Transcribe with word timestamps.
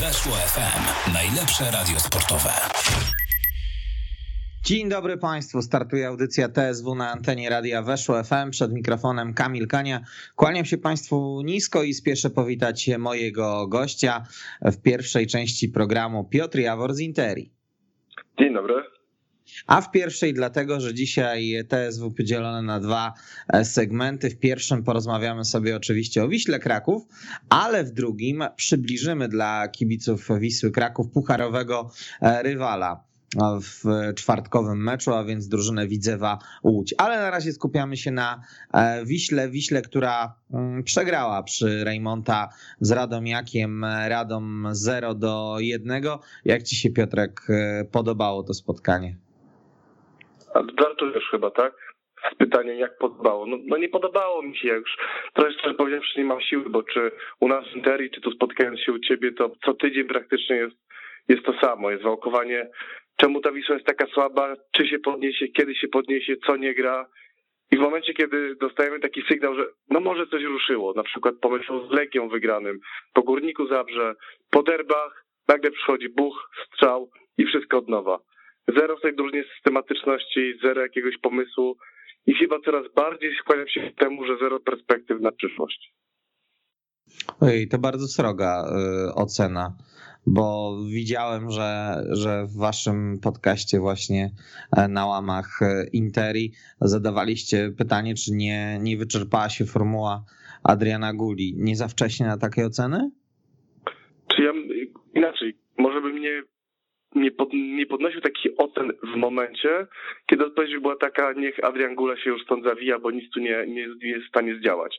Weszło 0.00 0.32
FM. 0.32 1.12
Najlepsze 1.12 1.64
radio 1.70 2.00
sportowe. 2.00 2.50
Dzień 4.64 4.88
dobry 4.88 5.16
Państwu, 5.16 5.62
startuje 5.62 6.08
audycja 6.08 6.48
TSW 6.48 6.94
na 6.94 7.10
antenie 7.10 7.50
Radia 7.50 7.82
Weszło 7.82 8.24
FM, 8.24 8.50
przed 8.50 8.72
mikrofonem 8.72 9.34
Kamil 9.34 9.68
Kania. 9.68 10.00
Kłaniam 10.36 10.64
się 10.64 10.78
Państwu 10.78 11.42
nisko 11.44 11.82
i 11.82 11.94
spieszę 11.94 12.30
powitać 12.30 12.90
mojego 12.98 13.66
gościa 13.66 14.24
w 14.62 14.82
pierwszej 14.82 15.26
części 15.26 15.68
programu 15.68 16.24
Piotr 16.24 16.58
Jawor 16.58 16.94
z 16.94 17.00
Interi. 17.00 17.52
Dzień 18.38 18.54
dobry. 18.54 18.97
A 19.66 19.80
w 19.80 19.90
pierwszej 19.90 20.34
dlatego, 20.34 20.80
że 20.80 20.94
dzisiaj 20.94 21.54
TSW 21.68 22.10
podzielone 22.10 22.62
na 22.62 22.80
dwa 22.80 23.14
segmenty. 23.62 24.30
W 24.30 24.38
pierwszym 24.38 24.84
porozmawiamy 24.84 25.44
sobie 25.44 25.76
oczywiście 25.76 26.24
o 26.24 26.28
Wiśle 26.28 26.58
Kraków, 26.58 27.02
ale 27.48 27.84
w 27.84 27.90
drugim 27.90 28.44
przybliżymy 28.56 29.28
dla 29.28 29.68
kibiców 29.68 30.28
Wisły 30.40 30.70
Kraków 30.70 31.10
pucharowego 31.10 31.90
rywala 32.42 33.08
w 33.62 33.84
czwartkowym 34.14 34.84
meczu, 34.84 35.14
a 35.14 35.24
więc 35.24 35.48
drużynę 35.48 35.88
Widzewa 35.88 36.38
Łódź. 36.64 36.94
Ale 36.98 37.18
na 37.18 37.30
razie 37.30 37.52
skupiamy 37.52 37.96
się 37.96 38.10
na 38.10 38.42
Wiśle, 39.04 39.50
Wiśle, 39.50 39.82
która 39.82 40.34
przegrała 40.84 41.42
przy 41.42 41.84
Rejmonta 41.84 42.48
z 42.80 42.90
Radomiakiem, 42.90 43.84
Radom 43.84 44.68
0 44.72 45.14
do 45.14 45.56
1. 45.60 46.02
Jak 46.44 46.62
ci 46.62 46.76
się 46.76 46.90
Piotrek 46.90 47.46
podobało 47.90 48.42
to 48.42 48.54
spotkanie? 48.54 49.16
Żartujesz 50.54 51.28
chyba, 51.30 51.50
tak? 51.50 51.72
Z 52.32 52.34
pytaniem, 52.34 52.78
jak 52.78 52.98
podobało. 52.98 53.46
No, 53.46 53.56
no 53.66 53.76
nie 53.76 53.88
podobało 53.88 54.42
mi 54.42 54.56
się, 54.56 54.68
jak 54.68 54.78
już 54.78 54.96
trochę 55.34 55.52
szczerze 55.52 55.74
powiedziawszy, 55.74 56.18
nie 56.18 56.24
mam 56.24 56.40
siły, 56.40 56.70
bo 56.70 56.82
czy 56.82 57.10
u 57.40 57.48
nas 57.48 57.64
w 57.68 57.76
Interi, 57.76 58.10
czy 58.10 58.20
tu 58.20 58.30
spotykając 58.30 58.80
się 58.80 58.92
u 58.92 58.98
ciebie, 58.98 59.32
to 59.32 59.50
co 59.64 59.74
tydzień 59.74 60.04
praktycznie 60.04 60.56
jest, 60.56 60.76
jest 61.28 61.42
to 61.42 61.52
samo, 61.60 61.90
jest 61.90 62.02
wałkowanie, 62.02 62.68
czemu 63.16 63.40
ta 63.40 63.52
Wisła 63.52 63.74
jest 63.74 63.86
taka 63.86 64.06
słaba, 64.06 64.56
czy 64.72 64.88
się 64.88 64.98
podniesie, 64.98 65.48
kiedy 65.48 65.74
się 65.74 65.88
podniesie, 65.88 66.36
co 66.46 66.56
nie 66.56 66.74
gra. 66.74 67.06
I 67.70 67.76
w 67.76 67.80
momencie, 67.80 68.14
kiedy 68.14 68.56
dostajemy 68.56 69.00
taki 69.00 69.22
sygnał, 69.22 69.54
że 69.54 69.66
no 69.90 70.00
może 70.00 70.26
coś 70.26 70.42
ruszyło, 70.42 70.92
na 70.96 71.02
przykład 71.02 71.34
po 71.40 71.50
meczu 71.50 71.88
z 71.88 71.90
Legią 71.90 72.28
wygranym, 72.28 72.78
po 73.14 73.22
Górniku 73.22 73.66
Zabrze, 73.66 74.14
po 74.50 74.62
derbach, 74.62 75.24
nagle 75.48 75.70
przychodzi 75.70 76.08
buch, 76.08 76.50
strzał 76.66 77.10
i 77.38 77.46
wszystko 77.46 77.78
od 77.78 77.88
nowa. 77.88 78.18
Zero 78.76 78.96
w 78.96 79.00
tej 79.00 79.16
drużynie 79.16 79.44
systematyczności, 79.54 80.58
zero 80.62 80.82
jakiegoś 80.82 81.18
pomysłu 81.18 81.76
i 82.26 82.34
chyba 82.34 82.60
coraz 82.64 82.94
bardziej 82.94 83.36
skłaniam 83.40 83.68
się 83.68 83.80
k 83.80 84.04
temu, 84.04 84.26
że 84.26 84.38
zero 84.38 84.60
perspektyw 84.60 85.20
na 85.20 85.32
przyszłość. 85.32 85.94
Ojej, 87.40 87.68
to 87.68 87.78
bardzo 87.78 88.06
sroga 88.06 88.64
y, 89.10 89.14
ocena, 89.14 89.76
bo 90.26 90.76
widziałem, 90.92 91.50
że, 91.50 92.02
że 92.12 92.44
w 92.46 92.58
waszym 92.58 93.18
podcaście 93.22 93.78
właśnie 93.78 94.30
na 94.88 95.06
łamach 95.06 95.60
Interi 95.92 96.52
zadawaliście 96.80 97.70
pytanie, 97.78 98.14
czy 98.14 98.32
nie, 98.32 98.78
nie 98.80 98.96
wyczerpała 98.96 99.48
się 99.48 99.64
formuła 99.64 100.24
Adriana 100.64 101.14
Guli. 101.14 101.54
Nie 101.56 101.76
za 101.76 101.88
wcześnie 101.88 102.26
na 102.26 102.38
takie 102.38 102.66
oceny? 102.66 103.10
Czy 104.36 104.42
ja 104.42 104.52
inaczej, 105.14 105.58
może 105.78 106.00
bym 106.00 106.20
nie 106.20 106.42
nie, 107.14 107.30
pod, 107.30 107.52
nie 107.52 107.86
podnosił 107.86 108.20
takich 108.20 108.52
ocen 108.58 108.92
w 109.02 109.16
momencie, 109.16 109.86
kiedy 110.26 110.46
odpowiedź 110.46 110.78
była 110.78 110.96
taka, 110.96 111.32
niech 111.32 111.64
Adrian 111.64 111.94
Gula 111.94 112.16
się 112.16 112.30
już 112.30 112.42
stąd 112.42 112.64
zawija, 112.64 112.98
bo 112.98 113.10
nic 113.10 113.30
tu 113.30 113.40
nie, 113.40 113.64
nie, 113.66 113.86
nie 114.02 114.10
jest 114.10 114.26
w 114.26 114.28
stanie 114.28 114.54
zdziałać. 114.54 114.98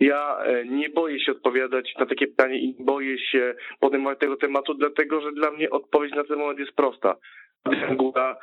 Ja 0.00 0.38
nie 0.64 0.90
boję 0.90 1.20
się 1.20 1.32
odpowiadać 1.32 1.94
na 1.98 2.06
takie 2.06 2.26
pytanie 2.26 2.58
i 2.58 2.76
boję 2.80 3.18
się 3.18 3.54
podejmować 3.80 4.18
tego 4.18 4.36
tematu, 4.36 4.74
dlatego 4.74 5.20
że 5.20 5.32
dla 5.32 5.50
mnie 5.50 5.70
odpowiedź 5.70 6.14
na 6.14 6.24
ten 6.24 6.38
moment 6.38 6.58
jest 6.58 6.72
prosta. 6.72 7.16
Adrian 7.64 7.96
Gula 7.96 8.36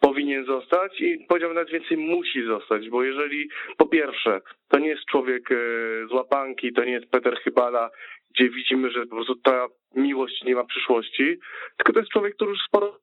powinien 0.00 0.44
zostać 0.44 1.00
i 1.00 1.26
powiedziałbym 1.28 1.54
nawet 1.54 1.72
więcej 1.72 1.96
musi 1.96 2.42
zostać, 2.46 2.88
bo 2.88 3.02
jeżeli 3.02 3.48
po 3.76 3.86
pierwsze 3.86 4.40
to 4.68 4.78
nie 4.78 4.88
jest 4.88 5.04
człowiek 5.10 5.48
z 6.08 6.12
łapanki, 6.12 6.72
to 6.72 6.84
nie 6.84 6.92
jest 6.92 7.10
Peter 7.10 7.36
Chybala, 7.36 7.90
gdzie 8.36 8.50
widzimy, 8.50 8.90
że 8.90 9.06
po 9.06 9.16
prostu 9.16 9.34
ta 9.34 9.66
miłość 9.94 10.42
nie 10.44 10.54
ma 10.54 10.64
przyszłości, 10.64 11.38
tylko 11.76 11.92
to 11.92 11.98
jest 11.98 12.12
człowiek, 12.12 12.34
który 12.34 12.50
już 12.50 12.60
sporo 12.68 13.00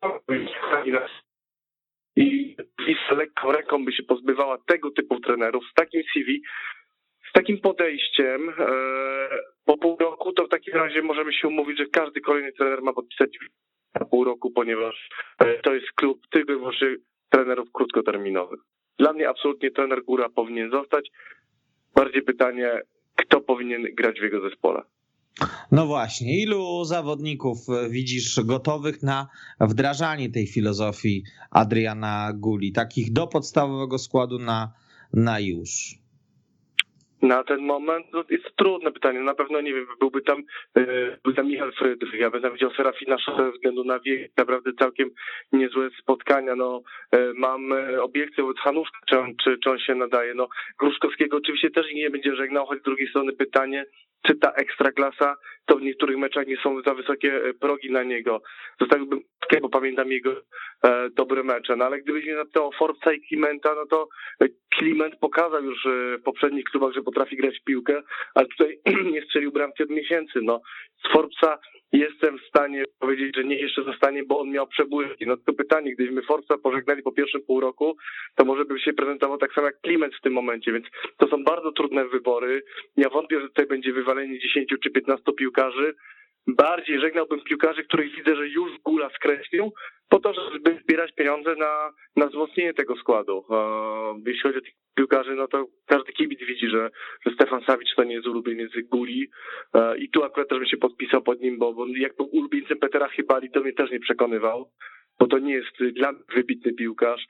i 2.16 2.56
z 3.10 3.18
lekką 3.18 3.52
ręką 3.52 3.86
by 3.86 3.92
się 3.92 4.04
pozbywała 4.04 4.58
tego 4.58 4.92
typu 4.92 5.20
trenerów 5.20 5.64
z 5.72 5.74
takim 5.74 6.04
CV, 6.14 6.42
z 7.30 7.32
takim 7.34 7.62
podejściem 7.62 8.54
po 9.66 9.78
pół 9.78 9.98
roku, 9.98 10.34
to 10.34 10.46
w 10.46 10.50
takim 10.50 10.74
razie 10.74 11.02
możemy 11.02 11.34
się 11.34 11.48
umówić, 11.48 11.78
że 11.78 11.86
każdy 11.86 12.22
kolejny 12.22 12.52
trener 12.52 12.82
ma 12.82 12.94
podpisać 12.94 13.38
na 14.00 14.06
pół 14.06 14.24
roku, 14.24 14.52
ponieważ 14.52 15.10
to 15.64 15.74
jest 15.74 15.92
klub 15.92 16.28
tylko 16.32 16.54
i 16.54 16.58
trenerów 17.30 17.72
krótkoterminowych. 17.72 18.60
Dla 19.00 19.14
mnie 19.14 19.30
absolutnie 19.30 19.72
trener 19.72 20.04
Góra 20.04 20.30
powinien 20.30 20.72
zostać. 20.72 21.10
Bardziej 21.96 22.22
pytanie, 22.22 22.82
kto 23.16 23.42
powinien 23.42 23.84
grać 23.94 24.20
w 24.20 24.24
jego 24.24 24.50
zespole. 24.50 24.82
No 25.72 25.86
właśnie, 25.86 26.44
ilu 26.44 26.84
zawodników 26.86 27.58
widzisz 27.90 28.40
gotowych 28.44 29.04
na 29.04 29.28
wdrażanie 29.62 30.30
tej 30.30 30.48
filozofii 30.48 31.24
Adriana 31.52 32.32
Guli, 32.36 32.72
takich 32.72 33.14
do 33.14 33.28
podstawowego 33.28 33.98
składu 33.98 34.40
na, 34.40 34.74
na 35.14 35.40
już? 35.40 35.70
Na 37.22 37.44
ten 37.44 37.62
moment 37.62 38.06
no, 38.14 38.24
jest 38.30 38.56
trudne 38.56 38.92
pytanie. 38.92 39.20
Na 39.20 39.36
pewno 39.36 39.62
nie 39.62 39.74
wiem, 39.74 39.86
byłby 40.00 40.22
tam, 40.22 40.44
byłby 41.24 41.34
tam 41.36 41.48
Michał 41.48 41.72
Frydrych, 41.72 42.14
ja 42.14 42.30
bym 42.30 42.54
widział 42.54 42.72
Serafina 42.74 43.18
ze 43.38 43.52
względu 43.52 43.84
na 43.84 44.00
wiek, 44.00 44.32
naprawdę 44.38 44.72
całkiem 44.80 45.10
niezłe 45.52 45.90
spotkania. 46.02 46.56
No, 46.56 46.82
mam 47.36 47.72
obiekcję 48.02 48.44
wobec 48.44 48.58
Hanuszka, 48.58 49.00
czy 49.10 49.20
on, 49.20 49.36
czy, 49.44 49.58
czy 49.64 49.70
on 49.70 49.80
się 49.80 49.96
nadaje. 49.96 50.34
No, 50.34 50.48
Gruszkowskiego 50.80 51.38
oczywiście 51.38 51.72
też 51.72 51.86
nie 51.96 52.10
będzie 52.10 52.36
żegnał, 52.36 52.66
choć 52.66 52.80
z 52.80 52.84
drugiej 52.84 53.10
strony 53.10 53.34
pytanie, 53.34 53.86
czy 54.28 54.36
ta 54.36 54.52
ekstraklasa, 54.52 55.36
to 55.66 55.76
w 55.78 55.82
niektórych 55.82 56.18
meczach 56.18 56.48
nie 56.48 56.58
są 56.58 56.82
za 56.82 56.94
wysokie 56.94 57.42
progi 57.60 57.92
na 57.92 58.04
niego. 58.04 58.42
Zostawiłbym, 58.82 59.22
bo 59.62 59.70
pamiętam 59.70 60.12
jego 60.12 60.42
e, 60.84 61.10
dobre 61.10 61.44
mecze, 61.44 61.76
no 61.76 61.86
ale 61.86 62.02
gdybyś 62.02 62.26
mnie 62.26 62.36
zapytał 62.36 62.68
o 62.68 62.72
Forbesa 62.72 63.14
i 63.14 63.22
Klimenta, 63.22 63.76
no 63.76 63.86
to 63.86 64.08
Kliment 64.78 65.16
pokazał 65.16 65.64
już 65.64 65.88
w 66.20 66.22
poprzednich 66.24 66.66
klubach, 66.66 66.94
że 66.94 67.02
potrafi 67.02 67.38
grać 67.38 67.60
w 67.60 67.64
piłkę, 67.64 68.02
ale 68.36 68.48
tutaj 68.48 68.80
nie 69.14 69.22
strzelił 69.22 69.52
bramki 69.52 69.84
od 69.84 69.90
miesięcy. 69.90 70.40
No, 70.42 70.62
z 71.06 71.14
Forbesa 71.14 71.60
jestem 71.94 72.38
w 72.38 72.48
stanie 72.48 72.84
powiedzieć, 73.00 73.36
że 73.36 73.44
niech 73.44 73.62
jeszcze 73.62 73.84
zostanie, 73.84 74.24
bo 74.24 74.40
on 74.40 74.50
miał 74.50 74.68
przebłyski. 74.68 75.28
No 75.28 75.38
to 75.38 75.54
pytanie, 75.54 75.94
gdybyśmy 75.94 76.22
Forza 76.22 76.58
pożegnali 76.58 77.04
po 77.04 77.12
pierwszym 77.12 77.42
pół 77.42 77.60
roku, 77.60 77.98
to 78.36 78.46
może 78.46 78.66
by 78.66 78.80
się 78.80 78.94
prezentował 78.94 79.38
tak 79.38 79.54
samo 79.54 79.68
jak 79.68 79.82
Kliment 79.82 80.16
w 80.16 80.22
tym 80.22 80.34
momencie, 80.34 80.72
więc 80.72 80.86
to 81.18 81.28
są 81.28 81.44
bardzo 81.44 81.72
trudne 81.72 82.06
wybory. 82.06 82.64
Ja 82.98 83.10
wątpię, 83.10 83.42
że 83.42 83.48
tutaj 83.48 83.66
będzie 83.66 83.94
wywalenie 83.94 84.40
10 84.40 84.74
czy 84.84 84.90
15 84.90 85.34
piłkarzy. 85.38 85.96
Bardziej 86.48 87.00
żegnałbym 87.00 87.42
piłkarzy, 87.42 87.84
których 87.84 88.16
widzę, 88.16 88.36
że 88.36 88.48
już 88.48 88.72
Gula 88.86 89.10
skreślił, 89.16 89.74
po 90.10 90.20
to, 90.20 90.34
żeby 90.34 90.80
zbierać 90.84 91.12
pieniądze 91.12 91.56
na, 91.56 91.90
na 92.16 92.28
wzmocnienie 92.28 92.74
tego 92.74 92.96
składu. 92.96 93.46
Jeśli 94.26 94.42
chodzi 94.42 94.58
o 94.58 94.62
tych 94.62 94.74
piłkarzy, 94.96 95.36
no 95.36 95.48
to 95.48 95.66
każdy 95.86 96.14
kibic 96.14 96.40
widzi, 96.40 96.68
że, 96.70 96.90
że 97.26 97.34
Stefan 97.34 97.62
Sawicz 97.62 97.96
to 97.96 98.04
nie 98.04 98.16
jest 98.16 98.28
ulubieniec 98.28 98.72
Guli 98.92 99.30
i 99.98 100.10
tu 100.10 100.24
akurat 100.24 100.50
też 100.50 100.60
bym 100.60 100.68
się 100.68 100.78
podpisał 100.78 101.22
pod 101.22 101.42
nim, 101.42 101.58
bo, 101.58 101.74
bo 101.74 101.86
jak 101.88 102.16
był 102.16 102.30
ulubieńcem 102.32 102.78
Petera 102.78 103.08
Chybali, 103.08 103.52
to 103.52 103.60
mnie 103.60 103.74
też 103.74 103.92
nie 103.92 104.00
przekonywał 104.00 104.70
bo 105.20 105.28
to 105.28 105.40
nie 105.40 105.54
jest 105.54 105.94
dla 105.96 106.14
wybitny 106.36 106.74
piłkarz. 106.74 107.26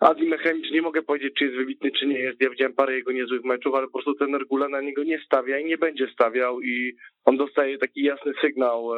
Adi 0.00 0.26
Mechemicz 0.26 0.70
nie 0.70 0.82
mogę 0.82 1.02
powiedzieć, 1.02 1.34
czy 1.38 1.44
jest 1.44 1.56
wybitny, 1.56 1.90
czy 1.90 2.06
nie 2.06 2.18
jest. 2.18 2.40
Ja 2.40 2.50
widziałem 2.50 2.74
parę 2.74 2.94
jego 2.94 3.12
niezłych 3.12 3.44
meczów, 3.44 3.74
ale 3.74 3.86
po 3.86 3.92
prostu 3.92 4.14
ten 4.14 4.38
Gula 4.48 4.68
na 4.68 4.80
niego 4.80 5.04
nie 5.04 5.18
stawia 5.18 5.58
i 5.58 5.64
nie 5.64 5.78
będzie 5.78 6.08
stawiał 6.08 6.60
i 6.60 6.96
on 7.24 7.36
dostaje 7.36 7.78
taki 7.78 8.02
jasny 8.02 8.32
sygnał, 8.40 8.90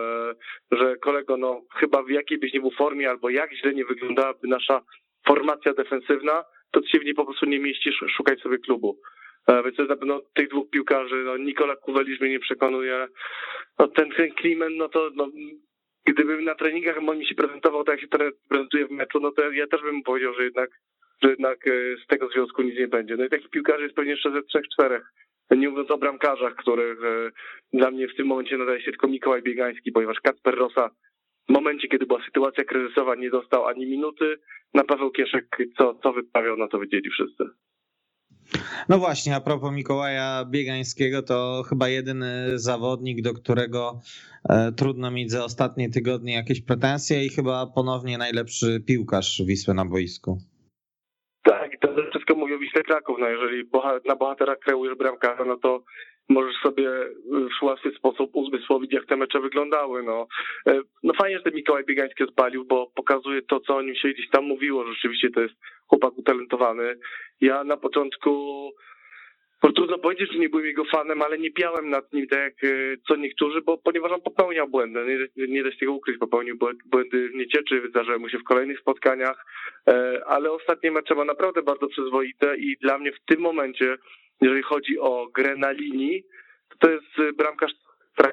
że 0.70 0.96
kolego, 0.96 1.36
no 1.36 1.62
chyba 1.74 2.02
w 2.02 2.10
jakiej 2.10 2.38
byś 2.38 2.52
nie 2.52 2.60
był 2.60 2.70
formie 2.70 3.10
albo 3.10 3.30
jak 3.30 3.54
źle 3.54 3.74
nie 3.74 3.84
wyglądałaby 3.84 4.48
nasza 4.48 4.80
formacja 5.26 5.74
defensywna, 5.74 6.44
to 6.70 6.80
ty 6.80 6.88
się 6.88 6.98
w 6.98 7.04
niej 7.04 7.14
po 7.14 7.24
prostu 7.24 7.46
nie 7.46 7.58
mieścisz, 7.58 8.04
szukaj 8.16 8.36
sobie 8.36 8.58
klubu. 8.58 9.00
Więc 9.48 9.76
to 9.76 9.82
jest 9.82 9.90
na 9.90 9.96
pewno 9.96 10.22
tych 10.34 10.48
dwóch 10.48 10.70
piłkarzy, 10.70 11.22
no 11.24 11.36
Nikola 11.36 11.76
Kuwelisz 11.76 12.20
mnie 12.20 12.30
nie 12.30 12.40
przekonuje, 12.40 13.06
no 13.78 13.88
ten, 13.88 14.10
ten 14.10 14.30
Klimen, 14.30 14.76
no 14.76 14.88
to 14.88 15.10
no, 15.14 15.28
gdybym 16.06 16.44
na 16.44 16.54
treningach 16.54 16.98
on 17.08 17.18
mi 17.18 17.26
się 17.26 17.34
prezentował 17.34 17.84
tak, 17.84 18.02
jak 18.02 18.10
się 18.10 18.28
prezentuje 18.48 18.86
w 18.86 18.90
meczu, 18.90 19.20
no 19.20 19.30
to 19.30 19.50
ja 19.50 19.66
też 19.66 19.82
bym 19.82 20.02
powiedział, 20.02 20.34
że 20.34 20.44
jednak, 20.44 20.70
że 21.22 21.30
jednak 21.30 21.58
z 22.04 22.06
tego 22.06 22.28
związku 22.28 22.62
nic 22.62 22.78
nie 22.78 22.88
będzie. 22.88 23.16
No 23.16 23.24
i 23.24 23.28
takich 23.28 23.50
piłkarzy 23.50 23.82
jest 23.82 23.94
pewnie 23.94 24.10
jeszcze 24.10 24.32
ze 24.32 24.42
trzech, 24.42 24.68
czterech. 24.72 25.12
Nie 25.50 25.68
mówiąc 25.68 25.90
o 25.90 25.98
bramkarzach, 25.98 26.54
których 26.56 26.98
dla 27.72 27.90
mnie 27.90 28.08
w 28.08 28.16
tym 28.16 28.26
momencie 28.26 28.58
nadaje 28.58 28.80
się 28.80 28.90
tylko 28.90 29.08
Mikołaj 29.08 29.42
Biegański, 29.42 29.92
ponieważ 29.92 30.20
Kacper 30.20 30.54
Rosa 30.54 30.90
w 31.48 31.52
momencie, 31.52 31.88
kiedy 31.88 32.06
była 32.06 32.24
sytuacja 32.24 32.64
kryzysowa, 32.64 33.14
nie 33.14 33.30
dostał 33.30 33.66
ani 33.66 33.86
minuty. 33.86 34.36
Na 34.74 34.84
Paweł 34.84 35.10
Kieszek, 35.10 35.56
co, 35.78 35.94
co 35.94 36.12
wyprawiał, 36.12 36.56
no 36.56 36.68
to 36.68 36.78
wiedzieli 36.80 37.10
wszyscy. 37.10 37.44
No 38.88 38.98
właśnie, 38.98 39.36
a 39.36 39.40
propos 39.40 39.72
Mikołaja 39.72 40.44
Biegańskiego, 40.50 41.22
to 41.22 41.62
chyba 41.68 41.88
jedyny 41.88 42.58
zawodnik, 42.58 43.22
do 43.22 43.34
którego 43.34 44.00
e, 44.48 44.72
trudno 44.72 45.10
mieć 45.10 45.30
za 45.30 45.44
ostatnie 45.44 45.90
tygodnie 45.90 46.34
jakieś 46.34 46.60
pretensje 46.60 47.24
i 47.24 47.28
chyba 47.28 47.66
ponownie 47.66 48.18
najlepszy 48.18 48.80
piłkarz 48.86 49.42
Wisły 49.46 49.74
na 49.74 49.84
boisku. 49.84 50.38
Tak, 51.42 51.70
to 51.80 51.88
wszystko 52.10 52.34
mówi 52.34 52.54
o 52.54 52.58
Wiśle 52.58 52.82
Kraków. 52.82 53.16
No 53.20 53.28
jeżeli 53.28 53.70
na 54.04 54.16
bohatera 54.16 54.56
kreujesz 54.56 54.98
bramkarza, 54.98 55.44
no 55.44 55.56
to 55.56 55.82
możesz 56.28 56.56
sobie 56.62 56.90
w 57.60 57.62
łatwy 57.62 57.90
sposób 57.90 58.30
uzmysłowić, 58.32 58.92
jak 58.92 59.06
te 59.06 59.16
mecze 59.16 59.40
wyglądały. 59.40 60.02
No, 60.02 60.26
e, 60.66 60.80
no 61.02 61.12
fajnie, 61.14 61.36
że 61.36 61.44
ten 61.44 61.54
Mikołaj 61.54 61.84
Biegański 61.84 62.24
odpalił, 62.24 62.64
bo 62.64 62.90
pokazuje 62.94 63.42
to, 63.42 63.60
co 63.60 63.76
o 63.76 63.82
nim 63.82 63.94
się 63.94 64.08
gdzieś 64.08 64.30
tam 64.30 64.44
mówiło. 64.44 64.86
Rzeczywiście 64.86 65.30
to 65.30 65.40
jest 65.40 65.54
chłopak 65.86 66.18
utalentowany. 66.18 66.94
Ja 67.40 67.64
na 67.64 67.76
początku 67.76 68.72
bo 69.62 69.72
trudno 69.72 69.98
powiedzieć, 69.98 70.32
że 70.32 70.38
nie 70.38 70.48
byłem 70.48 70.66
jego 70.66 70.84
fanem, 70.84 71.22
ale 71.22 71.38
nie 71.38 71.50
piałem 71.50 71.90
nad 71.90 72.12
nim 72.12 72.26
tak 72.28 72.38
jak 72.38 72.64
e, 72.64 72.96
co 73.08 73.16
niektórzy, 73.16 73.62
bo 73.62 73.78
ponieważ 73.78 74.12
on 74.12 74.20
popełniał 74.20 74.68
błędy, 74.68 75.28
nie, 75.36 75.46
nie 75.46 75.62
da 75.62 75.70
się 75.70 75.76
tego 75.78 75.92
ukryć, 75.92 76.18
popełnił 76.18 76.58
błędy 76.86 77.28
w 77.28 77.34
niecieczy, 77.34 77.80
wydarzały 77.80 78.18
mu 78.18 78.28
się 78.28 78.38
w 78.38 78.44
kolejnych 78.44 78.80
spotkaniach, 78.80 79.44
e, 79.88 80.20
ale 80.26 80.52
ostatnie 80.52 80.90
mecze 80.90 81.14
ma 81.14 81.24
naprawdę 81.24 81.62
bardzo 81.62 81.88
przyzwoite 81.88 82.56
i 82.56 82.76
dla 82.76 82.98
mnie 82.98 83.12
w 83.12 83.24
tym 83.26 83.40
momencie, 83.40 83.96
jeżeli 84.40 84.62
chodzi 84.62 84.98
o 84.98 85.28
grę 85.34 85.56
na 85.56 85.70
linii, 85.70 86.24
to, 86.68 86.76
to 86.78 86.90
jest 86.90 87.36
bramkarz 87.36 87.72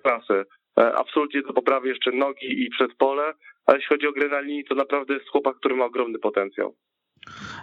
klasy. 0.03 0.45
E, 0.77 0.95
absolutnie 0.95 1.41
do 1.41 1.53
poprawy 1.53 1.88
jeszcze 1.88 2.11
nogi 2.11 2.63
i 2.63 2.69
przedpole, 2.69 3.33
ale 3.65 3.77
jeśli 3.77 3.89
chodzi 3.89 4.07
o 4.07 4.11
grę 4.11 4.29
na 4.29 4.39
linii, 4.39 4.65
to 4.65 4.75
naprawdę 4.75 5.13
jest 5.13 5.29
chłopak, 5.29 5.55
który 5.57 5.75
ma 5.75 5.85
ogromny 5.85 6.19
potencjał. 6.19 6.75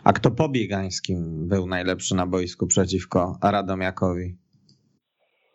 A 0.05 0.13
kto 0.13 0.31
po 0.31 0.49
Biegańskim 0.49 1.49
był 1.49 1.67
najlepszy 1.67 2.15
na 2.15 2.27
boisku 2.27 2.67
przeciwko 2.67 3.39
Radomiakowi? 3.43 4.37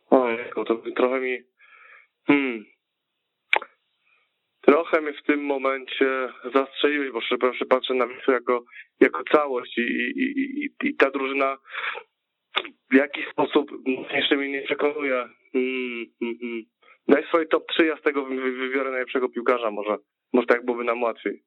Oj, 0.10 0.38
to 0.56 0.82
trochę 0.96 1.20
mi... 1.20 1.38
Hmm. 2.28 2.66
Trochę 4.62 5.02
mnie 5.02 5.14
w 5.14 5.28
tym 5.28 5.46
momencie 5.46 6.30
zastrzeliłeś, 6.56 7.12
bo 7.12 7.22
szczerze 7.22 7.66
patrzę 7.70 7.94
na 7.94 8.08
Wisłę 8.08 8.34
jako, 8.34 8.64
jako 9.00 9.24
całość 9.32 9.78
i, 9.78 9.82
i, 9.82 10.24
i, 10.66 10.70
i 10.84 10.96
ta 10.96 11.12
drużyna 11.12 11.58
w 12.92 12.96
jakiś 12.96 13.26
sposób 13.32 13.72
jeszcze 14.14 14.36
mnie 14.36 14.50
nie 14.50 14.62
przekonuje. 14.62 15.16
Hmm, 15.54 16.06
hmm, 16.20 16.38
hmm. 16.40 16.64
Daj 17.08 17.24
swoje 17.28 17.46
top 17.46 17.64
3, 17.68 17.86
ja 17.86 17.98
z 17.98 18.02
tego 18.02 18.26
wybiorę 18.26 18.92
najlepszego 18.92 19.30
piłkarza 19.30 19.72
może. 19.72 19.98
Może 20.34 20.48
tak 20.48 20.66
byłoby 20.66 20.84
nam 20.84 21.04
łatwiej. 21.04 21.44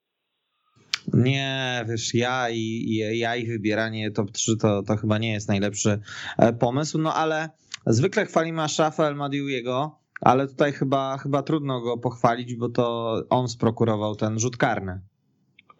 Nie, 1.14 1.84
wiesz, 1.88 2.14
ja 2.14 2.50
i, 2.50 2.84
ja 3.12 3.36
i 3.36 3.46
wybieranie 3.46 4.10
top 4.10 4.30
3 4.30 4.56
to, 4.62 4.82
to 4.82 4.96
chyba 4.96 5.18
nie 5.18 5.32
jest 5.32 5.48
najlepszy 5.48 6.00
e, 6.38 6.52
pomysł, 6.52 6.98
no 6.98 7.14
ale 7.14 7.48
zwykle 7.86 8.24
chwalimy 8.26 8.62
Ashafa 8.62 9.08
El 9.08 9.14
Madiuiego, 9.14 9.98
ale 10.20 10.48
tutaj 10.48 10.72
chyba, 10.72 11.18
chyba 11.22 11.42
trudno 11.42 11.80
go 11.80 11.98
pochwalić, 11.98 12.54
bo 12.54 12.68
to 12.68 13.14
on 13.30 13.48
sprokurował 13.48 14.16
ten 14.16 14.38
rzut 14.38 14.56
karny. 14.56 15.00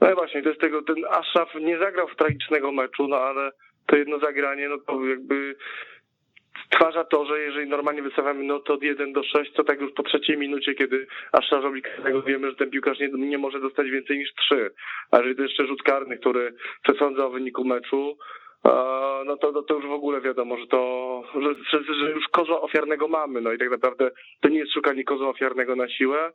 No 0.01 0.11
i 0.11 0.15
właśnie, 0.15 0.43
to 0.43 0.49
jest 0.49 0.61
tego, 0.61 0.83
ten 0.83 0.97
Ashraf 1.11 1.49
nie 1.61 1.79
zagrał 1.79 2.09
w 2.09 2.17
tragicznego 2.17 2.73
meczu, 2.73 3.09
no 3.09 3.17
ale 3.17 3.51
to 3.89 3.97
jedno 3.97 4.19
zagranie, 4.19 4.69
no 4.69 4.79
to 4.79 5.07
jakby 5.07 5.57
stwarza 6.67 7.05
to, 7.05 7.27
że 7.27 7.41
jeżeli 7.41 7.69
normalnie 7.69 8.03
wystawiamy 8.03 8.45
notę 8.45 8.73
od 8.73 8.83
1 8.83 9.13
do 9.13 9.23
6, 9.23 9.53
to 9.53 9.65
tak 9.65 9.81
już 9.81 9.93
po 9.93 10.03
trzeciej 10.03 10.39
minucie, 10.39 10.75
kiedy 10.75 11.07
aż 11.33 11.51
robi 11.51 11.83
karnego, 11.83 12.23
wiemy, 12.23 12.51
że 12.51 12.57
ten 12.57 12.71
piłkarz 12.71 12.99
nie, 12.99 13.09
nie 13.09 13.39
może 13.39 13.61
dostać 13.61 13.91
więcej 13.91 14.19
niż 14.19 14.35
3. 14.35 14.71
A 15.11 15.17
jeżeli 15.17 15.37
to 15.37 15.43
jeszcze 15.43 15.67
rzut 15.67 15.83
karny, 15.83 16.19
który 16.19 16.55
przesądza 16.83 17.27
o 17.27 17.31
wyniku 17.31 17.65
meczu, 17.65 18.19
no 19.27 19.37
to, 19.37 19.53
to, 19.53 19.63
to 19.63 19.75
już 19.75 19.87
w 19.87 19.93
ogóle 19.93 20.21
wiadomo, 20.21 20.57
że 20.57 20.67
to, 20.67 21.23
że, 21.73 21.95
że 21.95 22.11
już 22.11 22.29
kozła 22.29 22.61
ofiarnego 22.61 23.09
mamy, 23.09 23.41
no 23.41 23.53
i 23.53 23.59
tak 23.59 23.71
naprawdę 23.71 24.11
to 24.41 24.49
nie 24.49 24.59
jest 24.59 24.75
szukanie 24.75 25.05
kozła 25.05 25.29
ofiarnego 25.29 25.77
na 25.77 25.89
siłę, 25.89 26.33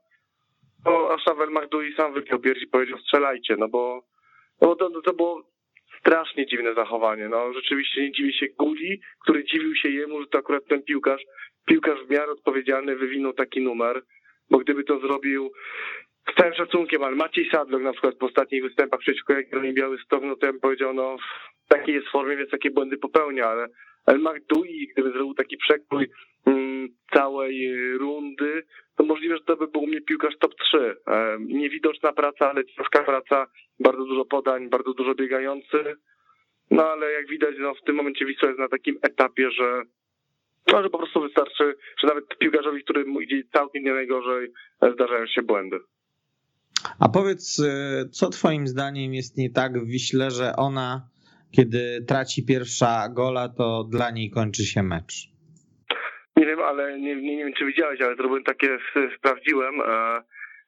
no, 0.85 1.09
a 1.11 1.17
Szavel 1.17 1.49
Machdui 1.49 1.93
sam 1.93 2.13
wypiął 2.13 2.39
pierś 2.39 2.61
i 2.61 2.67
powiedział 2.67 2.97
strzelajcie, 2.97 3.55
no 3.59 3.67
bo, 3.67 4.03
no 4.61 4.75
to, 4.75 5.01
to 5.01 5.13
było 5.13 5.52
strasznie 6.03 6.45
dziwne 6.45 6.73
zachowanie. 6.73 7.29
No 7.29 7.53
rzeczywiście 7.53 8.01
nie 8.01 8.11
dziwi 8.11 8.33
się 8.33 8.45
Guli, 8.59 9.01
który 9.21 9.43
dziwił 9.43 9.75
się 9.75 9.89
jemu, 9.89 10.21
że 10.21 10.27
to 10.27 10.37
akurat 10.37 10.65
ten 10.65 10.83
piłkarz, 10.83 11.21
piłkarz 11.65 11.99
w 12.07 12.09
miarę 12.09 12.31
odpowiedzialny 12.31 12.95
wywinął 12.95 13.33
taki 13.33 13.61
numer, 13.61 14.01
bo 14.49 14.57
gdyby 14.57 14.83
to 14.83 14.99
zrobił 14.99 15.51
z 16.31 16.35
całym 16.35 16.53
szacunkiem, 16.53 17.03
ale 17.03 17.15
Maciej 17.15 17.49
Sadlok 17.49 17.81
na 17.81 17.91
przykład 17.91 18.15
po 18.15 18.25
ostatnich 18.25 18.63
występach 18.63 18.99
przeciwko 18.99 19.33
Jagiellonii 19.33 19.73
Białystok, 19.73 20.23
no 20.23 20.35
to 20.35 20.45
ja 20.45 20.51
bym 20.51 20.61
powiedział, 20.61 20.93
no 20.93 21.17
w 21.65 21.69
takiej 21.69 21.95
jest 21.95 22.07
formie, 22.07 22.37
więc 22.37 22.49
takie 22.49 22.71
błędy 22.71 22.97
popełnia, 22.97 23.45
ale 23.45 23.67
El 24.05 24.19
Magdui, 24.19 24.87
gdyby 24.93 25.11
zrobił 25.11 25.33
taki 25.33 25.57
przekrój 25.57 26.09
mm, 26.45 26.87
całej 27.13 27.77
rundy, 27.97 28.63
to 28.95 29.03
możliwe, 29.03 29.37
że 29.37 29.43
to 29.43 29.57
by 29.57 29.67
był 29.67 29.81
u 29.81 29.87
mnie 29.87 30.01
piłkarz 30.01 30.37
top 30.39 30.55
3. 30.55 30.95
E, 31.07 31.37
niewidoczna 31.39 32.13
praca, 32.13 32.49
ale 32.49 32.65
ciężka 32.65 33.03
praca, 33.03 33.47
bardzo 33.79 34.05
dużo 34.05 34.25
podań, 34.25 34.69
bardzo 34.69 34.93
dużo 34.93 35.15
biegający. 35.15 35.95
No 36.71 36.85
ale 36.85 37.11
jak 37.11 37.27
widać, 37.27 37.55
no, 37.59 37.73
w 37.75 37.85
tym 37.85 37.95
momencie 37.95 38.25
Wisła 38.25 38.47
jest 38.47 38.59
na 38.59 38.69
takim 38.69 38.97
etapie, 39.01 39.51
że 39.51 39.83
no, 40.71 40.83
że 40.83 40.89
po 40.89 40.97
prostu 40.97 41.21
wystarczy, 41.21 41.75
że 42.01 42.07
nawet 42.07 42.37
piłkarzowi, 42.39 42.83
który 42.83 43.05
idzie 43.21 43.43
całkiem 43.53 43.83
nie 43.83 43.93
najgorzej, 43.93 44.51
zdarzają 44.93 45.27
się 45.27 45.41
błędy. 45.41 45.79
A 46.99 47.09
powiedz, 47.09 47.59
e, 47.59 48.05
co 48.09 48.29
twoim 48.29 48.67
zdaniem 48.67 49.13
jest 49.13 49.37
nie 49.37 49.49
tak 49.49 49.79
w 49.79 49.87
Wiśle, 49.87 50.31
że 50.31 50.55
ona, 50.57 51.09
kiedy 51.55 52.05
traci 52.07 52.45
pierwsza 52.45 53.09
gola, 53.09 53.49
to 53.49 53.83
dla 53.83 54.11
niej 54.11 54.29
kończy 54.29 54.63
się 54.65 54.83
mecz? 54.83 55.13
Nie 56.37 56.45
wiem, 56.45 56.59
ale 56.59 56.99
nie, 56.99 57.15
nie, 57.15 57.35
nie 57.35 57.43
wiem, 57.43 57.53
czy 57.53 57.65
widziałeś, 57.65 58.01
ale 58.01 58.15
zrobiłem 58.15 58.43
takie, 58.43 58.77
sprawdziłem. 59.17 59.81
E, 59.81 60.21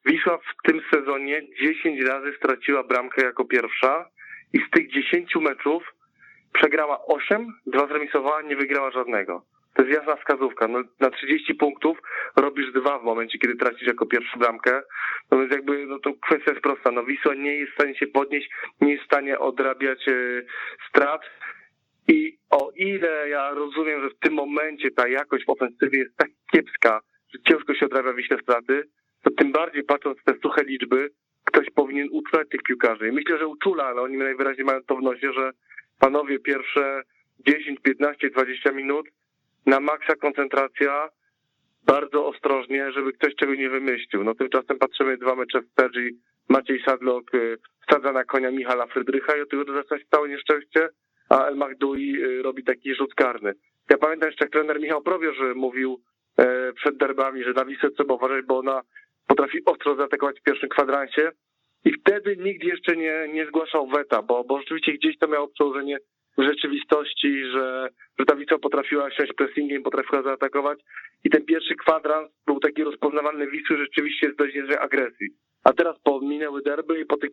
Wisła 0.05 0.37
w 0.37 0.67
tym 0.67 0.81
sezonie 0.93 1.41
10 1.61 2.01
razy 2.07 2.33
straciła 2.37 2.83
bramkę 2.83 3.25
jako 3.25 3.45
pierwsza 3.45 4.09
i 4.53 4.59
z 4.67 4.69
tych 4.71 4.91
10 4.91 5.35
meczów 5.35 5.83
przegrała 6.53 7.05
8, 7.05 7.53
dwa 7.67 7.88
zremisowała, 7.88 8.41
nie 8.41 8.55
wygrała 8.55 8.91
żadnego. 8.91 9.45
To 9.75 9.83
jest 9.83 9.98
jasna 9.98 10.16
wskazówka. 10.16 10.68
No, 10.68 10.83
na 11.00 11.10
30 11.10 11.54
punktów 11.54 11.98
robisz 12.36 12.72
dwa 12.72 13.00
w 13.00 13.04
momencie, 13.04 13.38
kiedy 13.39 13.56
tracisz 13.56 13.88
jako 13.88 14.06
pierwszą 14.06 14.39
bramkę. 14.39 14.81
No 15.31 15.39
więc 15.39 15.51
jakby 15.51 15.86
no 15.86 16.00
to 16.00 16.13
kwestia 16.13 16.51
jest 16.51 16.63
prosta. 16.63 16.92
No 16.92 17.04
Wisła 17.04 17.33
nie 17.33 17.56
jest 17.56 17.72
w 17.72 17.75
stanie 17.75 17.95
się 17.95 18.07
podnieść, 18.07 18.50
nie 18.81 18.92
jest 18.92 19.04
w 19.04 19.07
stanie 19.07 19.39
odrabiać 19.39 20.07
e, 20.07 20.13
strat. 20.89 21.22
I 22.07 22.38
o 22.50 22.72
ile 22.75 23.30
ja 23.30 23.51
rozumiem, 23.51 24.01
że 24.01 24.10
w 24.10 24.19
tym 24.19 24.33
momencie 24.33 24.92
ta 24.92 25.07
jakość 25.07 25.45
w 25.45 25.50
ofensywie 25.50 26.00
jest 26.00 26.18
tak 26.18 26.30
kiepska, 26.51 27.01
że 27.33 27.39
ciężko 27.48 27.75
się 27.75 27.86
odrabia 27.86 28.13
Wiśle 28.13 28.38
straty, 28.42 28.83
to 29.24 29.31
tym 29.31 29.51
bardziej 29.51 29.83
patrząc 29.83 30.18
te 30.25 30.33
suche 30.42 30.63
liczby, 30.63 31.10
ktoś 31.46 31.70
powinien 31.70 32.08
uczulać 32.12 32.50
tych 32.50 32.63
piłkarzy. 32.63 33.08
I 33.08 33.12
myślę, 33.12 33.38
że 33.38 33.48
uczula, 33.48 33.84
ale 33.84 34.01
oni 34.01 34.17
najwyraźniej 34.17 34.65
mają 34.65 34.84
to 34.84 34.96
w 34.96 35.01
nosie, 35.01 35.34
że 35.34 35.51
panowie 36.00 36.39
pierwsze 36.39 37.01
10, 37.39 37.79
15, 37.79 38.29
20 38.29 38.72
minut 38.72 39.05
na 39.65 39.79
maksa 39.79 40.15
koncentracja, 40.15 41.10
bardzo 41.86 42.25
ostrożnie, 42.25 42.91
żeby 42.91 43.13
ktoś 43.13 43.36
czego 43.36 43.55
nie 43.55 43.69
wymyślił. 43.69 44.24
No 44.24 44.36
tymczasem 44.36 44.77
patrzymy 44.77 45.17
dwa 45.17 45.36
mecze 45.36 45.62
w 45.62 45.69
Perzi, 45.75 46.19
Maciej 46.50 46.84
Sadlok 46.86 47.34
y, 47.36 47.57
wsadza 47.88 48.12
na 48.12 48.24
konia 48.24 48.51
Michala 48.51 48.88
Frydrycha 48.88 49.38
i 49.38 49.41
od 49.41 49.50
tego 49.50 49.74
zaczyna 49.74 50.00
całe 50.12 50.29
nieszczęście, 50.29 50.89
a 51.29 51.48
El 51.48 51.55
Magdui 51.55 52.24
y, 52.24 52.41
robi 52.41 52.63
taki 52.63 52.95
rzut 52.95 53.13
karny. 53.15 53.53
Ja 53.89 53.98
pamiętam 53.98 54.29
jeszcze, 54.29 54.45
jak 54.45 54.51
trener 54.51 54.79
Michał 54.79 55.01
Probierz 55.01 55.38
mówił 55.55 56.01
e, 56.38 56.74
przed 56.74 56.98
derbami, 56.98 57.43
że 57.43 57.53
na 57.53 57.65
Wisłę 57.65 57.91
trzeba 57.91 58.13
uważać, 58.13 58.45
bo 58.45 58.57
ona 58.57 58.81
potrafi 59.27 59.65
ostro 59.65 59.95
zaatakować 59.95 60.39
w 60.39 60.43
pierwszym 60.43 60.69
kwadransie 60.69 61.31
i 61.86 61.93
wtedy 61.93 62.38
nikt 62.38 62.63
jeszcze 62.63 62.95
nie, 62.95 63.27
nie 63.34 63.45
zgłaszał 63.45 63.88
weta, 63.88 64.22
bo, 64.22 64.43
bo 64.43 64.60
rzeczywiście 64.60 64.93
gdzieś 64.93 65.17
to 65.17 65.27
miało 65.27 65.48
przełożenie 65.48 65.98
rzeczywistości, 66.38 67.44
że, 67.54 67.89
że 68.20 68.25
ta 68.25 68.36
Wisła 68.36 68.60
potrafiła 68.60 69.12
siąść 69.12 69.34
pressingiem, 69.34 69.84
potrafiła 69.84 70.24
zaatakować 70.24 70.80
i 71.24 71.30
ten 71.30 71.46
pierwszy 71.46 71.75
kwadrans 71.75 72.30
był 72.48 72.60
taki 72.60 72.84
rozpoznawalny 72.84 73.48
Wisły 73.48 73.77
rzeczywiście 73.77 74.32
z 74.34 74.36
dość 74.36 74.56
niezłej 74.56 74.77
agresji. 74.77 75.27
A 75.63 75.74
teraz 75.74 75.96
po 76.04 76.22
minęły 76.22 76.62
derby 76.62 77.01
i 77.01 77.06
po 77.06 77.18
tych, 77.18 77.30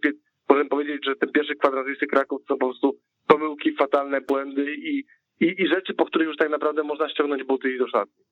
możemy 0.49 0.69
powiedzieć, 0.69 1.05
że 1.07 1.17
ten 1.17 1.33
pierwszy 1.33 1.55
kwadrans 1.55 1.89
Wisły 1.89 2.07
Kraków 2.07 2.43
to 2.49 2.57
po 2.57 2.67
prostu 2.67 2.99
pomyłki, 3.27 3.77
fatalne 3.77 4.21
błędy 4.21 4.75
i, 4.75 5.05
i, 5.41 5.63
i 5.63 5.69
rzeczy, 5.69 5.95
po 5.95 6.05
których 6.05 6.29
już 6.29 6.37
tak 6.37 6.51
naprawdę 6.51 6.83
można 6.83 7.09
ściągnąć 7.09 7.45
buty 7.45 7.75
i 7.75 7.79
do 7.79 7.89
szatni. 7.89 8.25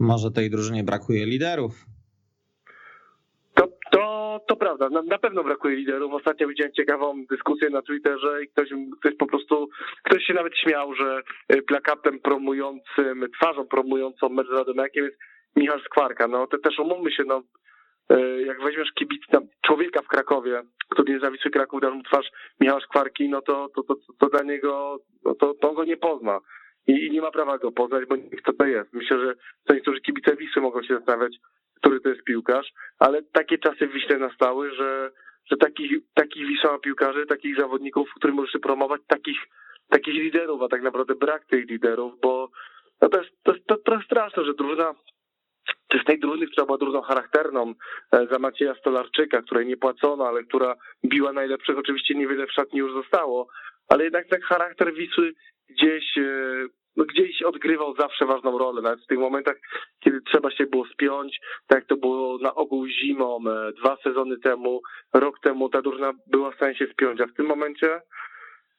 Może 0.00 0.30
tej 0.30 0.50
drużynie 0.50 0.84
brakuje 0.84 1.26
liderów? 1.26 1.86
To, 4.00 4.40
to, 4.46 4.56
prawda, 4.56 4.88
na, 4.88 5.02
na, 5.02 5.18
pewno 5.18 5.44
brakuje 5.44 5.76
liderów. 5.76 6.12
Ostatnio 6.12 6.48
widziałem 6.48 6.72
ciekawą 6.72 7.24
dyskusję 7.30 7.70
na 7.70 7.82
Twitterze 7.82 8.42
i 8.42 8.48
ktoś, 8.48 8.68
ktoś 9.00 9.16
po 9.16 9.26
prostu, 9.26 9.68
ktoś 10.04 10.24
się 10.24 10.34
nawet 10.34 10.56
śmiał, 10.56 10.94
że 10.94 11.22
y, 11.54 11.62
plakatem 11.62 12.18
promującym, 12.18 13.26
twarzą 13.40 13.66
promującą 13.66 14.28
mecz 14.28 14.46
z 14.46 14.52
Radomiakiem 14.52 15.04
jest 15.04 15.16
Michał 15.56 15.80
Skwarka. 15.80 16.28
No 16.28 16.46
to 16.46 16.58
też 16.58 16.78
umówmy 16.78 17.12
się, 17.12 17.22
no 17.26 17.42
e, 18.10 18.42
jak 18.42 18.62
weźmiesz 18.62 18.92
kibic, 18.92 19.22
tam, 19.30 19.42
człowieka 19.66 20.02
w 20.02 20.08
Krakowie, 20.08 20.62
który 20.90 21.12
niezawisły 21.12 21.50
Kraków, 21.50 21.80
dasz 21.80 21.94
mu 21.94 22.02
twarz 22.02 22.30
Michała 22.60 22.80
Szkwarki, 22.80 23.28
no 23.28 23.42
to, 23.42 23.68
to, 23.74 23.82
to, 23.82 23.94
to 24.18 24.26
dla 24.26 24.42
niego, 24.42 24.98
no 25.24 25.34
to, 25.34 25.54
to 25.54 25.68
on 25.68 25.74
go 25.74 25.84
nie 25.84 25.96
pozna. 25.96 26.40
I, 26.86 27.06
I 27.06 27.10
nie 27.10 27.20
ma 27.20 27.30
prawa 27.30 27.58
go 27.58 27.72
poznać, 27.72 28.04
bo 28.08 28.16
kto 28.38 28.52
to 28.52 28.64
jest. 28.64 28.92
Myślę, 28.92 29.18
że 29.18 29.34
to 29.66 29.74
niektórzy 29.74 30.00
kibice 30.00 30.36
Wisły 30.36 30.62
mogą 30.62 30.82
się 30.82 30.94
zastanawiać, 30.94 31.36
który 31.80 32.00
to 32.00 32.08
jest 32.08 32.24
piłkarz, 32.24 32.72
ale 32.98 33.22
takie 33.22 33.58
czasy 33.58 33.86
w 33.86 33.92
Wiśle 33.92 34.18
nastały, 34.18 34.74
że, 34.74 35.10
że 35.50 35.56
takich, 35.56 35.90
takich 36.14 36.46
Wisła 36.46 36.78
piłkarzy, 36.78 37.26
takich 37.26 37.56
zawodników, 37.56 38.08
których 38.16 38.36
możesz 38.36 38.60
promować, 38.62 39.00
takich, 39.06 39.38
takich 39.88 40.14
liderów, 40.14 40.62
a 40.62 40.68
tak 40.68 40.82
naprawdę 40.82 41.14
brak 41.14 41.44
tych 41.46 41.68
liderów, 41.68 42.20
bo 42.20 42.50
no 43.02 43.08
to, 43.08 43.18
jest, 43.22 43.30
to, 43.42 43.52
to, 43.66 43.76
to 43.76 43.94
jest 43.94 44.06
straszne, 44.06 44.44
że 44.44 44.54
drużyna 44.54 44.94
czy 45.88 45.98
z 45.98 46.04
tej 46.04 46.20
drużyny, 46.20 46.46
która 46.46 46.66
była 46.66 46.78
drużyną 46.78 47.02
charakterną 47.02 47.74
e, 48.12 48.26
za 48.26 48.38
Macieja 48.38 48.74
Stolarczyka, 48.74 49.42
której 49.42 49.66
nie 49.66 49.76
płacono, 49.76 50.28
ale 50.28 50.44
która 50.44 50.74
biła 51.04 51.32
najlepszych, 51.32 51.78
oczywiście 51.78 52.14
niewiele 52.14 52.46
w 52.46 52.52
szatni 52.52 52.78
już 52.78 52.92
zostało, 52.92 53.48
ale 53.88 54.04
jednak 54.04 54.26
ten 54.28 54.40
charakter 54.40 54.94
Wisły 54.94 55.32
gdzieś, 55.68 56.18
e, 56.18 56.22
no 56.96 57.04
gdzieś 57.04 57.42
odgrywał 57.42 57.94
zawsze 57.94 58.26
ważną 58.26 58.58
rolę, 58.58 58.82
nawet 58.82 59.00
w 59.00 59.06
tych 59.06 59.18
momentach, 59.18 59.56
kiedy 60.00 60.20
trzeba 60.20 60.50
się 60.50 60.66
było 60.66 60.86
spiąć, 60.86 61.40
tak 61.66 61.78
jak 61.78 61.88
to 61.88 61.96
było 61.96 62.38
na 62.38 62.54
ogół 62.54 62.86
zimą, 62.86 63.38
e, 63.46 63.72
dwa 63.72 63.96
sezony 64.04 64.38
temu, 64.38 64.80
rok 65.14 65.40
temu, 65.40 65.68
ta 65.68 65.82
drużyna 65.82 66.12
była 66.26 66.50
w 66.50 66.56
stanie 66.56 66.74
się 66.74 66.86
spiąć, 66.86 67.20
a 67.20 67.26
w 67.26 67.34
tym 67.34 67.46
momencie 67.46 68.00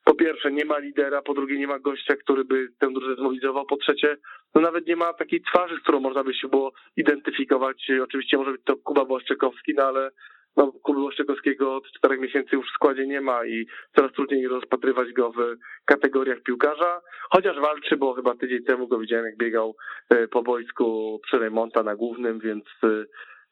po 0.04 0.14
pierwsze 0.14 0.52
nie 0.52 0.66
ma 0.66 0.78
lidera, 0.78 1.22
po 1.22 1.34
drugie 1.34 1.58
nie 1.58 1.68
ma 1.68 1.80
gościa, 1.80 2.16
który 2.16 2.46
by 2.46 2.68
tę 2.80 2.88
drużynę 2.94 3.16
zmobilizował, 3.16 3.66
po 3.66 3.78
trzecie 3.78 4.18
no 4.56 4.62
nawet 4.62 4.88
nie 4.88 4.96
ma 4.96 5.14
takiej 5.14 5.42
twarzy, 5.42 5.76
z 5.78 5.80
którą 5.80 6.00
można 6.00 6.24
by 6.24 6.34
się 6.34 6.48
było 6.48 6.72
identyfikować. 6.98 7.92
Oczywiście 8.04 8.38
może 8.38 8.52
być 8.52 8.62
to 8.64 8.76
Kuba 8.76 9.06
Błaszczykowski, 9.06 9.74
no 9.78 9.84
ale 9.84 10.12
no, 10.58 10.72
Kuby 10.72 11.00
Błaszczykowskiego 11.00 11.76
od 11.76 11.84
czterech 11.98 12.20
miesięcy 12.20 12.56
już 12.56 12.66
w 12.68 12.76
składzie 12.76 13.08
nie 13.08 13.22
ma 13.22 13.46
i 13.46 13.66
coraz 13.96 14.12
trudniej 14.12 14.48
rozpatrywać 14.48 15.14
go 15.14 15.32
w 15.32 15.38
kategoriach 15.86 16.42
piłkarza, 16.44 17.02
chociaż 17.30 17.60
walczy, 17.62 17.98
bo 17.98 18.14
chyba 18.14 18.36
tydzień 18.36 18.64
temu 18.64 18.88
go 18.88 19.00
widziałem, 19.00 19.26
jak 19.26 19.38
biegał 19.38 19.76
e, 20.10 20.28
po 20.28 20.44
boisku 20.44 21.20
przy 21.24 21.40
Remonta 21.40 21.84
na 21.84 21.96
głównym, 21.96 22.40
więc, 22.40 22.64
e, 22.84 23.06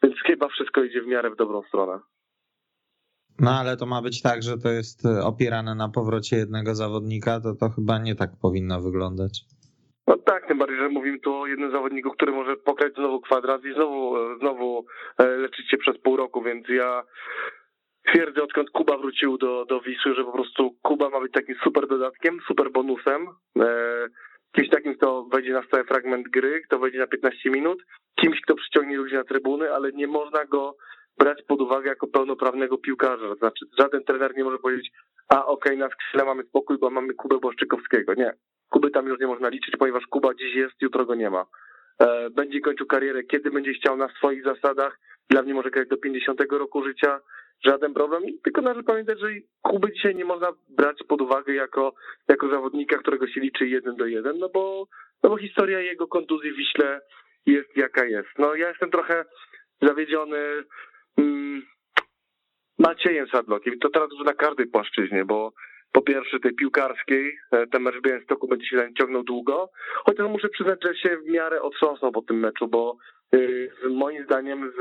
więc 0.03 0.15
chyba 0.25 0.47
wszystko 0.47 0.83
idzie 0.83 1.01
w 1.01 1.07
miarę 1.07 1.29
w 1.29 1.35
dobrą 1.35 1.61
stronę. 1.63 1.99
No 3.39 3.51
ale 3.51 3.77
to 3.77 3.85
ma 3.85 4.01
być 4.01 4.21
tak, 4.21 4.43
że 4.43 4.57
to 4.57 4.69
jest 4.69 5.05
e, 5.05 5.23
opierane 5.23 5.75
na 5.75 5.89
powrocie 5.89 6.37
jednego 6.37 6.75
zawodnika, 6.75 7.39
to 7.41 7.55
to 7.55 7.69
chyba 7.69 7.99
nie 7.99 8.15
tak 8.15 8.31
powinno 8.41 8.81
wyglądać. 8.81 9.45
No 10.09 10.17
tak, 10.17 10.47
tym 10.47 10.57
bardziej, 10.57 10.77
że 10.77 10.89
mówimy 10.89 11.19
tu 11.19 11.35
o 11.35 11.47
jednym 11.47 11.71
zawodniku, 11.71 12.11
który 12.11 12.31
może 12.31 12.57
pokrać 12.57 12.93
znowu 12.93 13.21
kwadrat 13.21 13.65
i 13.65 13.73
znowu, 13.73 14.15
znowu 14.39 14.85
e, 15.17 15.27
leczyć 15.27 15.69
się 15.69 15.77
przez 15.77 15.97
pół 15.97 16.17
roku, 16.17 16.41
więc 16.41 16.69
ja 16.69 17.03
twierdzę, 18.07 18.43
odkąd 18.43 18.69
Kuba 18.69 18.97
wrócił 18.97 19.37
do, 19.37 19.65
do 19.65 19.81
Wisły, 19.81 20.15
że 20.15 20.23
po 20.23 20.31
prostu 20.31 20.75
Kuba 20.81 21.09
ma 21.09 21.19
być 21.19 21.31
takim 21.31 21.55
super 21.63 21.87
dodatkiem, 21.87 22.39
super 22.47 22.71
bonusem. 22.71 23.27
E, 23.59 24.07
kimś 24.55 24.69
takim, 24.69 24.95
kto 24.95 25.23
wejdzie 25.23 25.53
na 25.53 25.63
stały 25.63 25.83
fragment 25.83 26.29
gry, 26.29 26.61
kto 26.61 26.79
wejdzie 26.79 26.99
na 26.99 27.07
15 27.07 27.49
minut, 27.49 27.83
kimś, 28.15 28.41
kto 28.41 28.55
przyciągnie 28.55 28.97
ludzi 28.97 29.15
na 29.15 29.23
trybuny, 29.23 29.73
ale 29.73 29.91
nie 29.91 30.07
można 30.07 30.45
go 30.45 30.75
brać 31.17 31.43
pod 31.47 31.61
uwagę 31.61 31.89
jako 31.89 32.07
pełnoprawnego 32.07 32.77
piłkarza. 32.77 33.35
Znaczy, 33.35 33.65
żaden 33.79 34.03
trener 34.03 34.37
nie 34.37 34.43
może 34.43 34.57
powiedzieć, 34.57 34.91
a 35.29 35.45
okej, 35.45 35.75
okay, 35.75 35.77
na 35.77 35.89
skrzydle 35.89 36.25
mamy 36.25 36.43
spokój, 36.43 36.77
bo 36.77 36.89
mamy 36.89 37.13
Kubę 37.13 37.39
Błaszczykowskiego. 37.39 38.13
Nie. 38.13 38.33
Kuby 38.69 38.91
tam 38.91 39.07
już 39.07 39.19
nie 39.19 39.27
można 39.27 39.49
liczyć, 39.49 39.75
ponieważ 39.79 40.07
Kuba 40.07 40.33
dziś 40.33 40.55
jest, 40.55 40.81
jutro 40.81 41.05
go 41.05 41.15
nie 41.15 41.29
ma. 41.29 41.45
E, 41.99 42.29
będzie 42.29 42.61
kończył 42.61 42.85
karierę, 42.85 43.23
kiedy 43.23 43.51
będzie 43.51 43.73
chciał 43.73 43.97
na 43.97 44.07
swoich 44.07 44.43
zasadach. 44.43 44.99
Dla 45.29 45.41
mnie 45.41 45.53
może 45.53 45.71
grać 45.71 45.87
do 45.87 45.97
50 45.97 46.41
roku 46.51 46.83
życia. 46.83 47.19
Żaden 47.65 47.93
problem. 47.93 48.23
Tylko 48.43 48.61
należy 48.61 48.83
pamiętać, 48.83 49.19
że 49.19 49.27
Kuby 49.61 49.91
dzisiaj 49.91 50.15
nie 50.15 50.25
można 50.25 50.47
brać 50.69 51.03
pod 51.07 51.21
uwagę 51.21 51.53
jako, 51.53 51.93
jako 52.27 52.49
zawodnika, 52.49 52.97
którego 52.97 53.27
się 53.27 53.41
liczy 53.41 53.67
jeden 53.67 53.95
do 53.95 54.05
jeden, 54.05 54.39
no 54.39 54.49
bo, 54.49 54.87
no 55.23 55.29
bo 55.29 55.37
historia 55.37 55.79
jego 55.79 56.07
kontuzji 56.07 56.51
w 56.51 56.55
Wiśle 56.55 57.01
jest 57.45 57.77
jaka 57.77 58.05
jest. 58.05 58.29
No 58.37 58.55
ja 58.55 58.69
jestem 58.69 58.91
trochę 58.91 59.25
zawiedziony 59.81 60.37
mm, 61.17 61.61
Maciejem 62.79 63.27
Sadlokiem. 63.27 63.79
To 63.79 63.89
teraz 63.89 64.09
już 64.11 64.25
na 64.25 64.33
każdej 64.33 64.67
płaszczyźnie, 64.67 65.25
bo 65.25 65.53
po 65.91 66.01
pierwsze 66.01 66.39
tej 66.39 66.55
piłkarskiej, 66.55 67.37
e, 67.51 67.67
ten 67.67 67.81
mecz 67.81 67.95
w 67.95 68.01
Białymstoku 68.01 68.47
będzie 68.47 68.67
się 68.67 68.89
ciągnął 68.97 69.23
długo, 69.23 69.69
chociaż 70.05 70.29
muszę 70.29 70.49
przyznać, 70.49 70.79
że 70.85 70.95
się 70.95 71.17
w 71.17 71.29
miarę 71.29 71.61
otrząsnął 71.61 72.11
po 72.11 72.21
tym 72.21 72.39
meczu, 72.39 72.67
bo 72.67 72.97
y, 73.35 73.69
moim 73.89 74.23
zdaniem 74.23 74.71
z, 74.77 74.79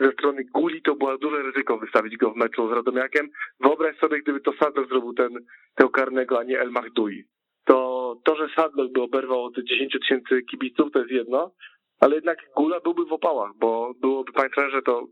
ze 0.00 0.12
strony 0.12 0.44
Guli 0.44 0.82
to 0.82 0.94
było 0.94 1.18
duże 1.18 1.42
ryzyko 1.42 1.78
wystawić 1.78 2.16
go 2.16 2.30
w 2.30 2.36
meczu 2.36 2.68
z 2.68 2.72
Radomiakiem. 2.72 3.28
Wyobraź 3.60 3.98
sobie, 3.98 4.22
gdyby 4.22 4.40
to 4.40 4.52
Sadlok 4.52 4.88
zrobił 4.88 5.14
ten, 5.14 5.30
tego 5.74 5.90
karnego, 5.90 6.38
a 6.38 6.44
nie 6.44 6.60
El 6.60 6.70
Mahdui. 6.70 7.24
To, 7.64 8.16
to, 8.24 8.36
że 8.36 8.48
Sadlok 8.56 8.92
by 8.92 9.02
oberwał 9.02 9.44
od 9.44 9.58
10 9.58 9.92
tysięcy 10.00 10.42
kibiców, 10.42 10.92
to 10.92 10.98
jest 10.98 11.10
jedno, 11.10 11.52
ale 12.00 12.14
jednak 12.14 12.38
Gula 12.56 12.80
byłby 12.80 13.04
w 13.04 13.12
opałach, 13.12 13.50
bo 13.60 13.94
byłoby, 14.00 14.32
panie 14.32 14.70
że 14.70 14.82
to 14.82 15.06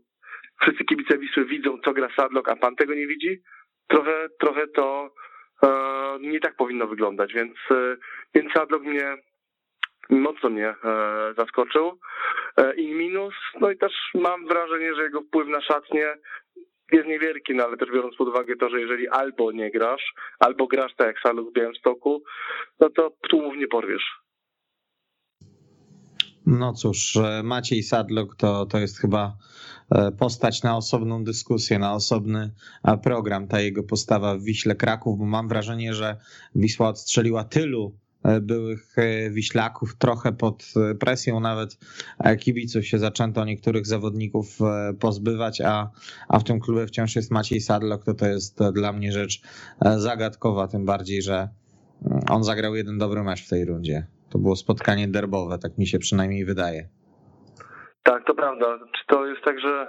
wszyscy 0.61 0.85
kibice 0.85 1.17
Wisły 1.17 1.45
widzą, 1.45 1.77
co 1.85 1.93
gra 1.93 2.09
Sadlok, 2.15 2.49
a 2.49 2.55
pan 2.55 2.75
tego 2.75 2.93
nie 2.93 3.07
widzi, 3.07 3.41
trochę, 3.87 4.27
trochę 4.39 4.67
to 4.67 5.09
e, 5.63 5.69
nie 6.21 6.39
tak 6.39 6.55
powinno 6.55 6.87
wyglądać, 6.87 7.33
więc, 7.33 7.53
e, 7.71 7.97
więc 8.35 8.53
Sadlock 8.53 8.85
mnie 8.85 9.17
mocno 10.09 10.49
mnie 10.49 10.69
e, 10.69 10.75
zaskoczył. 11.37 11.99
I 12.77 12.93
minus, 12.93 13.33
no 13.61 13.71
i 13.71 13.77
też 13.77 13.91
mam 14.13 14.47
wrażenie, 14.47 14.95
że 14.95 15.03
jego 15.03 15.21
wpływ 15.21 15.47
na 15.47 15.61
szatnię 15.61 16.17
jest 16.91 17.07
niewielki, 17.07 17.55
no 17.55 17.63
ale 17.63 17.77
też 17.77 17.91
biorąc 17.91 18.15
pod 18.15 18.27
uwagę 18.27 18.55
to, 18.55 18.69
że 18.69 18.81
jeżeli 18.81 19.07
albo 19.07 19.51
nie 19.51 19.71
grasz, 19.71 20.13
albo 20.39 20.67
grasz 20.67 20.95
tak 20.97 21.07
jak 21.07 21.19
Sadlock 21.19 21.49
w 21.49 21.53
Białymstoku, 21.53 22.23
no 22.79 22.89
to 22.89 23.11
tłumów 23.29 23.57
nie 23.57 23.67
porwiesz. 23.67 24.25
No 26.45 26.73
cóż, 26.73 27.17
Maciej 27.43 27.83
Sadlok 27.83 28.35
to, 28.35 28.65
to 28.65 28.77
jest 28.77 29.01
chyba 29.01 29.25
e, 29.25 29.35
postać 30.17 30.63
na 30.63 30.77
osobną 30.77 31.23
dyskusję, 31.23 31.79
na 31.79 31.93
osobny 31.93 32.51
e, 32.83 32.97
program, 32.97 33.47
ta 33.47 33.61
jego 33.61 33.83
postawa 33.83 34.37
w 34.37 34.41
Wiśle 34.41 34.75
Kraków, 34.75 35.19
bo 35.19 35.25
mam 35.25 35.47
wrażenie, 35.47 35.93
że 35.93 36.17
Wisła 36.55 36.89
odstrzeliła 36.89 37.43
tylu 37.43 37.97
e, 38.23 38.41
byłych 38.41 38.95
Wiślaków, 39.31 39.95
trochę 39.97 40.31
pod 40.31 40.73
presją 40.99 41.39
nawet 41.39 41.77
kibiców 42.39 42.85
się 42.85 42.99
zaczęto 42.99 43.45
niektórych 43.45 43.87
zawodników 43.87 44.59
pozbywać, 44.99 45.61
a, 45.61 45.91
a 46.27 46.39
w 46.39 46.43
tym 46.43 46.59
klubie 46.59 46.87
wciąż 46.87 47.15
jest 47.15 47.31
Maciej 47.31 47.61
Sadlok, 47.61 48.03
to 48.03 48.13
to 48.13 48.27
jest 48.27 48.59
dla 48.73 48.93
mnie 48.93 49.11
rzecz 49.11 49.41
zagadkowa, 49.97 50.67
tym 50.67 50.85
bardziej, 50.85 51.21
że 51.21 51.49
mm, 52.05 52.21
on 52.29 52.43
zagrał 52.43 52.75
jeden 52.75 52.97
dobry 52.97 53.23
mecz 53.23 53.45
w 53.45 53.49
tej 53.49 53.65
rundzie. 53.65 54.07
To 54.29 54.39
było 54.39 54.55
spotkanie 54.55 55.07
derbowe, 55.07 55.57
tak 55.59 55.77
mi 55.77 55.87
się 55.87 55.99
przynajmniej 55.99 56.45
wydaje. 56.45 56.89
Tak, 58.05 58.23
to 58.25 58.33
prawda. 58.35 58.79
Czy 58.97 59.05
to 59.07 59.25
jest 59.25 59.41
tak, 59.41 59.59
że 59.59 59.87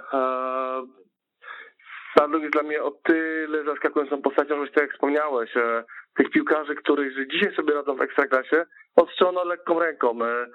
Sadluk 2.17 2.41
jest 2.41 2.53
dla 2.53 2.63
mnie 2.63 2.83
o 2.83 2.91
tyle 2.91 3.63
zaskakującą 3.63 4.21
postacią, 4.21 4.65
że 4.65 4.71
tak 4.71 4.83
jak 4.83 4.93
wspomniałeś, 4.93 5.57
e, 5.57 5.83
tych 6.15 6.29
piłkarzy, 6.29 6.75
których 6.75 7.29
dzisiaj 7.31 7.55
sobie 7.55 7.73
radzą 7.73 7.95
w 7.95 8.01
Ekstraklasie, 8.01 8.65
odstrzelono 8.95 9.43
lekką 9.43 9.79
ręką. 9.79 10.25
E, 10.25 10.47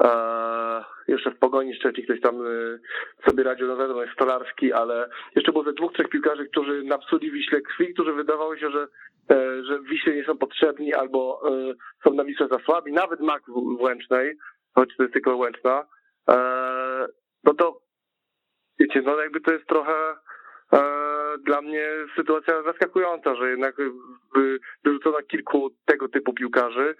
e, 0.00 0.84
jeszcze 1.08 1.30
w 1.30 1.38
Pogoni 1.38 1.74
Szczecin 1.74 2.04
ktoś 2.04 2.20
tam 2.20 2.36
sobie 3.28 3.44
radził, 3.44 3.66
no 3.66 3.76
wiadomo, 3.76 4.02
jest 4.02 4.14
Stolarski, 4.14 4.72
ale 4.72 5.08
jeszcze 5.36 5.52
było 5.52 5.64
ze 5.64 5.72
dwóch, 5.72 5.92
trzech 5.92 6.08
piłkarzy, 6.08 6.46
którzy 6.46 6.82
napsuli 6.84 7.30
Wiśle 7.30 7.60
krwi, 7.60 7.94
którzy 7.94 8.12
wydawało 8.12 8.56
się, 8.56 8.70
że 8.70 8.86
E, 9.30 9.64
że 9.64 9.80
Wiśle 9.80 10.14
nie 10.14 10.24
są 10.24 10.38
potrzebni 10.38 10.94
albo 10.94 11.42
e, 11.48 11.74
są 12.04 12.14
na 12.14 12.24
Wisle 12.24 12.48
za 12.48 12.58
słabi, 12.58 12.92
nawet 12.92 13.20
Mak 13.20 13.42
w 13.46 13.80
Łęcznej, 13.80 14.36
choć 14.74 14.96
to 14.96 15.02
jest 15.02 15.12
tylko 15.12 15.36
Łęczna, 15.36 15.86
e, 16.30 16.36
no 17.44 17.54
to 17.54 17.80
wiecie, 18.78 19.02
no 19.02 19.20
jakby 19.20 19.40
to 19.40 19.52
jest 19.52 19.66
trochę 19.66 19.92
dla 21.38 21.62
mnie 21.62 21.88
sytuacja 22.16 22.62
zaskakująca, 22.62 23.34
że 23.34 23.50
jednak 23.50 23.76
wyrzucono 24.84 25.18
kilku 25.22 25.70
tego 25.84 26.08
typu 26.08 26.32
piłkarzy 26.32 26.94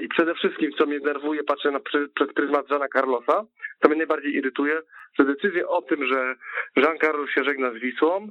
i 0.00 0.08
przede 0.08 0.34
wszystkim, 0.34 0.72
co 0.78 0.86
mnie 0.86 0.98
nerwuje, 0.98 1.44
patrzę 1.44 1.70
na, 1.70 1.80
przez 2.14 2.32
pryzmat 2.34 2.68
Żana 2.68 2.88
Carlosa, 2.88 3.44
co 3.82 3.88
mnie 3.88 3.96
najbardziej 3.96 4.34
irytuje, 4.34 4.82
że 5.18 5.24
decyzję 5.24 5.68
o 5.68 5.82
tym, 5.82 6.06
że 6.06 6.34
Jean 6.76 6.98
Carlos 6.98 7.30
się 7.30 7.44
żegna 7.44 7.70
z 7.70 7.74
Wisłą, 7.74 8.28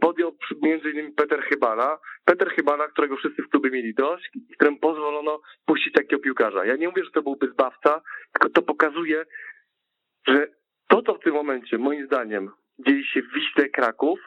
podjął 0.00 0.36
między 0.62 0.90
innymi 0.90 1.12
Peter 1.12 1.42
Chybala. 1.42 1.98
Peter 2.24 2.50
Chybala, 2.50 2.88
którego 2.88 3.16
wszyscy 3.16 3.42
w 3.42 3.48
klubie 3.48 3.70
mieli 3.70 3.94
dość 3.94 4.30
i 4.34 4.54
któremu 4.54 4.78
pozwolono 4.78 5.40
puścić 5.66 5.92
takiego 5.92 6.22
piłkarza. 6.22 6.64
Ja 6.64 6.76
nie 6.76 6.88
mówię, 6.88 7.04
że 7.04 7.10
to 7.10 7.22
byłby 7.22 7.48
zbawca, 7.48 8.00
tylko 8.32 8.48
to 8.54 8.62
pokazuje, 8.62 9.24
że 10.28 10.46
to, 10.88 11.02
co 11.02 11.14
w 11.14 11.20
tym 11.20 11.34
momencie, 11.34 11.78
moim 11.78 12.06
zdaniem, 12.06 12.50
dzieje 12.78 13.04
się 13.04 13.22
w 13.22 13.34
Wiśle 13.34 13.68
Kraków, 13.68 14.20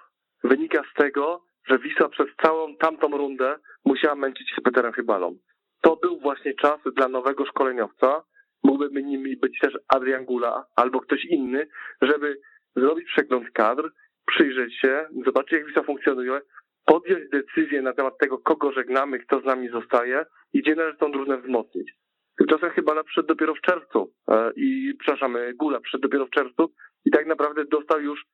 wynika 0.43 0.83
z 0.91 0.93
tego, 0.93 1.41
że 1.67 1.79
Wisła 1.79 2.09
przez 2.09 2.27
całą 2.43 2.75
tamtą 2.75 3.17
rundę 3.17 3.55
musiała 3.85 4.15
męczyć 4.15 4.49
się 4.49 4.61
Peterem 4.61 4.93
Chybalą. 4.93 5.37
To 5.81 5.95
był 5.95 6.19
właśnie 6.19 6.53
czas 6.53 6.79
dla 6.95 7.07
nowego 7.07 7.45
szkoleniowca, 7.45 8.23
mógłby 8.63 9.03
nim 9.03 9.23
być 9.41 9.59
też 9.59 9.73
Adrian 9.87 10.25
Gula 10.25 10.65
albo 10.75 10.99
ktoś 10.99 11.25
inny, 11.25 11.67
żeby 12.01 12.37
zrobić 12.75 13.07
przegląd 13.07 13.51
kadr, 13.51 13.91
przyjrzeć 14.25 14.79
się, 14.79 15.07
zobaczyć 15.25 15.51
jak 15.51 15.65
Wisła 15.65 15.83
funkcjonuje, 15.83 16.41
podjąć 16.85 17.29
decyzję 17.29 17.81
na 17.81 17.93
temat 17.93 18.17
tego, 18.17 18.37
kogo 18.37 18.71
żegnamy, 18.71 19.19
kto 19.19 19.41
z 19.41 19.45
nami 19.45 19.69
zostaje 19.69 20.25
i 20.53 20.61
gdzie 20.61 20.75
należy 20.75 20.97
tą 20.97 21.11
drużynę 21.11 21.37
wzmocnić. 21.37 21.93
Tymczasem 22.37 22.69
chyba 22.69 23.03
przyszedł 23.03 23.27
dopiero 23.27 23.55
w 23.55 23.61
czerwcu 23.61 24.13
e, 24.27 24.51
i, 24.55 24.93
przepraszam, 24.99 25.37
Gula 25.55 25.79
przyszedł 25.79 26.01
dopiero 26.01 26.25
w 26.25 26.29
czerwcu 26.29 26.73
i 27.05 27.11
tak 27.11 27.27
naprawdę 27.27 27.65
dostał 27.65 28.01
już 28.01 28.25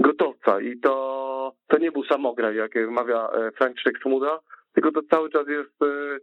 gotowca 0.00 0.60
i 0.60 0.80
to, 0.80 1.54
to 1.68 1.78
nie 1.78 1.92
był 1.92 2.04
samograj, 2.04 2.56
jak 2.56 2.72
mawia 2.90 3.28
e, 3.28 3.50
Franciszek 3.52 3.98
Smuda, 4.02 4.38
tylko 4.72 4.92
to 4.92 5.00
cały 5.10 5.30
czas 5.30 5.48
jest 5.48 5.82
e, 5.82 6.18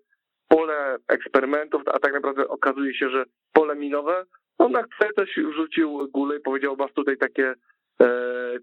pole 0.48 0.98
eksperymentów, 1.07 1.81
a 1.93 2.00
tak 2.00 2.13
naprawdę 2.13 2.48
okazuje 2.48 2.93
się, 2.93 3.10
że 3.10 3.24
pole 3.53 3.75
minowe. 3.75 4.25
On 4.57 4.72
na 4.72 4.84
chce 4.84 5.13
też 5.15 5.29
rzucił 5.55 6.12
gulę 6.13 6.38
i 6.38 6.41
powiedział, 6.41 6.75
masz 6.75 6.93
tutaj 6.93 7.17
takie, 7.17 7.53
e, 8.01 8.07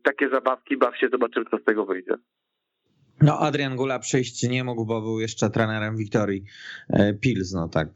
takie 0.02 0.28
zabawki, 0.28 0.76
baw 0.76 0.98
się, 0.98 1.08
zobaczymy, 1.12 1.46
co 1.50 1.58
z 1.58 1.64
tego 1.64 1.86
wyjdzie. 1.86 2.14
No, 3.22 3.38
Adrian 3.38 3.76
Gula 3.76 3.98
przyjść 3.98 4.48
nie 4.48 4.64
mógł, 4.64 4.86
bo 4.86 5.00
był 5.00 5.20
jeszcze 5.20 5.50
trenerem 5.50 5.96
Wiktorii 5.96 6.44
Pils, 7.20 7.52
no 7.52 7.68
tak 7.68 7.88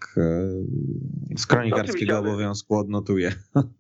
z 1.37 1.46
kronikarskiego 1.46 2.12
no, 2.12 2.18
obowiązku 2.18 2.76
odnotuję. 2.76 3.32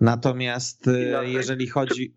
Natomiast 0.00 0.90
jeżeli 1.22 1.66
chodzi... 1.66 2.12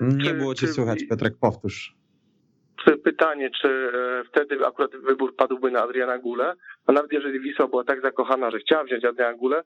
Nie 0.00 0.34
było 0.34 0.54
cię 0.54 0.68
słychać, 0.68 1.04
Piotrek, 1.10 1.34
powtórz. 1.40 1.98
Pytanie, 3.04 3.50
czy 3.62 3.68
e, 3.68 4.24
wtedy 4.28 4.66
akurat 4.66 4.90
wybór 4.90 5.36
padłby 5.36 5.70
na 5.70 5.82
Adriana 5.82 6.18
Gulę, 6.18 6.54
a 6.86 6.92
nawet 6.92 7.12
jeżeli 7.12 7.40
Wisła 7.40 7.68
była 7.68 7.84
tak 7.84 8.02
zakochana, 8.02 8.50
że 8.50 8.58
chciała 8.58 8.84
wziąć 8.84 9.04
Adriana 9.04 9.36
Gulę, 9.36 9.62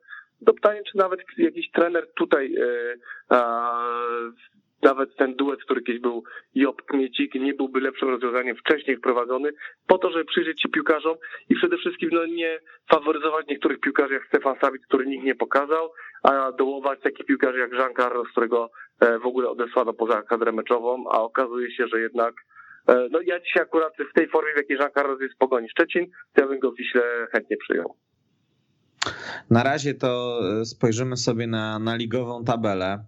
to 0.46 0.52
pytanie, 0.52 0.80
czy 0.92 0.98
nawet 0.98 1.20
jakiś 1.38 1.70
trener 1.70 2.06
tutaj, 2.14 2.54
e, 3.30 3.40
nawet 4.82 5.16
ten 5.16 5.34
duet, 5.34 5.60
który 5.64 5.82
kiedyś 5.82 6.02
był 6.02 6.24
Job 6.54 6.82
Kmiecik, 6.82 7.34
nie 7.34 7.54
byłby 7.54 7.80
lepszym 7.80 8.08
rozwiązaniem 8.08 8.56
wcześniej 8.56 8.96
wprowadzony, 8.96 9.50
po 9.86 9.98
to, 9.98 10.10
żeby 10.10 10.24
przyjrzeć 10.24 10.62
się 10.62 10.68
piłkarzom 10.68 11.16
i 11.48 11.54
przede 11.54 11.76
wszystkim 11.76 12.10
no, 12.12 12.26
nie 12.26 12.58
faworyzować 12.90 13.46
niektórych 13.46 13.80
piłkarzy 13.80 14.14
jak 14.14 14.26
Stefan 14.26 14.56
Sawic, 14.60 14.82
który 14.86 15.06
nikt 15.06 15.24
nie 15.24 15.34
pokazał, 15.34 15.92
a 16.22 16.52
dołować 16.52 17.00
takich 17.00 17.26
piłkarzy 17.26 17.58
jak 17.58 17.72
Jean 17.72 17.94
Carlos, 17.94 18.28
którego 18.28 18.70
e, 19.00 19.18
w 19.18 19.26
ogóle 19.26 19.48
odesłano 19.48 19.92
poza 19.92 20.22
kadrę 20.22 20.52
meczową, 20.52 21.04
a 21.10 21.22
okazuje 21.22 21.70
się, 21.70 21.86
że 21.86 22.00
jednak 22.00 22.34
E, 22.88 23.08
no 23.10 23.20
ja 23.20 23.40
dzisiaj 23.40 23.62
akurat 23.62 23.92
w 24.10 24.14
tej 24.14 24.28
formie, 24.28 24.52
w 24.54 24.56
jakiej 24.56 24.76
Jean 24.76 24.90
Carlos 24.94 25.20
jest 25.20 25.34
w 25.34 25.38
Pogoni 25.38 25.68
Szczecin, 25.68 26.06
to 26.32 26.42
ja 26.42 26.48
bym 26.48 26.58
go 26.58 26.72
w 26.72 26.76
Wiśle 26.76 27.02
chętnie 27.32 27.56
przyjął. 27.56 27.96
Na 29.50 29.62
razie 29.62 29.94
to 29.94 30.40
e, 30.60 30.64
spojrzymy 30.64 31.16
sobie 31.16 31.46
na, 31.46 31.78
na 31.78 31.96
ligową 31.96 32.44
tabelę. 32.44 33.04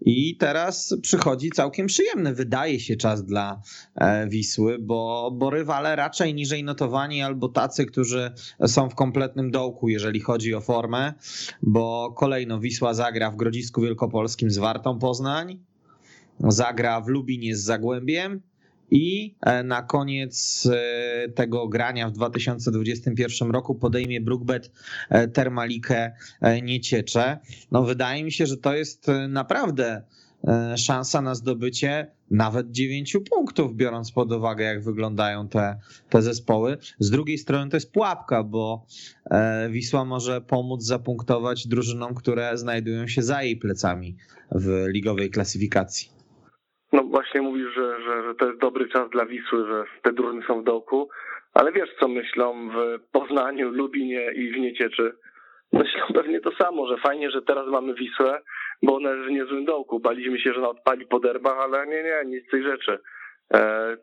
I 0.00 0.36
teraz 0.36 0.96
przychodzi 1.02 1.50
całkiem 1.50 1.86
przyjemny, 1.86 2.34
wydaje 2.34 2.80
się, 2.80 2.96
czas 2.96 3.24
dla 3.24 3.62
e, 3.94 4.28
Wisły, 4.28 4.78
bo, 4.78 5.30
bo 5.34 5.50
rywale 5.50 5.96
raczej 5.96 6.34
niżej 6.34 6.64
notowani 6.64 7.22
albo 7.22 7.48
tacy, 7.48 7.86
którzy 7.86 8.32
są 8.66 8.90
w 8.90 8.94
kompletnym 8.94 9.50
dołku, 9.50 9.88
jeżeli 9.88 10.20
chodzi 10.20 10.54
o 10.54 10.60
formę, 10.60 11.14
bo 11.62 12.14
kolejno 12.16 12.60
Wisła 12.60 12.94
zagra 12.94 13.30
w 13.30 13.36
Grodzisku 13.36 13.80
Wielkopolskim 13.80 14.50
z 14.50 14.58
Wartą 14.58 14.98
Poznań, 14.98 15.58
zagra 16.40 17.00
w 17.00 17.08
Lubinie 17.08 17.56
z 17.56 17.64
Zagłębiem 17.64 18.40
i 18.90 19.34
e, 19.40 19.62
na 19.62 19.82
koniec 19.82 20.68
e, 20.72 21.28
tego 21.28 21.68
grania 21.68 22.08
w 22.08 22.12
2021 22.12 23.50
roku 23.50 23.74
podejmie 23.74 24.20
Brookbet 24.20 24.72
e, 25.10 25.28
Termalikę 25.28 26.12
Nieciecze. 26.62 27.38
No 27.72 27.82
wydaje 27.82 28.24
mi 28.24 28.32
się, 28.32 28.46
że 28.46 28.56
to 28.56 28.74
jest 28.74 29.06
naprawdę 29.28 30.02
szansa 30.76 31.22
na 31.22 31.34
zdobycie 31.34 32.10
nawet 32.30 32.70
9 32.70 33.16
punktów, 33.30 33.76
biorąc 33.76 34.12
pod 34.12 34.32
uwagę, 34.32 34.64
jak 34.64 34.84
wyglądają 34.84 35.48
te, 35.48 35.78
te 36.10 36.22
zespoły. 36.22 36.78
Z 36.98 37.10
drugiej 37.10 37.38
strony 37.38 37.70
to 37.70 37.76
jest 37.76 37.92
pułapka, 37.92 38.42
bo 38.42 38.86
Wisła 39.70 40.04
może 40.04 40.40
pomóc 40.40 40.82
zapunktować 40.82 41.66
drużynom, 41.66 42.14
które 42.14 42.58
znajdują 42.58 43.06
się 43.06 43.22
za 43.22 43.42
jej 43.42 43.56
plecami 43.56 44.16
w 44.52 44.84
ligowej 44.88 45.30
klasyfikacji. 45.30 46.17
No 46.92 47.02
właśnie 47.02 47.42
mówisz, 47.42 47.74
że, 47.74 48.00
że, 48.00 48.22
że 48.22 48.34
to 48.34 48.46
jest 48.46 48.60
dobry 48.60 48.88
czas 48.88 49.10
dla 49.10 49.26
Wisły, 49.26 49.66
że 49.66 49.84
te 50.02 50.12
drużyny 50.12 50.42
są 50.46 50.60
w 50.60 50.64
dołku, 50.64 51.08
ale 51.54 51.72
wiesz 51.72 51.90
co 52.00 52.08
myślą 52.08 52.70
w 52.70 53.00
Poznaniu, 53.12 53.70
Lubinie 53.70 54.32
i 54.32 54.52
w 54.52 54.58
Niecieczy? 54.58 55.12
Myślą 55.72 56.02
pewnie 56.14 56.40
to 56.40 56.50
samo, 56.52 56.86
że 56.86 56.96
fajnie, 56.96 57.30
że 57.30 57.42
teraz 57.42 57.66
mamy 57.66 57.94
Wisłę, 57.94 58.40
bo 58.82 58.96
ona 58.96 59.10
jest 59.10 59.28
w 59.28 59.30
niezłym 59.30 59.64
dołku. 59.64 60.00
Baliśmy 60.00 60.38
się, 60.38 60.52
że 60.52 60.58
ona 60.58 60.68
odpali 60.68 61.06
po 61.06 61.20
derbach, 61.20 61.58
ale 61.58 61.86
nie, 61.86 62.02
nie, 62.02 62.22
nic 62.26 62.46
z 62.46 62.50
tych 62.50 62.62
rzeczy. 62.62 62.98
E, 63.54 63.96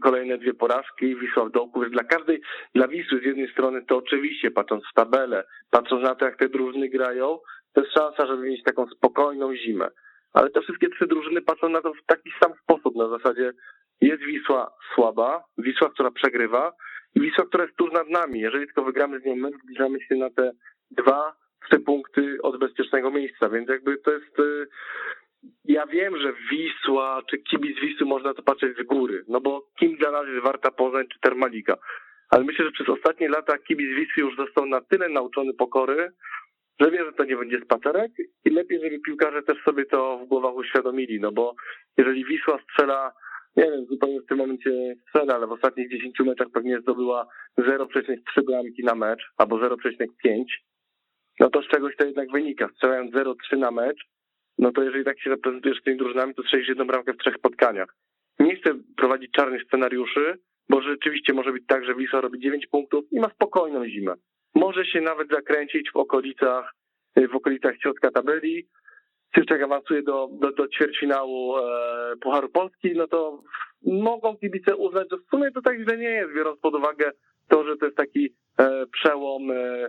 kolejne 0.00 0.38
dwie 0.38 0.54
porażki, 0.54 1.16
Wisła 1.16 1.44
w 1.44 1.50
dołku. 1.50 1.80
Więc 1.80 1.92
dla 1.92 2.04
każdej, 2.04 2.40
dla 2.74 2.88
Wisły 2.88 3.20
z 3.20 3.24
jednej 3.24 3.52
strony 3.52 3.82
to 3.88 3.96
oczywiście, 3.96 4.50
patrząc 4.50 4.84
w 4.90 4.94
tabelę, 4.94 5.44
patrząc 5.70 6.02
na 6.02 6.14
to, 6.14 6.24
jak 6.24 6.38
te 6.38 6.48
drużyny 6.48 6.88
grają, 6.88 7.38
to 7.72 7.80
jest 7.80 7.92
szansa, 7.94 8.26
żeby 8.26 8.42
mieć 8.42 8.62
taką 8.62 8.86
spokojną 8.86 9.56
zimę 9.56 9.88
ale 10.36 10.50
te 10.50 10.60
wszystkie 10.60 10.88
trzy 10.88 11.06
drużyny 11.06 11.42
patrzą 11.42 11.68
na 11.68 11.82
to 11.82 11.92
w 11.94 12.06
taki 12.06 12.30
sam 12.40 12.52
sposób, 12.62 12.96
na 12.96 13.08
zasadzie 13.08 13.52
jest 14.00 14.22
Wisła 14.22 14.72
słaba, 14.94 15.44
Wisła, 15.58 15.90
która 15.90 16.10
przegrywa 16.10 16.72
i 17.14 17.20
Wisła, 17.20 17.44
która 17.46 17.64
jest 17.64 17.76
tuż 17.76 17.92
nad 17.92 18.08
nami. 18.08 18.40
Jeżeli 18.40 18.66
tylko 18.66 18.84
wygramy 18.84 19.20
z 19.20 19.24
nią, 19.24 19.36
my 19.36 19.50
zbliżamy 19.62 20.00
się 20.00 20.14
na 20.14 20.30
te 20.30 20.52
dwa, 20.90 21.32
trzy 21.66 21.80
punkty 21.80 22.38
od 22.42 22.58
bezpiecznego 22.58 23.10
miejsca, 23.10 23.48
więc 23.48 23.68
jakby 23.68 23.98
to 23.98 24.12
jest... 24.12 24.38
Y, 24.38 24.66
ja 25.64 25.86
wiem, 25.86 26.18
że 26.18 26.32
Wisła, 26.50 27.22
czy 27.30 27.38
kibic 27.38 27.80
Wisły 27.80 28.06
można 28.06 28.34
to 28.34 28.42
patrzeć 28.42 28.76
z 28.78 28.82
góry, 28.82 29.24
no 29.28 29.40
bo 29.40 29.66
kim 29.78 29.96
dla 29.96 30.10
nas 30.10 30.26
jest 30.26 30.44
Warta 30.44 30.70
Poznań 30.70 31.04
czy 31.12 31.20
Termalika. 31.20 31.76
Ale 32.30 32.44
myślę, 32.44 32.64
że 32.64 32.70
przez 32.70 32.88
ostatnie 32.88 33.28
lata 33.28 33.58
kibic 33.58 33.96
Wisły 33.96 34.22
już 34.22 34.36
został 34.36 34.66
na 34.66 34.80
tyle 34.80 35.08
nauczony 35.08 35.54
pokory, 35.54 36.12
że 36.80 36.90
wie, 36.90 37.04
że 37.04 37.12
to 37.12 37.24
nie 37.24 37.36
będzie 37.36 37.60
spacerek 37.60 38.12
i 38.44 38.50
lepiej, 38.50 38.80
żeby 38.82 38.98
piłkarze 38.98 39.42
też 39.42 39.62
sobie 39.62 39.84
to 39.84 40.18
w 40.18 40.28
głowach 40.28 40.54
uświadomili, 40.54 41.20
no 41.20 41.32
bo 41.32 41.54
jeżeli 41.96 42.24
Wisła 42.24 42.58
strzela, 42.62 43.12
nie 43.56 43.64
wiem, 43.64 43.86
zupełnie 43.86 44.20
w 44.20 44.26
tym 44.26 44.38
momencie 44.38 44.70
strzela, 45.08 45.34
ale 45.34 45.46
w 45.46 45.52
ostatnich 45.52 45.90
10 45.90 46.20
meczach 46.20 46.48
pewnie 46.54 46.80
zdobyła 46.80 47.26
0,3 47.58 48.44
bramki 48.46 48.84
na 48.84 48.94
mecz 48.94 49.22
albo 49.36 49.56
0,5, 49.56 50.44
no 51.40 51.50
to 51.50 51.62
z 51.62 51.68
czegoś 51.68 51.96
to 51.96 52.04
jednak 52.04 52.30
wynika. 52.32 52.68
Strzelając 52.68 53.14
0,3 53.14 53.58
na 53.58 53.70
mecz, 53.70 54.04
no 54.58 54.72
to 54.72 54.82
jeżeli 54.82 55.04
tak 55.04 55.20
się 55.20 55.30
reprezentujesz 55.30 55.82
tymi 55.82 55.96
drużynami, 55.96 56.34
to 56.34 56.42
strzelisz 56.42 56.68
jedną 56.68 56.86
bramkę 56.86 57.12
w 57.12 57.18
trzech 57.18 57.36
spotkaniach. 57.36 57.94
Nie 58.38 58.56
chcę 58.56 58.70
prowadzić 58.96 59.30
czarnych 59.30 59.62
scenariuszy, 59.62 60.38
bo 60.68 60.80
rzeczywiście 60.80 61.32
może 61.32 61.52
być 61.52 61.66
tak, 61.66 61.84
że 61.84 61.94
Wisła 61.94 62.20
robi 62.20 62.40
9 62.40 62.66
punktów 62.66 63.04
i 63.12 63.20
ma 63.20 63.28
spokojną 63.28 63.86
zimę 63.86 64.14
może 64.54 64.84
się 64.84 65.00
nawet 65.00 65.28
zakręcić 65.30 65.90
w 65.92 65.96
okolicach, 65.96 66.74
w 67.32 67.36
okolicach 67.36 67.76
środka 67.82 68.10
tabeli. 68.10 68.66
Cieszczak 69.34 69.62
awansuje 69.62 70.02
do, 70.02 70.28
do, 70.32 70.52
do 70.52 70.68
ćwierćfinału 70.68 71.58
e, 71.58 71.62
Pucharu 72.20 72.48
Polski, 72.48 72.92
no 72.94 73.06
to 73.06 73.42
mogą 73.82 74.36
kibice 74.36 74.76
uznać, 74.76 75.08
że 75.10 75.16
w 75.16 75.30
sumie 75.30 75.50
to 75.50 75.62
tak 75.62 75.78
źle 75.80 75.96
nie 75.96 76.10
jest, 76.10 76.34
biorąc 76.34 76.60
pod 76.60 76.74
uwagę 76.74 77.12
to, 77.48 77.64
że 77.64 77.76
to 77.76 77.84
jest 77.84 77.96
taki 77.96 78.34
e, 78.58 78.86
przełom, 78.86 79.50
e 79.50 79.88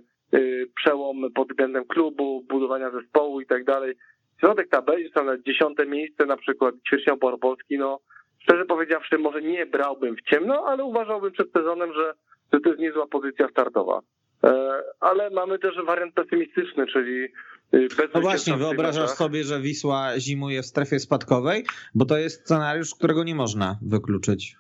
przełom 0.76 1.34
pod 1.36 1.48
względem 1.50 1.86
klubu, 1.86 2.43
budowania 2.50 2.91
zespołu 2.91 3.41
i 3.41 3.46
tak 3.46 3.63
dalej. 3.63 3.96
Środek 4.39 4.70
tabeli, 4.70 5.12
tam 5.12 5.26
na 5.26 5.38
dziesiąte 5.38 5.86
miejsce, 5.86 6.26
na 6.26 6.38
przykład 6.38 6.76
ćwierćfinał 6.88 7.17
Pucharu 7.17 7.38
Polski, 7.38 7.78
no 7.78 8.00
szczerze 8.39 8.65
powiedziawszy, 8.65 9.17
może 9.17 9.41
nie 9.41 9.65
brałbym 9.65 10.15
w 10.15 10.22
ciemno, 10.22 10.65
ale 10.67 10.84
uważałbym 10.84 11.32
przed 11.32 11.52
sezonem, 11.52 11.93
że, 11.93 12.13
że 12.54 12.60
to 12.60 12.70
jest 12.70 12.82
niezła 12.82 13.08
pozycja 13.08 13.48
startowa. 13.48 14.02
E, 14.43 14.82
ale 15.00 15.30
mamy 15.30 15.60
też 15.60 15.76
wariant 15.86 16.13
pesymistyczny, 16.13 16.88
czyli 16.88 17.28
bez 17.71 18.13
No 18.13 18.21
właśnie, 18.21 18.58
wyobrażasz 18.58 19.10
sobie, 19.10 19.43
że 19.43 19.60
Wisła 19.60 20.19
zimuje 20.19 20.62
w 20.62 20.65
strefie 20.65 21.00
spadkowej, 21.00 21.65
bo 21.95 22.06
to 22.06 22.17
jest 22.17 22.41
scenariusz, 22.41 22.95
którego 22.95 23.23
nie 23.23 23.36
można 23.36 23.76
wykluczyć. 23.82 24.56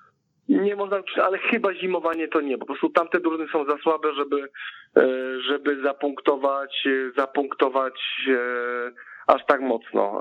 Nie 0.49 0.75
można, 0.75 1.01
ale 1.23 1.37
chyba 1.37 1.73
zimowanie 1.73 2.27
to 2.27 2.41
nie. 2.41 2.57
Po 2.57 2.65
prostu 2.65 2.89
tamte 2.89 3.19
drużyny 3.19 3.49
są 3.51 3.65
za 3.65 3.77
słabe, 3.77 4.13
żeby, 4.13 4.41
e, 4.97 5.07
żeby 5.41 5.81
zapunktować, 5.83 6.87
zapunktować 7.17 7.93
e, 8.29 8.91
aż 9.27 9.45
tak 9.45 9.61
mocno. 9.61 10.19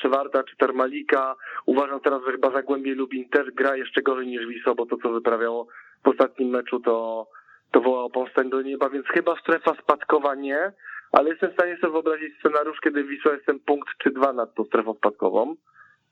Czy 0.00 0.08
Warta, 0.08 0.44
czy 0.44 0.56
Termalika. 0.56 1.34
Uważam 1.66 2.00
teraz, 2.00 2.22
że 2.26 2.32
chyba 2.32 2.50
Zagłębie 2.50 2.94
Lubin 2.94 3.28
też 3.28 3.50
gra 3.50 3.76
jeszcze 3.76 4.02
gorzej 4.02 4.26
niż 4.26 4.46
Wisła, 4.46 4.74
bo 4.74 4.86
to, 4.86 4.96
co 5.02 5.12
wyprawiało 5.12 5.66
w 6.04 6.08
ostatnim 6.08 6.48
meczu, 6.48 6.80
to 6.80 7.26
to 7.70 7.80
wołało 7.80 8.10
powstań 8.10 8.50
do 8.50 8.62
nieba, 8.62 8.90
więc 8.90 9.06
chyba 9.06 9.36
strefa 9.40 9.74
spadkowa 9.82 10.34
nie, 10.34 10.72
ale 11.12 11.30
jestem 11.30 11.50
w 11.50 11.54
stanie 11.54 11.76
sobie 11.76 11.92
wyobrazić 11.92 12.38
scenariusz, 12.38 12.80
kiedy 12.80 13.04
Wisła 13.04 13.32
jestem 13.32 13.60
punkt 13.60 13.88
czy 13.98 14.10
dwa 14.10 14.32
nad 14.32 14.54
tą 14.54 14.64
strefą 14.64 14.94
spadkową. 14.94 15.54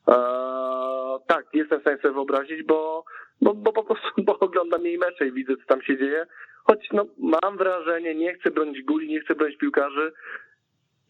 Eee, 0.06 1.18
tak, 1.26 1.46
jestem 1.52 1.78
w 1.78 1.82
stanie 1.82 1.98
sobie 1.98 2.14
wyobrazić, 2.14 2.62
bo, 2.62 3.04
bo, 3.40 3.54
bo 3.54 3.72
po 3.72 3.84
prostu 3.84 4.08
bo 4.26 4.38
oglądam 4.38 4.84
jej 4.84 4.98
mecze 4.98 5.26
i 5.26 5.32
widzę, 5.32 5.56
co 5.56 5.66
tam 5.66 5.82
się 5.82 5.98
dzieje. 5.98 6.26
choć 6.64 6.88
no, 6.92 7.06
mam 7.18 7.56
wrażenie, 7.56 8.14
nie 8.14 8.34
chcę 8.34 8.50
bronić 8.50 8.82
guli, 8.82 9.08
nie 9.08 9.20
chcę 9.20 9.34
bronić 9.34 9.58
piłkarzy 9.58 10.12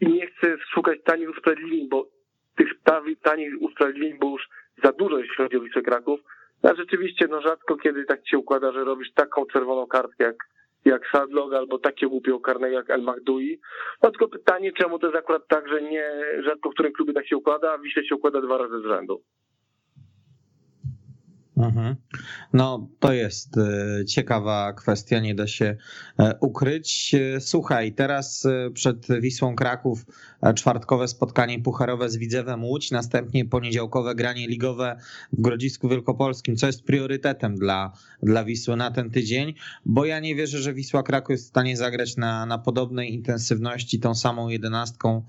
i 0.00 0.06
nie 0.06 0.26
chcę 0.26 0.56
szukać 0.74 0.98
tanich 1.04 1.30
usprawiedliwień, 1.30 1.88
bo 1.88 2.06
tych 2.56 2.68
tanich 3.22 3.62
usprawiedliwień 3.62 4.18
było 4.18 4.32
już 4.32 4.48
za 4.84 4.92
dużo, 4.92 5.18
jeśli 5.18 5.36
chodzi 5.36 5.56
o 5.56 5.60
Wisłę 5.60 5.82
Kraków. 5.82 6.20
A 6.64 6.74
rzeczywiście, 6.74 7.26
no 7.30 7.40
rzadko 7.40 7.76
kiedy 7.76 8.04
tak 8.04 8.28
się 8.28 8.38
układa, 8.38 8.72
że 8.72 8.84
robisz 8.84 9.12
taką 9.12 9.46
czerwoną 9.46 9.86
kartkę 9.86 10.24
jak, 10.24 10.36
jak 10.84 11.02
Sadlog 11.12 11.54
albo 11.54 11.78
takiego 11.78 12.10
głupiego 12.10 12.40
karnego 12.40 12.76
jak 12.76 12.90
El 12.90 13.02
Mahdui. 13.02 13.60
No 14.02 14.10
tylko 14.10 14.28
pytanie, 14.28 14.72
czemu 14.72 14.98
to 14.98 15.06
jest 15.06 15.18
akurat 15.18 15.48
tak, 15.48 15.68
że 15.68 15.82
nie 15.82 16.10
rzadko 16.44 16.70
w 16.70 16.74
którym 16.74 16.92
klubie 16.92 17.12
tak 17.12 17.28
się 17.28 17.36
układa, 17.36 17.72
a 17.72 17.78
Wiśle 17.78 18.04
się 18.04 18.14
układa 18.14 18.40
dwa 18.40 18.58
razy 18.58 18.80
z 18.80 18.84
rzędu. 18.84 19.22
Mhm. 21.56 21.96
No, 22.52 22.88
to 22.98 23.12
jest 23.12 23.56
e, 23.58 24.04
ciekawa 24.04 24.72
kwestia, 24.72 25.20
nie 25.20 25.34
da 25.34 25.46
się 25.46 25.76
e, 26.18 26.38
ukryć. 26.40 27.14
E, 27.14 27.40
słuchaj, 27.40 27.92
teraz 27.92 28.46
przed 28.74 29.06
Wisłą 29.20 29.56
Kraków 29.56 30.06
czwartkowe 30.54 31.08
spotkanie 31.08 31.60
pucharowe 31.60 32.08
z 32.10 32.16
Widzewem 32.16 32.64
Łódź, 32.64 32.90
następnie 32.90 33.44
poniedziałkowe 33.44 34.14
granie 34.14 34.48
ligowe 34.48 34.96
w 35.32 35.40
Grodzisku 35.40 35.88
Wielkopolskim, 35.88 36.56
co 36.56 36.66
jest 36.66 36.84
priorytetem 36.84 37.56
dla, 37.56 37.92
dla 38.22 38.44
Wisły 38.44 38.76
na 38.76 38.90
ten 38.90 39.10
tydzień, 39.10 39.54
bo 39.84 40.04
ja 40.04 40.20
nie 40.20 40.34
wierzę, 40.34 40.58
że 40.58 40.74
Wisła 40.74 41.02
Kraków 41.02 41.30
jest 41.30 41.44
w 41.44 41.48
stanie 41.48 41.76
zagrać 41.76 42.16
na, 42.16 42.46
na 42.46 42.58
podobnej 42.58 43.14
intensywności 43.14 44.00
tą 44.00 44.14
samą 44.14 44.48
jedenastką 44.48 45.22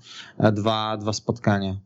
dwa, 0.52 0.96
dwa 0.96 1.12
spotkania. 1.12 1.76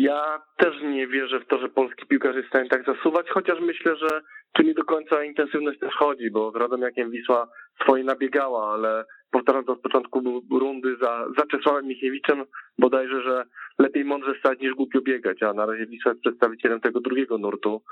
Ja 0.00 0.42
też 0.56 0.82
nie 0.82 1.06
wierzę 1.06 1.40
w 1.40 1.46
to, 1.46 1.58
że 1.58 1.68
polski 1.68 2.06
piłkarz 2.06 2.36
jest 2.36 2.46
w 2.46 2.50
stanie 2.50 2.68
tak 2.68 2.84
zasuwać, 2.84 3.26
chociaż 3.30 3.60
myślę, 3.60 3.96
że 3.96 4.20
tu 4.52 4.62
nie 4.62 4.74
do 4.74 4.84
końca 4.84 5.24
intensywność 5.24 5.78
też 5.78 5.94
chodzi, 5.94 6.30
bo 6.30 6.50
z 6.50 6.56
Radomiakiem 6.56 7.10
Wisła 7.10 7.48
swoje 7.82 8.04
nabiegała, 8.04 8.74
ale 8.74 9.04
powtarzam 9.30 9.64
to 9.64 9.74
z 9.74 9.80
początku 9.80 10.42
rundy 10.50 10.96
za, 11.02 11.26
za 11.38 11.46
Czesławem 11.46 11.86
Michiewiczem, 11.86 12.44
bodajże, 12.78 13.22
że 13.22 13.44
lepiej 13.78 14.04
mądrze 14.04 14.34
stać 14.38 14.60
niż 14.60 14.74
głupio 14.74 15.00
biegać, 15.00 15.42
a 15.42 15.52
na 15.52 15.66
razie 15.66 15.86
Wisła 15.86 16.12
jest 16.12 16.22
przedstawicielem 16.22 16.80
tego 16.80 17.00
drugiego 17.00 17.38
nurtu, 17.38 17.82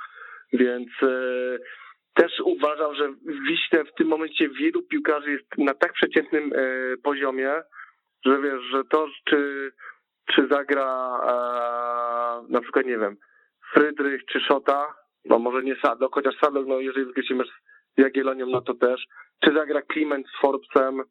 więc 0.52 0.88
e, 1.02 1.08
też 2.14 2.32
uważam, 2.44 2.94
że 2.94 3.08
w 3.08 3.46
Wiśle 3.48 3.84
w 3.84 3.94
tym 3.94 4.08
momencie 4.08 4.48
wielu 4.48 4.82
piłkarzy 4.82 5.30
jest 5.30 5.58
na 5.58 5.74
tak 5.74 5.92
przeciętnym 5.92 6.52
e, 6.52 6.58
poziomie, 7.02 7.52
że 8.26 8.40
wiesz, 8.42 8.62
że 8.62 8.84
to, 8.84 9.08
czy 9.24 9.70
czy 10.32 10.46
zagra 10.50 11.18
e, 11.22 12.52
na 12.52 12.60
przykład, 12.60 12.86
nie 12.86 12.98
wiem, 12.98 13.16
Frydrych 13.72 14.24
czy 14.24 14.40
Szota, 14.40 14.94
no 15.24 15.38
może 15.38 15.62
nie 15.62 15.76
Sadok, 15.76 16.14
chociaż 16.14 16.34
Sadok, 16.40 16.66
no 16.66 16.80
jeżeli 16.80 17.06
wykreślimy 17.06 17.44
z 17.44 18.00
Jagiellonią, 18.00 18.46
no 18.46 18.60
to 18.60 18.74
też, 18.74 19.06
czy 19.44 19.54
zagra 19.54 19.82
Kliment 19.82 20.26
z 20.26 20.40
Forbesem, 20.40 21.02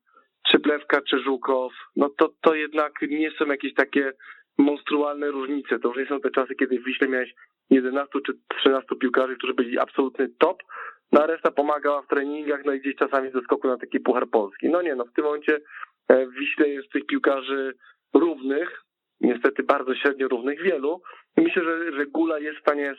czy 0.47 0.59
Plewka, 0.59 1.01
czy 1.01 1.19
Żukow, 1.19 1.71
no 1.95 2.09
to, 2.09 2.33
to 2.41 2.55
jednak 2.55 2.93
nie 3.01 3.31
są 3.31 3.45
jakieś 3.45 3.73
takie 3.73 4.13
monstrualne 4.57 5.31
różnice. 5.31 5.79
To 5.79 5.87
już 5.87 5.97
nie 5.97 6.05
są 6.05 6.19
te 6.19 6.31
czasy, 6.31 6.55
kiedy 6.55 6.79
w 6.79 6.83
Wiśle 6.83 7.07
miałeś 7.07 7.33
11 7.69 8.19
czy 8.25 8.33
13 8.59 8.95
piłkarzy, 8.95 9.35
którzy 9.35 9.53
byli 9.53 9.79
absolutny 9.79 10.29
top, 10.39 10.63
no 11.11 11.23
a 11.23 11.27
reszta 11.27 11.51
pomagała 11.51 12.01
w 12.01 12.07
treningach, 12.07 12.65
no 12.65 12.73
i 12.73 12.79
gdzieś 12.79 12.95
czasami 12.95 13.31
ze 13.31 13.41
skoku 13.41 13.67
na 13.67 13.77
taki 13.77 13.99
Puchar 13.99 14.29
Polski. 14.29 14.69
No 14.69 14.81
nie, 14.81 14.95
no 14.95 15.05
w 15.05 15.13
tym 15.13 15.25
momencie 15.25 15.59
e, 16.07 16.25
w 16.27 16.33
Wiśle 16.33 16.69
jest 16.69 16.91
tych 16.91 17.05
piłkarzy 17.05 17.73
równych, 18.13 18.83
niestety 19.23 19.63
bardzo 19.63 19.95
średnio 19.95 20.27
równych 20.27 20.61
wielu. 20.61 21.01
I 21.37 21.41
myślę, 21.41 21.63
że, 21.63 21.91
że 21.91 22.05
Gula 22.05 22.39
jest 22.39 22.57
w 22.57 22.61
stanie 22.61 22.95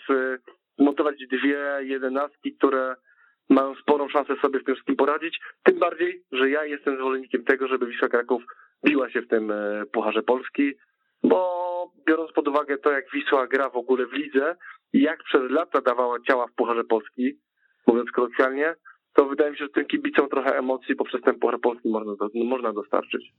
zmontować 0.78 1.16
dwie 1.30 1.58
jedenastki, 1.80 2.56
które 2.56 2.96
mają 3.48 3.74
sporą 3.74 4.08
szansę 4.08 4.37
sobie 4.42 4.60
z 4.60 4.64
tym 4.64 4.74
wszystkim 4.74 4.96
poradzić. 4.96 5.40
Tym 5.62 5.78
bardziej, 5.78 6.22
że 6.32 6.50
ja 6.50 6.64
jestem 6.64 6.96
zwolennikiem 6.96 7.44
tego, 7.44 7.68
żeby 7.68 7.87
Wisła 7.87 8.08
Kraków 8.08 8.42
biła 8.87 9.10
się 9.10 9.22
w 9.22 9.28
tym 9.28 9.50
e, 9.50 9.84
Pucharze 9.92 10.22
Polski, 10.22 10.72
bo 11.22 11.90
biorąc 12.06 12.32
pod 12.32 12.48
uwagę 12.48 12.78
to, 12.78 12.92
jak 12.92 13.10
Wisła 13.12 13.46
gra 13.46 13.70
w 13.70 13.76
ogóle 13.76 14.06
w 14.06 14.12
lidze 14.12 14.56
i 14.92 15.02
jak 15.02 15.22
przez 15.22 15.50
lata 15.50 15.80
dawała 15.80 16.20
ciała 16.20 16.46
w 16.46 16.54
Pucharze 16.54 16.84
Polski, 16.84 17.38
mówiąc 17.87 18.10
kolokwialnie, 18.10 18.74
to 19.14 19.26
wydaje 19.26 19.50
mi 19.50 19.56
się, 19.56 19.64
że 19.64 19.70
tym 19.70 19.87
kibicom 19.87 20.28
trochę 20.28 20.58
emocji 20.58 20.96
poprzez 20.96 21.20
ten 21.20 21.38
Puchar 21.38 21.60
Polski 21.60 21.88
można, 21.88 22.12
można 22.34 22.72
dostarczyć. 22.72 23.32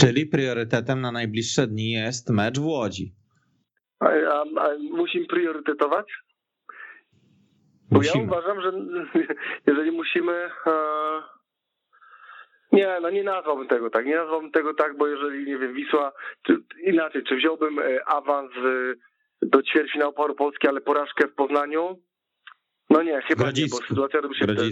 Czyli 0.00 0.26
priorytetem 0.26 1.00
na 1.00 1.12
najbliższe 1.12 1.66
dni 1.66 1.90
jest 1.92 2.30
mecz 2.30 2.58
w 2.58 2.64
Łodzi. 2.64 3.14
A, 4.00 4.06
a, 4.06 4.42
a 4.42 4.68
musimy 4.90 5.26
priorytetować? 5.26 6.06
Bo 7.90 7.98
musimy. 7.98 8.24
ja 8.24 8.30
uważam, 8.30 8.60
że 8.60 8.72
jeżeli 9.66 9.90
musimy. 9.92 10.32
E, 10.66 10.72
nie, 12.72 12.98
no 13.02 13.10
nie 13.10 13.24
nazwałbym 13.24 13.68
tego 13.68 13.90
tak. 13.90 14.06
Nie 14.06 14.16
nazwałbym 14.16 14.50
tego 14.50 14.74
tak, 14.74 14.96
bo 14.96 15.06
jeżeli, 15.06 15.46
nie 15.46 15.58
wiem, 15.58 15.74
Wisła, 15.74 16.12
czy 16.42 16.56
inaczej, 16.84 17.22
czy 17.24 17.36
wziąłbym 17.36 17.78
e, 17.78 18.04
awans 18.08 18.50
do 19.42 19.62
ćwierćfinału 19.62 20.12
Power 20.12 20.36
Polski, 20.36 20.68
ale 20.68 20.80
porażkę 20.80 21.28
w 21.28 21.34
Poznaniu? 21.34 22.02
No 22.90 23.02
nie, 23.02 23.22
chyba 23.22 23.50
nie, 23.50 23.66
bo 23.70 23.76
sytuacja 23.76 24.20
robi 24.20 24.36
się 24.36 24.44
wtedy 24.44 24.70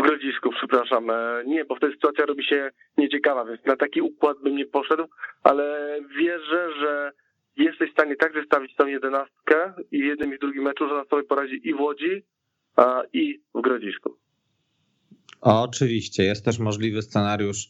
w 0.00 0.02
Grodzisku, 0.02 0.50
przepraszam. 0.50 1.10
E, 1.10 1.42
nie, 1.46 1.64
bo 1.64 1.74
wtedy 1.74 1.92
sytuacja 1.92 2.26
robi 2.26 2.44
się 2.44 2.70
nieciekawa, 2.98 3.44
więc 3.44 3.64
na 3.64 3.76
taki 3.76 4.00
układ 4.00 4.38
bym 4.38 4.56
nie 4.56 4.66
poszedł, 4.66 5.04
ale 5.42 5.96
wierzę, 6.18 6.72
że 6.80 7.12
jesteś 7.56 7.90
w 7.90 7.92
stanie 7.92 8.16
tak 8.16 8.32
wystawić 8.32 8.76
tą 8.76 8.86
jedenastkę 8.86 9.72
i 9.92 9.98
jednym 9.98 10.34
i 10.34 10.38
drugim 10.38 10.62
meczu, 10.62 10.88
że 10.88 10.94
na 10.94 11.04
sobie 11.04 11.22
poradzi 11.22 11.68
i 11.68 11.74
w 11.74 11.80
Łodzi, 11.80 12.22
i 13.12 13.40
w 13.54 13.60
Grodzisku. 13.60 14.16
Oczywiście, 15.40 16.24
jest 16.24 16.44
też 16.44 16.58
możliwy 16.58 17.02
scenariusz 17.02 17.68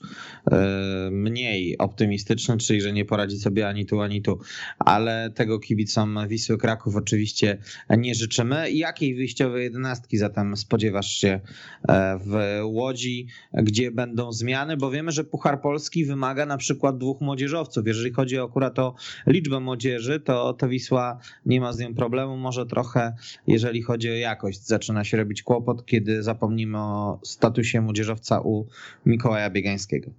e, 0.50 1.08
mniej 1.12 1.78
optymistyczny, 1.78 2.56
czyli 2.56 2.80
że 2.80 2.92
nie 2.92 3.04
poradzi 3.04 3.38
sobie 3.38 3.68
ani 3.68 3.86
tu, 3.86 4.00
ani 4.00 4.22
tu, 4.22 4.38
ale 4.78 5.30
tego 5.34 5.58
kibicom 5.58 6.18
Wisły 6.28 6.58
Kraków 6.58 6.96
oczywiście 6.96 7.58
nie 7.98 8.14
życzymy. 8.14 8.70
Jakiej 8.70 9.14
wyjściowej 9.14 9.64
jedenastki 9.64 10.18
zatem 10.18 10.56
spodziewasz 10.56 11.10
się 11.10 11.40
e, 11.88 12.18
w 12.18 12.60
Łodzi, 12.64 13.26
gdzie 13.52 13.90
będą 13.90 14.32
zmiany? 14.32 14.76
Bo 14.76 14.90
wiemy, 14.90 15.12
że 15.12 15.24
Puchar 15.24 15.60
Polski 15.60 16.04
wymaga 16.04 16.46
na 16.46 16.56
przykład 16.56 16.98
dwóch 16.98 17.20
młodzieżowców. 17.20 17.86
Jeżeli 17.86 18.12
chodzi 18.12 18.38
akurat 18.38 18.78
o 18.78 18.94
liczbę 19.26 19.60
młodzieży, 19.60 20.20
to, 20.20 20.52
to 20.52 20.68
Wisła 20.68 21.18
nie 21.46 21.60
ma 21.60 21.72
z 21.72 21.78
nią 21.78 21.94
problemu. 21.94 22.36
Może 22.36 22.66
trochę, 22.66 23.14
jeżeli 23.46 23.82
chodzi 23.82 24.10
o 24.10 24.14
jakość, 24.14 24.66
zaczyna 24.66 25.04
się 25.04 25.16
robić 25.16 25.42
kłopot, 25.42 25.86
kiedy 25.86 26.22
zapomnimy 26.22 26.78
o 26.78 27.20
statusie 27.22 27.59
statusie 27.60 27.80
młodzieżowca 27.80 28.40
u 28.40 28.66
Mikołaja 29.06 29.50
Biegańskiego? 29.50 30.10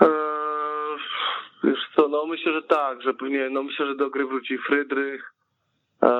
Eee, 0.00 0.08
wiesz 1.64 1.88
co, 1.96 2.08
no 2.08 2.26
myślę, 2.26 2.52
że 2.52 2.62
tak, 2.62 3.02
że 3.02 3.14
pewnie, 3.14 3.50
no 3.50 3.62
myślę, 3.62 3.86
że 3.86 3.96
do 3.96 4.10
gry 4.10 4.26
wróci 4.26 4.58
Frydrych, 4.58 5.34
eee, 6.02 6.10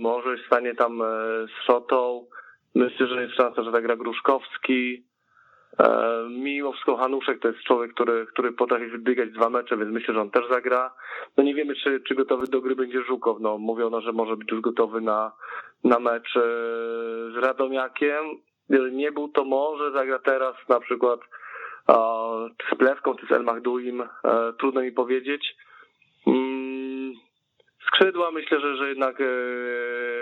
może 0.00 0.36
stanie 0.46 0.74
tam 0.74 1.02
e, 1.02 1.06
z 1.46 1.66
Szotą, 1.66 2.26
myślę, 2.74 3.06
że 3.06 3.22
jest 3.22 3.34
szansa, 3.34 3.62
że 3.62 3.70
zagra 3.70 3.96
Gruszkowski, 3.96 5.04
eee, 5.78 6.30
Mimo 6.30 6.72
wszystko 6.72 6.96
Hanuszek 6.96 7.40
to 7.40 7.48
jest 7.48 7.60
człowiek, 7.60 7.94
który, 7.94 8.26
który 8.26 8.52
potrafi 8.52 8.86
wybiegać 8.86 9.30
dwa 9.30 9.50
mecze, 9.50 9.76
więc 9.76 9.90
myślę, 9.90 10.14
że 10.14 10.20
on 10.20 10.30
też 10.30 10.44
zagra. 10.50 10.94
No 11.36 11.42
nie 11.42 11.54
wiemy, 11.54 11.74
czy, 11.74 12.00
czy 12.00 12.14
gotowy 12.14 12.46
do 12.46 12.60
gry 12.60 12.76
będzie 12.76 13.02
Żukow. 13.02 13.40
No, 13.40 13.58
mówiono, 13.58 14.00
że 14.00 14.12
może 14.12 14.36
być 14.36 14.50
już 14.50 14.60
gotowy 14.60 15.00
na, 15.00 15.32
na 15.84 15.98
mecz 15.98 16.36
e, 16.36 16.40
z 17.34 17.36
Radomiakiem. 17.42 18.24
Gdyby 18.70 18.92
nie 18.92 19.12
był, 19.12 19.28
to 19.28 19.44
może 19.44 19.92
zagra 19.92 20.18
teraz 20.18 20.56
na 20.68 20.80
przykład 20.80 21.20
z 22.72 22.78
Plewką 22.78 23.14
czy 23.14 23.26
z 23.26 23.32
El 23.32 23.44
Mahduim, 23.44 24.02
e, 24.02 24.08
trudno 24.58 24.80
mi 24.80 24.92
powiedzieć. 24.92 25.56
Mm, 26.26 27.14
skrzydła 27.86 28.30
myślę, 28.30 28.60
że, 28.60 28.76
że 28.76 28.88
jednak 28.88 29.20
e, 29.20 29.24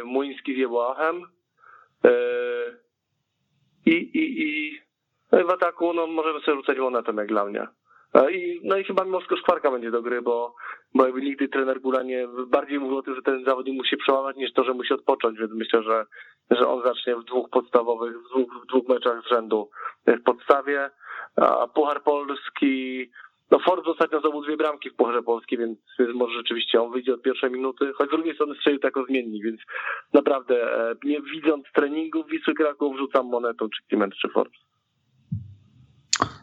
Muński 0.04 0.54
z 0.54 0.58
Jebłachem. 0.58 1.22
E, 2.04 2.10
I, 3.86 3.92
i, 3.92 4.42
i 4.42 4.80
w 5.32 5.50
ataku 5.50 5.92
no, 5.92 6.06
możemy 6.06 6.40
sobie 6.40 6.56
rzucać 6.56 6.78
monetą 6.78 7.14
jak 7.14 7.28
dla 7.28 7.44
mnie. 7.44 7.66
I, 8.14 8.60
no 8.64 8.76
i 8.76 8.84
chyba 8.84 9.04
Mosko 9.04 9.36
Szkwarka 9.36 9.70
będzie 9.70 9.90
do 9.90 10.02
gry, 10.02 10.22
bo, 10.22 10.54
bo 10.94 11.04
jakby 11.04 11.22
nigdy 11.22 11.48
trener 11.48 11.80
Gula 11.80 12.02
nie 12.02 12.28
bardziej 12.46 12.80
mówił 12.80 12.98
o 12.98 13.02
tym, 13.02 13.14
że 13.14 13.22
ten 13.22 13.44
zawodnik 13.44 13.76
musi 13.76 13.96
przełamać 13.96 14.36
niż 14.36 14.52
to, 14.52 14.64
że 14.64 14.74
musi 14.74 14.94
odpocząć, 14.94 15.38
więc 15.38 15.52
myślę, 15.52 15.82
że, 15.82 16.04
że 16.50 16.68
on 16.68 16.82
zacznie 16.82 17.16
w 17.16 17.24
dwóch 17.24 17.50
podstawowych, 17.50 18.16
w 18.18 18.28
dwóch, 18.28 18.62
w 18.64 18.66
dwóch 18.66 18.88
meczach 18.88 19.22
z 19.22 19.28
rzędu 19.28 19.70
w 20.06 20.22
podstawie. 20.22 20.90
A 21.36 21.66
Puchar 21.66 22.02
Polski, 22.02 23.10
no 23.50 23.58
Forbes 23.58 23.88
ostatnio 23.88 24.20
zdobył 24.20 24.42
dwie 24.42 24.56
bramki 24.56 24.90
w 24.90 24.94
Pucharze 24.94 25.22
Polski, 25.22 25.58
więc, 25.58 25.78
więc 25.98 26.14
może 26.14 26.34
rzeczywiście 26.34 26.82
on 26.82 26.92
wyjdzie 26.92 27.14
od 27.14 27.22
pierwszej 27.22 27.50
minuty, 27.50 27.92
choć 27.92 28.08
z 28.08 28.12
drugiej 28.12 28.34
strony 28.34 28.54
strzelił 28.54 28.80
tak 28.80 28.94
zmiennik, 29.08 29.44
więc 29.44 29.60
naprawdę 30.12 30.80
e, 30.90 30.94
nie 31.04 31.20
widząc 31.22 31.64
treningów 31.74 32.26
Wisły 32.26 32.54
Kraków 32.54 32.98
rzucam 32.98 33.26
monetą 33.26 33.68
czy 33.68 33.88
Kliment 33.88 34.14
czy 34.14 34.28
Forbes. 34.28 34.67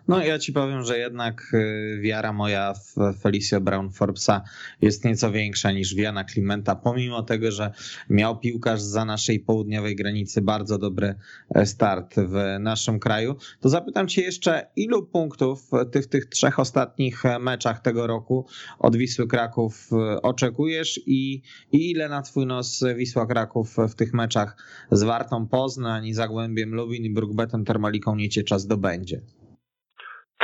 No 0.08 0.24
ja 0.24 0.40
ci 0.40 0.54
powiem, 0.54 0.84
że 0.84 0.98
jednak 1.00 1.54
y, 1.54 2.00
wiara 2.02 2.34
moja 2.34 2.74
w 2.74 3.20
Felicio 3.22 3.62
Brown 3.62 3.92
Forbesa 3.92 4.42
jest 4.82 5.06
nieco 5.06 5.32
większa 5.32 5.72
niż 5.72 5.96
wiara 5.96 6.24
Klimenta, 6.24 6.76
pomimo 6.76 7.24
tego, 7.24 7.52
że 7.52 7.72
miał 8.10 8.40
piłkarz 8.40 8.82
za 8.82 9.06
naszej 9.06 9.40
południowej 9.40 9.96
granicy 9.96 10.42
bardzo 10.42 10.78
dobry 10.78 11.16
e, 11.56 11.66
start 11.66 12.16
w 12.16 12.58
naszym 12.60 13.00
kraju. 13.00 13.36
To 13.60 13.70
zapytam 13.70 14.08
cię 14.08 14.22
jeszcze, 14.22 14.68
ilu 14.76 15.04
punktów 15.04 15.70
w 15.72 15.90
tych, 15.92 16.08
tych 16.08 16.26
trzech 16.26 16.60
ostatnich 16.60 17.24
meczach 17.40 17.82
tego 17.82 18.08
roku 18.08 18.46
od 18.80 18.96
Wisły 18.96 19.28
Kraków 19.28 19.90
e, 19.92 20.22
oczekujesz 20.22 21.02
i, 21.06 21.42
i 21.72 21.92
ile 21.92 22.10
na 22.10 22.22
twój 22.22 22.46
nos 22.46 22.84
Wisła 22.96 23.26
Kraków 23.26 23.76
w 23.90 23.96
tych 23.96 24.14
meczach 24.14 24.58
z 24.92 25.04
Wartą 25.04 25.48
Poznań, 25.48 26.14
Zagłębiem 26.14 26.76
Lubin 26.76 27.06
i 27.06 27.10
Brukbetem 27.10 27.66
Termaliką 27.66 28.16
Nieciecza 28.16 28.60
zdobędzie? 28.60 29.22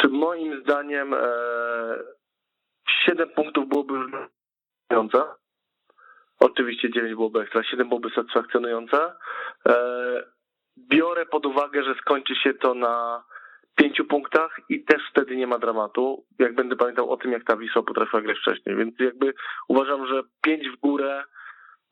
Czy 0.02 0.10
moim 0.10 0.62
zdaniem 0.62 1.14
e, 1.14 1.18
7 3.06 3.30
punktów 3.30 3.70
byłoby 3.70 3.94
wymagające? 3.94 5.24
Oczywiście 6.40 6.92
9 6.92 7.14
byłoby 7.14 7.40
ekstra, 7.40 7.64
7 7.64 7.90
byłoby 7.90 8.10
satysfakcjonujące. 8.10 9.14
E, 9.68 9.74
biorę 10.78 11.26
pod 11.26 11.46
uwagę, 11.46 11.84
że 11.84 11.96
skończy 11.96 12.36
się 12.36 12.54
to 12.54 12.74
na 12.74 13.24
5 13.76 14.02
punktach 14.10 14.60
i 14.70 14.84
też 14.84 15.02
wtedy 15.12 15.36
nie 15.36 15.48
ma 15.48 15.58
dramatu, 15.58 16.26
jak 16.40 16.56
będę 16.56 16.76
pamiętał 16.76 17.10
o 17.10 17.18
tym, 17.18 17.32
jak 17.32 17.44
ta 17.44 17.58
Wisła 17.58 17.84
potrafiła 17.84 18.22
grać 18.22 18.38
wcześniej. 18.38 18.76
Więc 18.76 19.00
jakby 19.00 19.34
uważam, 19.68 20.08
że 20.08 20.24
5 20.42 20.70
w 20.70 20.80
górę 20.80 21.24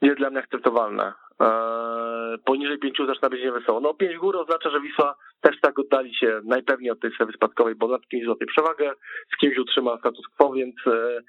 jest 0.01 0.17
dla 0.17 0.29
mnie 0.29 0.39
akceptowalne. 0.39 1.13
Eee, 1.39 2.37
poniżej 2.45 2.79
pięciu 2.79 3.05
zaczyna 3.05 3.29
być 3.29 3.41
niewesoło. 3.43 3.79
No 3.79 3.93
pięć 3.93 4.15
w 4.15 4.19
górę 4.19 4.39
oznacza, 4.39 4.69
że 4.69 4.81
Wisła 4.81 5.15
też 5.41 5.59
tak 5.61 5.79
oddali 5.79 6.15
się 6.15 6.41
najpewniej 6.43 6.91
od 6.91 6.99
tej 6.99 7.11
strefy 7.13 7.33
spadkowej, 7.33 7.75
bo 7.75 7.87
nad 7.87 8.07
kimś 8.07 8.25
złapie 8.25 8.45
przewagę, 8.45 8.91
z 9.33 9.37
kimś 9.37 9.57
utrzyma 9.57 9.97
status 9.97 10.27
quo, 10.37 10.53
więc, 10.53 10.75
e, 10.87 11.21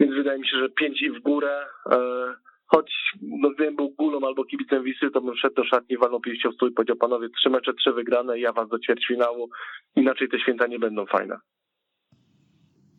więc 0.00 0.14
wydaje 0.14 0.38
mi 0.38 0.48
się, 0.48 0.56
że 0.56 0.68
pięć 0.68 1.02
i 1.02 1.10
w 1.10 1.22
górę, 1.22 1.66
e, 1.92 1.98
choć 2.66 2.92
no, 3.22 3.50
gdybym 3.50 3.76
był 3.76 3.88
gulą 3.88 4.26
albo 4.26 4.44
kibicem 4.44 4.82
Wisły, 4.82 5.10
to 5.10 5.20
bym 5.20 5.34
wszedł 5.34 5.54
do 5.54 5.64
szatni, 5.64 5.96
walnął 5.96 6.20
pięścią 6.20 6.50
w 6.50 6.54
stół 6.54 6.68
i 6.68 6.72
powiedział, 6.72 6.96
panowie, 6.96 7.28
trzy 7.28 7.50
mecze, 7.50 7.74
trzy 7.74 7.92
wygrane, 7.92 8.38
ja 8.38 8.52
was 8.52 8.68
do 8.68 8.78
ćwierćfinału, 8.78 9.48
inaczej 9.96 10.28
te 10.28 10.38
święta 10.38 10.66
nie 10.66 10.78
będą 10.78 11.06
fajne. 11.06 11.36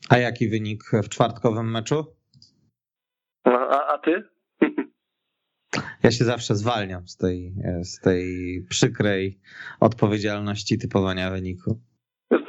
A 0.10 0.17
jaki 0.17 0.50
wynik 0.50 0.84
w 1.04 1.10
czwartkowym 1.10 1.72
meczu? 1.72 2.06
A, 3.43 3.93
a 3.93 3.98
ty? 3.98 4.24
Ja 6.03 6.12
się 6.12 6.23
zawsze 6.23 6.56
zwalniam 6.56 7.08
z 7.08 7.17
tej, 7.17 7.53
z 7.84 7.99
tej 7.99 8.25
przykrej 8.69 9.39
odpowiedzialności 9.80 10.77
typowania 10.77 11.32
wyniku. 11.32 11.80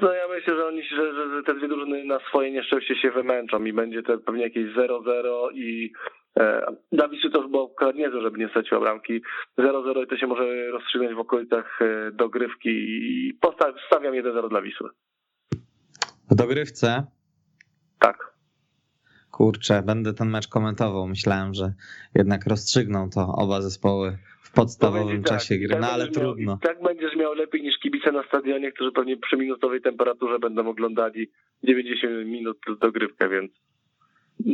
No 0.02 0.12
ja 0.12 0.28
myślę, 0.28 0.56
że 0.56 0.66
oni, 0.66 0.82
że, 0.82 1.14
że 1.36 1.42
te 1.42 1.54
dwie 1.54 1.68
drużyny 1.68 2.04
na 2.04 2.18
swoje 2.28 2.50
nieszczęście 2.50 2.96
się 2.96 3.10
wymęczą 3.10 3.64
i 3.64 3.72
będzie 3.72 4.02
to 4.02 4.18
pewnie 4.18 4.42
jakieś 4.42 4.74
0-0 4.74 5.52
i 5.54 5.92
e, 6.38 6.66
dla 6.92 7.08
Wisły 7.08 7.30
to 7.30 7.48
było 7.48 7.74
niezłe, 7.94 8.20
żeby 8.20 8.38
nie 8.38 8.48
straciła 8.48 8.80
bramki. 8.80 9.22
0-0 9.58 10.04
i 10.04 10.06
to 10.06 10.16
się 10.16 10.26
może 10.26 10.70
rozstrzygnąć 10.70 11.14
w 11.14 11.18
okolicach 11.18 11.78
e, 11.82 12.12
dogrywki 12.12 12.70
i 12.70 13.34
postaw, 13.40 13.74
stawiam 13.86 14.14
1-0 14.14 14.48
dla 14.48 14.62
Wisły. 14.62 14.90
W 16.30 16.34
dogrywce? 16.34 17.06
Tak. 17.98 18.27
Kurczę, 19.38 19.82
będę 19.82 20.14
ten 20.14 20.30
mecz 20.30 20.48
komentował. 20.48 21.08
Myślałem, 21.08 21.54
że 21.54 21.72
jednak 22.14 22.46
rozstrzygną 22.46 23.10
to 23.10 23.32
oba 23.36 23.60
zespoły 23.60 24.18
w 24.42 24.52
podstawowym 24.52 25.22
tak, 25.22 25.32
czasie 25.32 25.58
gry, 25.58 25.68
tak 25.68 25.80
no 25.80 25.90
ale 25.90 26.04
miał, 26.04 26.12
trudno. 26.12 26.58
Tak 26.62 26.82
będziesz 26.82 27.16
miał 27.16 27.34
lepiej 27.34 27.62
niż 27.62 27.78
kibice 27.78 28.12
na 28.12 28.22
stadionie, 28.22 28.72
którzy 28.72 28.92
pewnie 28.92 29.16
przy 29.16 29.36
minusowej 29.36 29.80
temperaturze 29.80 30.38
będą 30.38 30.68
oglądali 30.68 31.30
90 31.64 32.26
minut 32.26 32.58
dogrywkę, 32.80 33.28
więc 33.28 33.52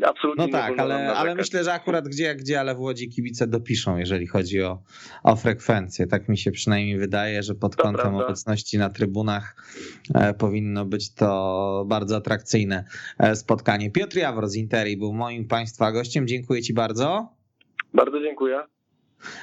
absolutnie 0.07 0.47
No 0.47 0.53
tak, 0.53 0.79
ale, 0.79 1.15
ale 1.15 1.35
myślę, 1.35 1.65
że 1.65 1.73
akurat 1.73 2.09
gdzie 2.09 2.25
jak 2.25 2.39
gdzie, 2.39 2.61
ale 2.61 2.75
w 2.75 2.81
Łodzi 2.81 3.09
kibice 3.09 3.47
dopiszą, 3.47 3.97
jeżeli 3.97 4.27
chodzi 4.27 4.63
o, 4.63 4.83
o 5.23 5.37
frekwencję. 5.37 6.07
Tak 6.07 6.29
mi 6.29 6.39
się 6.39 6.51
przynajmniej 6.51 6.99
wydaje, 6.99 7.43
że 7.43 7.55
pod 7.55 7.77
To 7.77 7.83
kątem 7.83 8.03
prawda. 8.03 8.25
obecności 8.25 8.79
na 8.79 8.91
trybunach 8.91 9.57
e, 10.15 10.35
powinno 10.35 10.85
być 10.85 11.15
to 11.15 11.85
bardzo 11.89 12.17
atrakcyjne 12.17 12.85
e, 13.19 13.37
spotkanie. 13.37 13.91
Piotr 13.91 14.17
Jawor 14.17 14.49
z 14.49 14.57
Interi 14.57 14.97
był 14.97 15.13
moim 15.13 15.49
Państwa 15.49 15.93
gościem. 15.93 16.27
Dziękuję 16.29 16.63
Ci 16.63 16.75
bardzo. 16.75 17.29
Bardzo 17.95 18.21
dziękuję. 18.21 18.74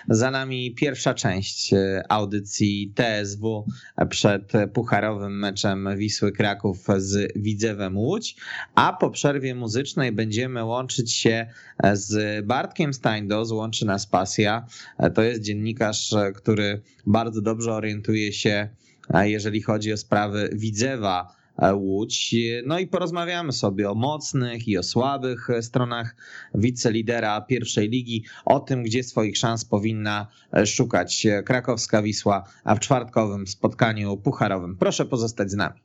Za 0.10 0.32
nami 0.32 0.76
pierwsza 0.76 1.14
część 1.14 1.74
e, 1.74 2.04
audycji 2.10 2.94
TSW 2.96 3.66
przed 4.10 4.52
pucharowym 4.74 5.40
meczem 5.40 5.98
Wisły 5.98 6.32
Kraków 6.32 6.78
z 6.98 7.34
Widzewem 7.36 7.98
Łódź, 7.98 8.36
a 8.76 8.94
po 8.94 9.10
przerwie 9.10 9.56
muzycznej 9.56 10.12
będziemy 10.12 10.64
łączyć 10.64 11.14
się 11.14 11.48
z 11.94 12.46
Bartkiem 12.46 12.94
Steindos, 12.94 13.52
łączy 13.52 13.86
nas 13.86 14.06
pasja. 14.06 14.66
E, 14.98 15.12
To 15.12 15.22
jest 15.22 15.42
dziennikarz, 15.42 16.14
e, 16.14 16.32
który 16.32 16.82
bardzo 17.06 17.42
dobrze 17.42 17.74
orientuje 17.74 18.34
się, 18.34 18.70
e, 19.14 19.30
jeżeli 19.30 19.62
chodzi 19.62 19.94
o 19.94 19.98
sprawy 19.98 20.50
Widzewa 20.54 21.36
e, 21.38 21.41
Łódź. 21.74 22.36
No 22.66 22.80
i 22.80 22.88
porozmawiamy 22.88 23.52
sobie 23.52 23.92
o 23.92 23.96
mocnych 23.96 24.68
i 24.68 24.78
o 24.78 24.84
słabych 24.84 25.48
stronach 25.62 26.16
wicelidera 26.56 27.42
pierwszej 27.42 27.90
ligi, 27.90 28.24
o 28.46 28.60
tym, 28.60 28.84
gdzie 28.84 29.04
swoich 29.04 29.38
szans 29.38 29.66
powinna 29.66 30.28
e, 30.54 30.66
szukać 30.66 31.28
krakowska 31.46 32.02
Wisła 32.02 32.44
a 32.64 32.76
w 32.76 32.80
czwartkowym 32.80 33.48
spotkaniu 33.48 34.18
pucharowym. 34.18 34.78
Proszę 34.78 35.06
pozostać 35.06 35.52
z 35.52 35.56
nami. 35.56 35.80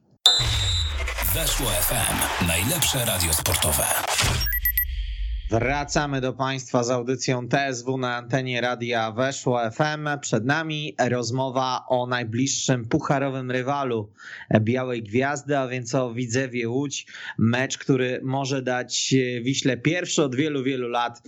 Weszło 1.35 1.67
FM. 1.67 2.47
Najlepsze 2.47 3.05
radio 3.05 3.33
sportowe. 3.33 4.06
Wracamy 5.51 6.21
do 6.21 6.33
Państwa 6.33 6.85
z 6.85 6.91
audycją 6.91 7.49
TSW 7.49 7.99
na 7.99 8.17
antenie 8.17 8.61
Radia 8.61 9.13
Weszło 9.13 9.71
FM. 9.71 10.09
Przed 10.21 10.45
nami 10.45 10.95
rozmowa 11.09 11.85
o 11.89 12.07
najbliższym 12.07 12.85
pucharowym 12.85 13.51
rywalu 13.51 14.13
Białej 14.61 15.03
Gwiazdy, 15.03 15.59
a 15.59 15.69
więc 15.69 15.95
o 15.95 16.15
Widzewie 16.15 16.69
Łódź. 16.69 17.07
Mecz, 17.39 17.79
który 17.79 18.21
może 18.23 18.63
dać 18.63 19.15
Wiśle 19.43 19.77
pierwszy 19.77 20.23
od 20.23 20.35
wielu, 20.35 20.63
wielu 20.63 20.89
lat 20.89 21.23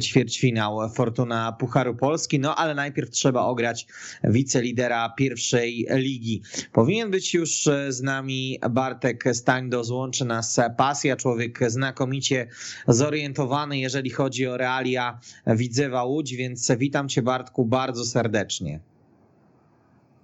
ćwierćfinał 0.00 0.90
Fortuna 0.90 1.52
Pucharu 1.52 1.96
Polski. 1.96 2.40
No 2.40 2.56
ale 2.56 2.74
najpierw 2.74 3.10
trzeba 3.10 3.40
ograć 3.40 3.86
wicelidera 4.24 5.08
pierwszej 5.08 5.86
ligi. 5.90 6.42
Powinien 6.72 7.10
być 7.10 7.34
już 7.34 7.68
z 7.88 8.02
nami 8.02 8.58
Bartek 8.70 9.24
Stańdo, 9.32 9.84
złączy 9.84 10.24
nas 10.24 10.60
pasja, 10.76 11.16
człowiek 11.16 11.70
znakomicie 11.70 12.46
zorientowany 12.88 13.63
jeżeli 13.72 14.10
chodzi 14.10 14.46
o 14.46 14.56
realia 14.56 15.18
Widzewa 15.46 16.04
Łódź, 16.04 16.34
więc 16.36 16.72
witam 16.78 17.08
Cię 17.08 17.22
Bartku 17.22 17.64
bardzo 17.64 18.04
serdecznie. 18.04 18.80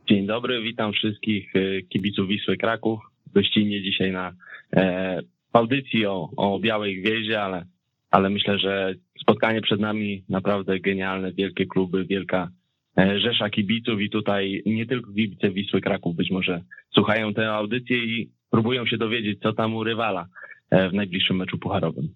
Dzień 0.09 0.27
dobry, 0.27 0.63
witam 0.63 0.93
wszystkich 0.93 1.57
e, 1.57 1.83
kibiców 1.83 2.29
Wisły 2.29 2.57
Kraków. 2.57 3.01
Gościnnie 3.35 3.83
dzisiaj 3.83 4.13
na 4.13 4.33
e, 4.77 5.21
audycji 5.53 6.07
o, 6.07 6.31
o 6.37 6.59
Białej 6.59 7.03
Gwieździe, 7.03 7.43
ale, 7.43 7.65
ale 8.11 8.31
myślę, 8.31 8.59
że 8.59 8.95
spotkanie 9.21 9.61
przed 9.61 9.81
nami 9.81 10.25
naprawdę 10.29 10.81
genialne, 10.81 11.33
wielkie 11.33 11.67
kluby, 11.67 12.05
wielka 12.05 12.51
e, 12.99 13.21
rzesza 13.21 13.51
kibiców 13.51 14.01
i 14.01 14.11
tutaj 14.11 14.63
nie 14.67 14.87
tylko 14.87 15.13
kibice 15.13 15.51
Wisły 15.51 15.81
Kraków 15.81 16.17
być 16.17 16.31
może 16.31 16.63
słuchają 16.95 17.35
tę 17.35 17.53
audycję 17.53 17.97
i 18.05 18.31
próbują 18.51 18.87
się 18.87 18.97
dowiedzieć, 18.99 19.41
co 19.43 19.53
tam 19.53 19.75
u 19.75 19.85
rywala 19.85 20.27
e, 20.71 20.89
w 20.91 20.95
najbliższym 20.95 21.37
meczu 21.37 21.59
pucharowym. 21.59 22.09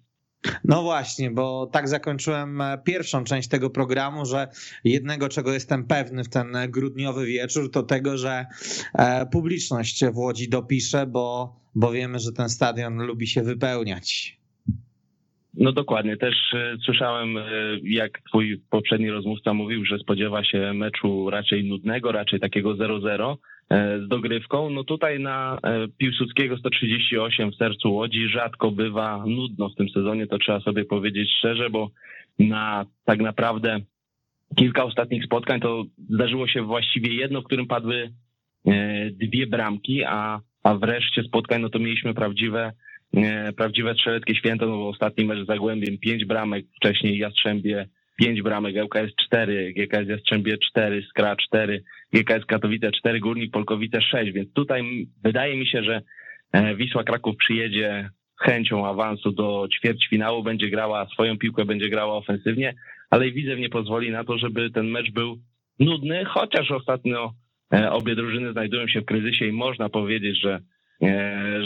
No 0.63 0.81
właśnie, 0.81 1.31
bo 1.31 1.67
tak 1.71 1.87
zakończyłem 1.87 2.61
pierwszą 2.83 3.23
część 3.23 3.49
tego 3.49 3.69
programu, 3.69 4.25
że 4.25 4.47
jednego, 4.83 5.29
czego 5.29 5.53
jestem 5.53 5.87
pewny 5.87 6.23
w 6.23 6.29
ten 6.29 6.57
grudniowy 6.67 7.25
wieczór, 7.25 7.71
to 7.71 7.83
tego, 7.83 8.17
że 8.17 8.45
e, 8.93 9.25
publiczność 9.25 10.05
w 10.05 10.17
Łodzi 10.17 10.49
dopisze, 10.49 11.07
bo, 11.07 11.55
bo 11.75 11.91
wiemy, 11.91 12.19
że 12.19 12.31
ten 12.31 12.49
stadion 12.49 13.03
lubi 13.03 13.27
się 13.27 13.43
wypełniać. 13.43 14.37
No 15.57 15.71
dokładnie. 15.71 16.17
Też 16.17 16.35
e, 16.53 16.77
słyszałem, 16.85 17.37
e, 17.37 17.43
jak 17.83 18.21
twój 18.21 18.61
poprzedni 18.69 19.09
rozmówca 19.09 19.53
mówił, 19.53 19.85
że 19.85 19.99
spodziewa 19.99 20.43
się 20.43 20.73
meczu 20.73 21.29
raczej 21.29 21.63
nudnego, 21.63 22.11
raczej 22.11 22.39
takiego 22.39 22.75
0-0 22.75 23.33
e, 23.33 23.35
z 23.71 24.07
dogrywką. 24.07 24.69
No 24.69 24.83
tutaj 24.83 25.19
na 25.19 25.57
e, 25.63 25.87
Piłsudskiego 25.97 26.57
138 26.57 27.51
w 27.51 27.55
sercu 27.55 27.93
Łodzi 27.93 28.27
rzadko 28.27 28.71
bywa 28.71 29.23
nudno 29.27 29.69
w 29.69 29.75
tym 29.75 29.89
sezonie, 29.89 30.27
to 30.27 30.37
trzeba 30.37 30.59
sobie 30.59 30.85
powiedzieć 30.85 31.29
szczerze, 31.39 31.69
bo 31.69 31.89
na 32.39 32.85
tak 33.05 33.19
naprawdę 33.19 33.79
kilka 34.55 34.83
ostatnich 34.83 35.25
spotkań 35.25 35.59
to 35.59 35.83
zdarzyło 36.09 36.47
się 36.47 36.61
właściwie 36.61 37.15
jedno, 37.15 37.41
w 37.41 37.45
którym 37.45 37.67
padły 37.67 38.13
e, 38.67 39.09
dwie 39.11 39.47
bramki, 39.47 40.03
a, 40.03 40.39
a 40.63 40.75
wreszcie 40.75 41.23
spotkań 41.23 41.61
no 41.61 41.69
to 41.69 41.79
mieliśmy 41.79 42.13
prawdziwe 42.13 42.71
e, 43.13 43.53
prawdziwe 43.53 43.93
strzeleckie 43.93 44.35
święto, 44.35 44.65
no 44.65 44.77
bo 44.77 44.89
ostatni 44.89 45.25
mecz 45.25 45.43
z 45.43 45.47
Zagłębiem, 45.47 45.97
pięć 45.97 46.25
bramek, 46.25 46.65
wcześniej 46.75 47.17
Jastrzębie 47.17 47.87
pięć 48.15 48.41
bramek, 48.41 48.75
ŁKS 48.83 49.15
4, 49.27 49.73
GKS 49.73 50.07
Jastrzębie 50.07 50.57
4, 50.57 51.03
Skra 51.09 51.35
4, 51.35 51.83
GKS 52.13 52.45
Katowice 52.45 52.91
4, 52.91 53.19
Górnik 53.19 53.51
Polkowice 53.51 54.01
6, 54.01 54.31
więc 54.31 54.53
tutaj 54.53 55.07
wydaje 55.23 55.57
mi 55.57 55.67
się, 55.67 55.83
że 55.83 56.01
Wisła 56.75 57.03
Kraków 57.03 57.35
przyjedzie 57.37 58.09
chęcią 58.41 58.87
awansu 58.87 59.31
do 59.31 59.67
ćwierćfinału, 59.73 60.43
będzie 60.43 60.69
grała 60.69 61.07
swoją 61.07 61.37
piłkę, 61.37 61.65
będzie 61.65 61.89
grała 61.89 62.13
ofensywnie, 62.13 62.73
ale 63.09 63.27
i 63.27 63.33
Widzew 63.33 63.59
nie 63.59 63.69
pozwoli 63.69 64.11
na 64.11 64.23
to, 64.23 64.37
żeby 64.37 64.71
ten 64.71 64.87
mecz 64.87 65.11
był 65.11 65.37
nudny, 65.79 66.25
chociaż 66.25 66.71
ostatnio 66.71 67.33
obie 67.91 68.15
drużyny 68.15 68.51
znajdują 68.51 68.87
się 68.87 69.01
w 69.01 69.05
kryzysie 69.05 69.47
i 69.47 69.51
można 69.51 69.89
powiedzieć, 69.89 70.41
że, 70.41 70.59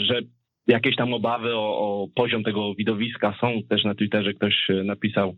że 0.02 0.20
jakieś 0.66 0.96
tam 0.96 1.14
obawy 1.14 1.54
o, 1.54 1.78
o 1.78 2.08
poziom 2.14 2.42
tego 2.42 2.74
widowiska 2.74 3.34
są. 3.40 3.60
Też 3.68 3.84
na 3.84 3.94
Twitterze 3.94 4.34
ktoś 4.34 4.68
napisał 4.84 5.36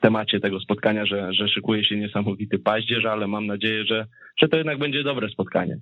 temacie 0.00 0.40
tego 0.40 0.60
spotkania, 0.60 1.06
że, 1.06 1.32
że 1.32 1.48
szykuje 1.48 1.84
się 1.84 1.96
niesamowity 1.96 2.58
paździerz, 2.58 3.04
ale 3.04 3.26
mam 3.26 3.46
nadzieję, 3.46 3.84
że, 3.84 4.06
że 4.36 4.48
to 4.48 4.56
jednak 4.56 4.78
będzie 4.78 5.02
dobre 5.04 5.28
spotkanie. 5.28 5.78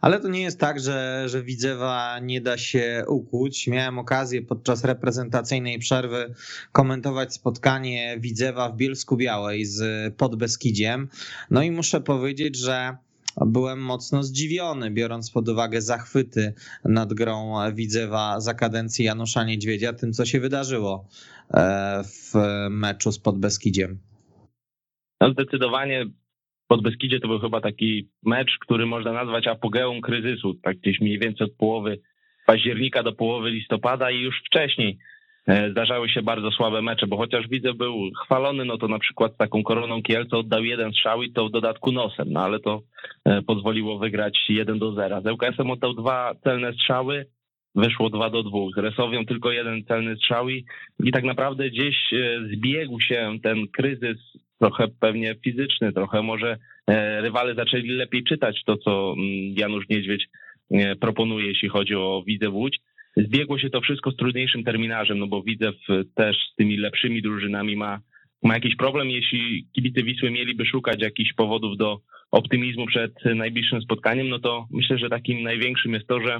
Ale 0.00 0.20
to 0.20 0.28
nie 0.28 0.42
jest 0.42 0.60
tak, 0.60 0.80
że, 0.80 1.24
że 1.28 1.42
Widzewa 1.42 2.18
nie 2.22 2.40
da 2.40 2.58
się 2.58 3.04
ukuć. 3.08 3.66
Miałem 3.66 3.98
okazję 3.98 4.42
podczas 4.42 4.84
reprezentacyjnej 4.84 5.78
przerwy 5.78 6.34
komentować 6.72 7.34
spotkanie 7.34 8.16
Widzewa 8.20 8.68
w 8.68 8.76
Bielsku 8.76 9.16
Białej 9.16 9.64
z 9.64 10.14
Podbeskidziem. 10.14 11.08
No 11.50 11.62
i 11.62 11.70
muszę 11.70 12.00
powiedzieć, 12.00 12.58
że 12.58 12.96
byłem 13.46 13.82
mocno 13.82 14.22
zdziwiony, 14.22 14.90
biorąc 14.90 15.30
pod 15.30 15.48
uwagę 15.48 15.82
zachwyty 15.82 16.54
nad 16.84 17.14
grą 17.14 17.54
Widzewa 17.72 18.40
za 18.40 18.54
kadencji 18.54 19.04
Janusza 19.04 19.44
Niedźwiedzia, 19.44 19.92
tym 19.92 20.12
co 20.12 20.26
się 20.26 20.40
wydarzyło 20.40 21.04
e, 21.04 21.33
w 22.04 22.34
meczu 22.70 23.12
z 23.12 23.18
Podbeskidziem. 23.18 23.98
No 25.20 25.30
zdecydowanie 25.30 26.04
Podbeskidzie 26.68 27.20
to 27.20 27.28
był 27.28 27.40
chyba 27.40 27.60
taki 27.60 28.08
mecz, 28.22 28.58
który 28.60 28.86
można 28.86 29.12
nazwać 29.12 29.46
apogeum 29.46 30.00
kryzysu, 30.00 30.54
tak 30.54 30.76
gdzieś 30.76 31.00
mniej 31.00 31.18
więcej 31.18 31.46
od 31.46 31.56
połowy 31.56 32.00
października 32.46 33.02
do 33.02 33.12
połowy 33.12 33.50
listopada 33.50 34.10
i 34.10 34.20
już 34.20 34.42
wcześniej 34.46 34.98
E, 35.46 35.70
zdarzały 35.70 36.08
się 36.08 36.22
bardzo 36.22 36.50
słabe 36.50 36.82
mecze, 36.82 37.06
bo 37.06 37.16
chociaż 37.16 37.48
widzę 37.48 37.74
był 37.74 38.10
chwalony, 38.24 38.64
no 38.64 38.78
to 38.78 38.88
na 38.88 38.98
przykład 38.98 39.34
z 39.34 39.36
taką 39.36 39.62
koroną 39.62 40.02
Kielce 40.02 40.36
oddał 40.36 40.64
jeden 40.64 40.92
strzał 40.92 41.22
i 41.22 41.32
to 41.32 41.48
w 41.48 41.50
dodatku 41.50 41.92
nosem, 41.92 42.32
no 42.32 42.40
ale 42.40 42.60
to 42.60 42.82
e, 43.24 43.42
pozwoliło 43.42 43.98
wygrać 43.98 44.38
1 44.48 44.78
do 44.78 44.92
0. 44.92 45.20
Z 45.20 45.26
ŁKS-em 45.26 45.70
oddał 45.70 45.94
dwa 45.94 46.34
celne 46.44 46.72
strzały, 46.72 47.26
wyszło 47.74 48.10
2 48.10 48.30
do 48.30 48.42
2. 48.42 48.58
Z 48.76 48.78
Resowią 48.78 49.26
tylko 49.26 49.52
jeden 49.52 49.84
celny 49.84 50.16
strzał 50.16 50.48
i, 50.48 50.64
i 51.04 51.12
tak 51.12 51.24
naprawdę 51.24 51.70
gdzieś 51.70 51.96
e, 52.12 52.40
zbiegł 52.54 53.00
się 53.00 53.38
ten 53.42 53.68
kryzys 53.68 54.16
trochę 54.60 54.88
pewnie 55.00 55.34
fizyczny, 55.44 55.92
trochę 55.92 56.22
może 56.22 56.56
rywale 57.20 57.54
zaczęli 57.54 57.88
lepiej 57.88 58.24
czytać 58.24 58.62
to, 58.66 58.76
co 58.76 59.14
mm, 59.18 59.54
Janusz 59.58 59.88
Niedźwiedź 59.88 60.28
proponuje, 61.00 61.46
jeśli 61.46 61.68
chodzi 61.68 61.94
o 61.94 62.22
Widzę 62.26 62.50
Łódź 62.50 62.80
zbiegło 63.16 63.58
się 63.58 63.70
to 63.70 63.80
wszystko 63.80 64.10
z 64.10 64.16
trudniejszym 64.16 64.64
terminarzem, 64.64 65.18
no 65.18 65.26
bo 65.26 65.42
widzę 65.42 65.72
też 66.14 66.36
z 66.52 66.56
tymi 66.56 66.76
lepszymi 66.76 67.22
drużynami 67.22 67.76
ma, 67.76 68.00
ma 68.42 68.54
jakiś 68.54 68.76
problem. 68.76 69.10
Jeśli 69.10 69.66
kibice 69.72 70.02
Wisły 70.02 70.30
mieliby 70.30 70.66
szukać 70.66 71.02
jakichś 71.02 71.32
powodów 71.32 71.76
do 71.76 72.00
optymizmu 72.30 72.86
przed 72.86 73.12
najbliższym 73.34 73.82
spotkaniem, 73.82 74.28
no 74.28 74.38
to 74.38 74.66
myślę, 74.70 74.98
że 74.98 75.10
takim 75.10 75.42
największym 75.42 75.94
jest 75.94 76.06
to, 76.06 76.20
że 76.20 76.38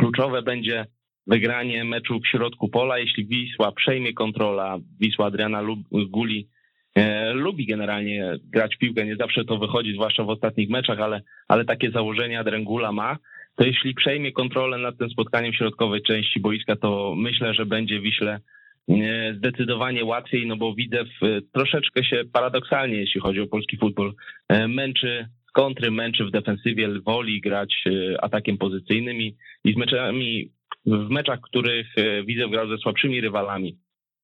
kluczowe 0.00 0.42
będzie 0.42 0.86
wygranie 1.26 1.84
meczu 1.84 2.20
w 2.20 2.28
środku 2.28 2.68
pola. 2.68 2.98
Jeśli 2.98 3.26
Wisła 3.26 3.72
przejmie 3.72 4.12
kontrola, 4.12 4.78
Wisła 5.00 5.26
Adriana 5.26 5.62
Guli 6.08 6.48
e, 6.94 7.32
lubi 7.32 7.66
generalnie 7.66 8.32
grać 8.44 8.76
piłkę, 8.76 9.06
nie 9.06 9.16
zawsze 9.16 9.44
to 9.44 9.58
wychodzi, 9.58 9.92
zwłaszcza 9.92 10.24
w 10.24 10.28
ostatnich 10.28 10.70
meczach, 10.70 11.00
ale, 11.00 11.20
ale 11.48 11.64
takie 11.64 11.90
założenia 11.90 12.44
Drengula 12.44 12.92
ma 12.92 13.16
to 13.60 13.66
jeśli 13.66 13.94
przejmie 13.94 14.32
kontrolę 14.32 14.78
nad 14.78 14.98
tym 14.98 15.10
spotkaniem 15.10 15.52
w 15.52 15.56
środkowej 15.56 16.02
części 16.02 16.40
boiska, 16.40 16.76
to 16.76 17.14
myślę, 17.16 17.54
że 17.54 17.66
będzie 17.66 18.00
Wiśle 18.00 18.40
e, 18.88 19.34
zdecydowanie 19.34 20.04
łatwiej, 20.04 20.46
no 20.46 20.56
bo 20.56 20.74
widzę 20.74 21.04
troszeczkę 21.52 22.04
się 22.04 22.22
paradoksalnie, 22.32 22.96
jeśli 22.96 23.20
chodzi 23.20 23.40
o 23.40 23.46
polski 23.46 23.76
futbol, 23.76 24.12
e, 24.48 24.68
męczy 24.68 25.28
kontry, 25.52 25.90
męczy 25.90 26.24
w 26.24 26.30
defensywie, 26.30 26.88
woli 27.06 27.40
grać 27.40 27.74
e, 27.86 28.24
atakiem 28.24 28.58
pozycyjnym 28.58 29.16
i, 29.16 29.36
i 29.64 29.72
z 29.72 29.76
meczami, 29.76 30.50
w 30.86 31.10
meczach, 31.10 31.40
których 31.40 31.86
widzę 32.26 32.48
grał 32.48 32.68
ze 32.68 32.78
słabszymi 32.78 33.20
rywalami, 33.20 33.78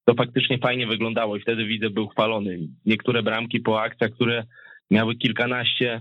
to 0.05 0.15
faktycznie 0.15 0.59
fajnie 0.59 0.87
wyglądało 0.87 1.37
i 1.37 1.41
wtedy 1.41 1.65
widzę 1.65 1.91
był 1.91 2.09
chwalony. 2.09 2.59
Niektóre 2.87 3.23
bramki 3.23 3.61
po 3.61 3.83
akcjach, 3.83 4.11
które 4.11 4.45
miały 4.91 5.17
kilkanaście 5.17 6.01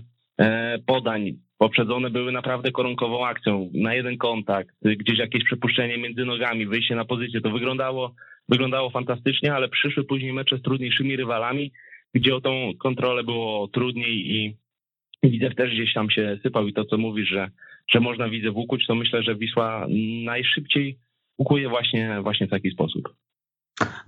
podań, 0.86 1.32
poprzedzone 1.58 2.10
były 2.10 2.32
naprawdę 2.32 2.72
korunkową 2.72 3.26
akcją, 3.26 3.70
na 3.74 3.94
jeden 3.94 4.18
kontakt, 4.18 4.76
gdzieś 4.82 5.18
jakieś 5.18 5.44
przepuszczenie 5.44 5.98
między 5.98 6.24
nogami, 6.24 6.66
wyjście 6.66 6.94
na 6.94 7.04
pozycję, 7.04 7.40
to 7.40 7.50
wyglądało, 7.50 8.14
wyglądało 8.48 8.90
fantastycznie, 8.90 9.54
ale 9.54 9.68
przyszły 9.68 10.04
później 10.04 10.32
mecze 10.32 10.58
z 10.58 10.62
trudniejszymi 10.62 11.16
rywalami, 11.16 11.72
gdzie 12.14 12.34
o 12.36 12.40
tą 12.40 12.72
kontrolę 12.78 13.24
było 13.24 13.68
trudniej 13.68 14.34
i 14.36 14.56
Widzew 15.30 15.54
też 15.54 15.70
gdzieś 15.70 15.94
tam 15.94 16.10
się 16.10 16.38
sypał 16.42 16.66
i 16.66 16.72
to, 16.72 16.84
co 16.84 16.98
mówisz, 16.98 17.28
że, 17.28 17.50
że 17.90 18.00
można 18.00 18.28
Widzew 18.28 18.56
ukuć, 18.56 18.86
to 18.86 18.94
myślę, 18.94 19.22
że 19.22 19.36
Wisła 19.36 19.86
najszybciej 20.24 20.98
ukuje 21.38 21.68
właśnie, 21.68 22.20
właśnie 22.22 22.46
w 22.46 22.50
taki 22.50 22.70
sposób. 22.70 23.08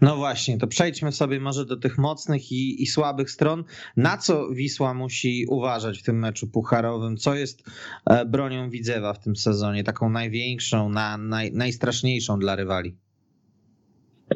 No 0.00 0.16
właśnie, 0.16 0.59
to 0.59 0.66
przejdźmy 0.66 1.12
sobie 1.12 1.40
może 1.40 1.66
do 1.66 1.76
tych 1.76 1.98
mocnych 1.98 2.52
i, 2.52 2.83
i, 2.83 2.87
słabych 2.87 3.31
stron. 3.31 3.64
Na 3.96 4.16
co 4.16 4.48
Wisła 4.50 4.94
musi 4.94 5.44
uważać 5.48 5.98
w 5.98 6.02
tym 6.02 6.18
meczu 6.18 6.46
pucharowym? 6.50 7.16
Co 7.16 7.35
jest 7.35 7.70
e, 8.11 8.26
bronią 8.26 8.70
Widzewa 8.70 9.12
w 9.12 9.24
tym 9.24 9.37
sezonie, 9.37 9.85
taką 9.85 10.11
największą, 10.11 10.88
na, 10.88 11.18
naj, 11.18 11.52
najstraszniejszą 11.52 12.38
dla 12.38 12.57
rywali? 12.57 12.96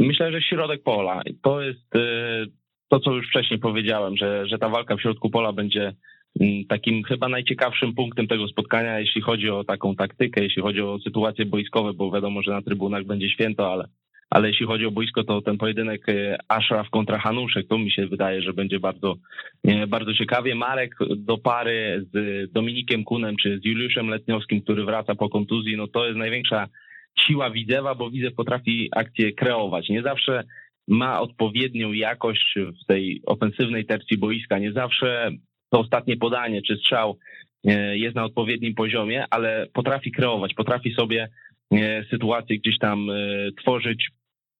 Myślę, 0.01 0.33
że 0.33 0.42
środek 0.42 0.83
pola. 0.83 1.23
To 1.42 1.61
jest 1.61 1.97
e, 1.97 2.47
to, 2.88 3.01
co 3.01 3.12
już 3.12 3.29
wcześniej 3.29 3.61
powiedziałem, 3.61 4.16
że, 4.16 4.47
że 4.47 4.59
ta 4.59 4.68
walka 4.68 4.97
w 4.97 5.01
środku 5.01 5.31
pola 5.31 5.53
będzie 5.53 5.97
takim 6.68 7.03
chyba 7.03 7.29
najciekawszym 7.29 7.95
punktem 7.95 8.29
tego 8.29 8.49
spotkania, 8.49 9.01
jeśli 9.01 9.21
chodzi 9.21 9.51
o 9.51 9.64
taką 9.64 9.97
taktykę, 9.97 10.42
jeśli 10.42 10.62
chodzi 10.62 10.81
o 10.81 10.99
sytuacje 10.99 11.47
boiskowe, 11.47 11.92
bo 11.92 12.11
wiadomo, 12.11 12.42
że 12.42 12.51
na 12.51 12.62
trybunach 12.62 13.05
będzie 13.05 13.31
święto, 13.31 13.73
ale 13.73 13.88
ale 14.33 14.49
jeśli 14.49 14.66
chodzi 14.66 14.87
o 14.87 14.90
boisko, 14.90 15.25
to 15.25 15.42
ten 15.42 15.59
pojedynek 15.59 16.09
e, 16.09 16.38
Ashraf 16.49 16.90
kontra 16.90 17.18
Hanuszek, 17.18 17.68
to 17.68 17.79
mi 17.79 17.90
się 17.90 18.07
wydaje, 18.07 18.42
że 18.42 18.53
będzie 18.53 18.81
bardzo, 18.81 19.14
bardzo 19.88 20.14
ciekawie. 20.14 20.55
Marek 20.55 20.95
do 21.16 21.38
pary 21.38 22.07
z 22.12 22.53
Dominikiem 22.53 23.05
Kunem 23.05 23.37
czy 23.37 23.59
z 23.59 23.64
Juliuszem 23.64 24.09
Letniowskim, 24.09 24.62
który 24.62 24.85
wraca 24.85 25.14
po 25.14 25.29
kontuzji, 25.29 25.77
no 25.77 25.87
to 25.87 26.07
jest 26.07 26.18
największa 26.18 26.68
siła 27.27 27.51
Widzewa, 27.51 27.95
bo 27.95 28.11
Widzew 28.11 28.35
potrafi 28.35 28.88
akcję 28.92 29.33
kreować. 29.33 29.88
Nie 29.88 30.03
zawsze 30.03 30.45
ma 30.88 31.21
odpowiednią 31.21 31.92
jakość 31.92 32.55
w 32.83 32.87
tej 32.87 33.23
ofensywnej 33.27 33.87
tercji 33.87 34.18
boiska. 34.18 34.59
Nie 34.59 34.73
zawsze 34.73 35.31
to 35.73 35.81
ostatnie 35.81 36.17
podanie 36.17 36.63
czy 36.63 36.77
strzał 36.77 37.19
e, 37.65 37.99
jest 37.99 38.17
na 38.17 38.25
odpowiednim 38.25 38.75
poziomie, 38.75 39.25
ale 39.31 39.67
potrafi 39.73 40.13
kreować, 40.13 40.55
potrafi 40.55 40.95
sobie 40.95 41.29
sytuację 42.11 42.59
gdzieś 42.59 42.79
tam 42.79 43.07
tworzyć, 43.61 44.09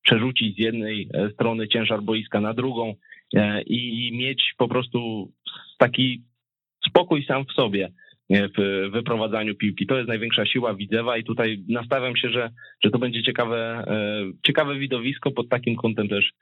przerzucić 0.03 0.57
z 0.57 0.59
jednej 0.59 1.09
e, 1.14 1.31
strony 1.31 1.68
ciężar 1.68 2.03
boiska 2.03 2.40
na 2.40 2.55
drugą 2.55 2.94
e, 3.35 3.62
i 3.62 4.11
mieć 4.16 4.55
po 4.59 4.68
prostu 4.68 5.31
taki 5.79 6.22
spokój 6.88 7.25
sam 7.25 7.44
w 7.44 7.53
sobie 7.53 7.92
e, 8.31 8.48
w 8.48 8.90
wyprowadzaniu 8.92 9.55
piłki. 9.55 9.87
To 9.87 9.96
jest 9.96 10.09
największa 10.09 10.46
siła 10.46 10.75
Widzewa 10.75 11.16
i 11.16 11.25
tutaj 11.25 11.64
nastawiam 11.68 12.16
się, 12.16 12.31
że, 12.31 12.51
że 12.85 12.90
to 12.90 12.98
będzie 12.98 13.22
ciekawe, 13.22 13.85
ciekawe 14.46 14.79
widowisko 14.79 15.31
pod 15.31 15.48
takim 15.48 15.77
kątem 15.77 16.09
też 16.09 16.33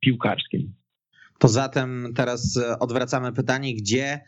piłkarskim. 0.00 0.72
To 1.38 1.48
zatem 1.48 2.12
teraz 2.16 2.60
odwracamy 2.80 3.32
pytanie, 3.32 3.74
gdzie 3.74 4.20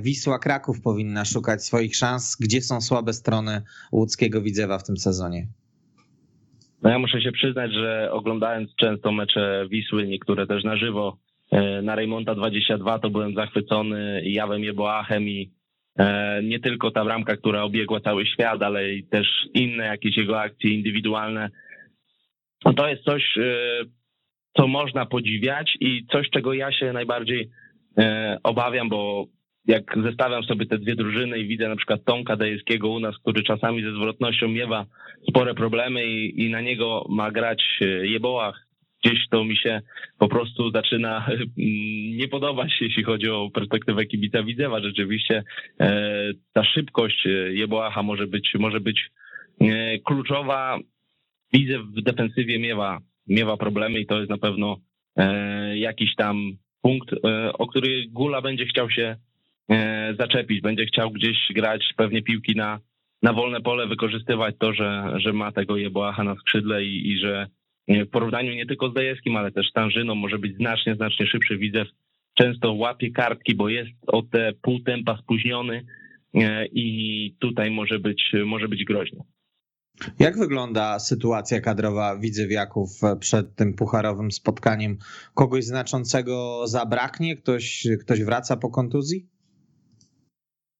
Wisła 0.00 0.38
Kraków 0.38 0.80
powinna 0.82 1.24
szukać 1.24 1.64
swoich 1.64 1.96
szans, 1.96 2.36
gdzie 2.40 2.62
są 2.62 2.80
słabe 2.80 3.12
strony 3.12 3.62
łódzkiego 3.92 4.42
Widzewa 4.42 4.78
w 4.78 4.84
tym 4.84 4.96
sezonie? 4.96 5.46
No 6.82 6.90
ja 6.90 6.98
muszę 6.98 7.20
się 7.20 7.32
przyznać, 7.32 7.72
że 7.72 8.12
oglądając 8.12 8.74
często 8.76 9.12
mecze 9.12 9.66
Wisły, 9.70 10.06
niektóre 10.06 10.46
też 10.46 10.64
na 10.64 10.76
żywo, 10.76 11.18
e, 11.50 11.82
na 11.82 11.94
Reymonta 11.94 12.34
22 12.34 12.98
to 12.98 13.10
byłem 13.10 13.34
zachwycony 13.34 14.22
Jawem 14.24 14.64
Jeboachem 14.64 15.28
i 15.28 15.50
e, 15.98 16.40
nie 16.42 16.60
tylko 16.60 16.90
ta 16.90 17.04
bramka, 17.04 17.36
która 17.36 17.62
obiegła 17.62 18.00
cały 18.00 18.26
świat, 18.26 18.62
ale 18.62 18.82
też 19.10 19.26
inne 19.54 19.84
jakieś 19.84 20.16
jego 20.16 20.40
akcje 20.40 20.70
indywidualne. 20.70 21.50
No 22.64 22.72
to 22.72 22.88
jest 22.88 23.02
coś, 23.04 23.38
e, 23.38 23.84
co 24.56 24.66
można 24.66 25.06
podziwiać 25.06 25.76
i 25.80 26.06
coś, 26.12 26.30
czego 26.30 26.52
ja 26.52 26.72
się 26.72 26.92
najbardziej 26.92 27.50
obawiam, 28.42 28.88
bo 28.88 29.26
jak 29.66 29.98
zestawiam 30.04 30.44
sobie 30.44 30.66
te 30.66 30.78
dwie 30.78 30.94
drużyny 30.94 31.38
i 31.38 31.48
widzę 31.48 31.68
na 31.68 31.76
przykład 31.76 32.04
Tomka 32.04 32.36
Dejewskiego 32.36 32.88
u 32.88 33.00
nas, 33.00 33.18
który 33.18 33.42
czasami 33.42 33.82
ze 33.82 33.92
zwrotnością 33.92 34.48
miewa 34.48 34.86
spore 35.28 35.54
problemy 35.54 36.06
i, 36.06 36.44
i 36.44 36.50
na 36.50 36.60
niego 36.60 37.06
ma 37.08 37.30
grać 37.30 37.62
e, 37.80 37.84
Jebołach, 37.86 38.66
gdzieś 39.04 39.28
to 39.30 39.44
mi 39.44 39.56
się 39.56 39.80
po 40.18 40.28
prostu 40.28 40.70
zaczyna 40.70 41.28
nie 42.18 42.28
podobać, 42.28 42.72
jeśli 42.80 43.04
chodzi 43.04 43.30
o 43.30 43.50
perspektywę 43.54 44.06
kibica 44.06 44.42
Widzewa. 44.42 44.80
Rzeczywiście 44.80 45.44
e, 45.80 46.32
ta 46.52 46.64
szybkość 46.64 47.26
Jeboacha 47.50 48.02
może 48.02 48.26
być, 48.26 48.54
może 48.58 48.80
być 48.80 49.10
kluczowa. 50.04 50.78
Widzew 51.52 51.82
w 51.82 52.02
defensywie 52.02 52.58
miewa, 52.58 52.98
miewa 53.26 53.56
problemy 53.56 54.00
i 54.00 54.06
to 54.06 54.18
jest 54.18 54.30
na 54.30 54.38
pewno 54.38 54.76
jakiś 55.74 56.14
tam 56.14 56.56
punkt, 56.82 57.10
o 57.52 57.66
który 57.66 58.04
Gula 58.08 58.42
będzie 58.42 58.66
chciał 58.66 58.90
się 58.90 59.16
zaczepić, 60.18 60.60
będzie 60.60 60.86
chciał 60.86 61.10
gdzieś 61.10 61.36
grać 61.54 61.92
pewnie 61.96 62.22
piłki 62.22 62.56
na 62.56 62.80
na 63.22 63.32
wolne 63.32 63.60
pole 63.60 63.86
wykorzystywać 63.86 64.54
to, 64.58 64.72
że, 64.72 65.12
że 65.16 65.32
ma 65.32 65.52
tego 65.52 65.76
Jeboacha 65.76 66.24
na 66.24 66.34
skrzydle 66.34 66.84
i, 66.84 67.10
i 67.10 67.18
że 67.18 67.46
w 67.88 68.10
porównaniu 68.10 68.54
nie 68.54 68.66
tylko 68.66 68.90
z 68.90 68.94
Dajewskim, 68.94 69.36
ale 69.36 69.52
też 69.52 69.72
Tanżyną 69.72 70.14
może 70.14 70.38
być 70.38 70.56
znacznie, 70.56 70.94
znacznie 70.94 71.26
szybszy. 71.26 71.58
Widzew 71.58 71.88
często 72.34 72.72
łapie 72.72 73.10
kartki, 73.10 73.54
bo 73.54 73.68
jest 73.68 73.90
o 74.06 74.22
te 74.22 74.52
pół 74.62 74.80
tempa 74.80 75.16
spóźniony 75.16 75.84
e, 76.34 76.66
i 76.66 77.34
tutaj 77.38 77.70
może 77.70 77.98
być, 77.98 78.32
może 78.44 78.68
być 78.68 78.84
groźny. 78.84 79.20
Jak 80.18 80.38
wygląda 80.38 80.98
sytuacja 80.98 81.60
kadrowa 81.60 82.18
Widzewiaków 82.18 82.90
przed 83.20 83.54
tym 83.54 83.74
pucharowym 83.74 84.32
spotkaniem? 84.32 84.98
Kogoś 85.34 85.64
znaczącego 85.64 86.62
zabraknie? 86.66 87.36
Ktoś, 87.36 87.86
ktoś 88.00 88.24
wraca 88.24 88.56
po 88.56 88.70
kontuzji? 88.70 89.26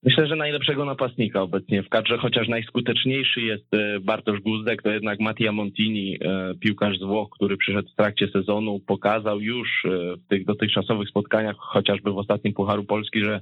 Myślę, 0.02 0.26
że 0.26 0.36
najlepszego 0.36 0.84
napastnika 0.84 1.42
obecnie 1.42 1.82
w 1.82 1.88
kadrze, 1.88 2.18
chociaż 2.18 2.48
najskuteczniejszy 2.48 3.40
jest 3.40 3.74
e, 3.74 4.00
Bartosz 4.00 4.40
Guzdek, 4.40 4.82
to 4.82 4.90
jednak 4.90 5.20
Mattia 5.20 5.52
Montini, 5.52 6.18
e, 6.20 6.54
piłkarz 6.60 6.98
z 6.98 7.02
Włoch, 7.02 7.28
który 7.30 7.56
przyszedł 7.56 7.88
w 7.88 7.96
trakcie 7.96 8.28
sezonu, 8.28 8.80
pokazał 8.86 9.40
już 9.40 9.68
e, 9.84 9.88
w 10.16 10.28
tych 10.28 10.44
dotychczasowych 10.44 11.08
spotkaniach, 11.08 11.56
chociażby 11.58 12.12
w 12.12 12.18
ostatnim 12.18 12.54
Pucharu 12.54 12.84
Polski, 12.84 13.24
że 13.24 13.40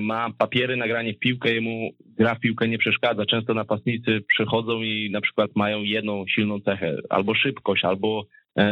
ma 0.00 0.30
papiery 0.38 0.76
na 0.76 0.88
granie 0.88 1.14
w 1.14 1.18
piłkę, 1.18 1.54
jemu 1.54 1.90
gra 2.00 2.34
w 2.34 2.40
piłkę 2.40 2.68
nie 2.68 2.78
przeszkadza. 2.78 3.26
Często 3.26 3.54
napastnicy 3.54 4.20
przychodzą 4.28 4.82
i 4.82 5.10
na 5.10 5.20
przykład 5.20 5.50
mają 5.56 5.82
jedną 5.82 6.24
silną 6.28 6.60
cechę, 6.60 6.96
albo 7.10 7.34
szybkość, 7.34 7.84
albo 7.84 8.26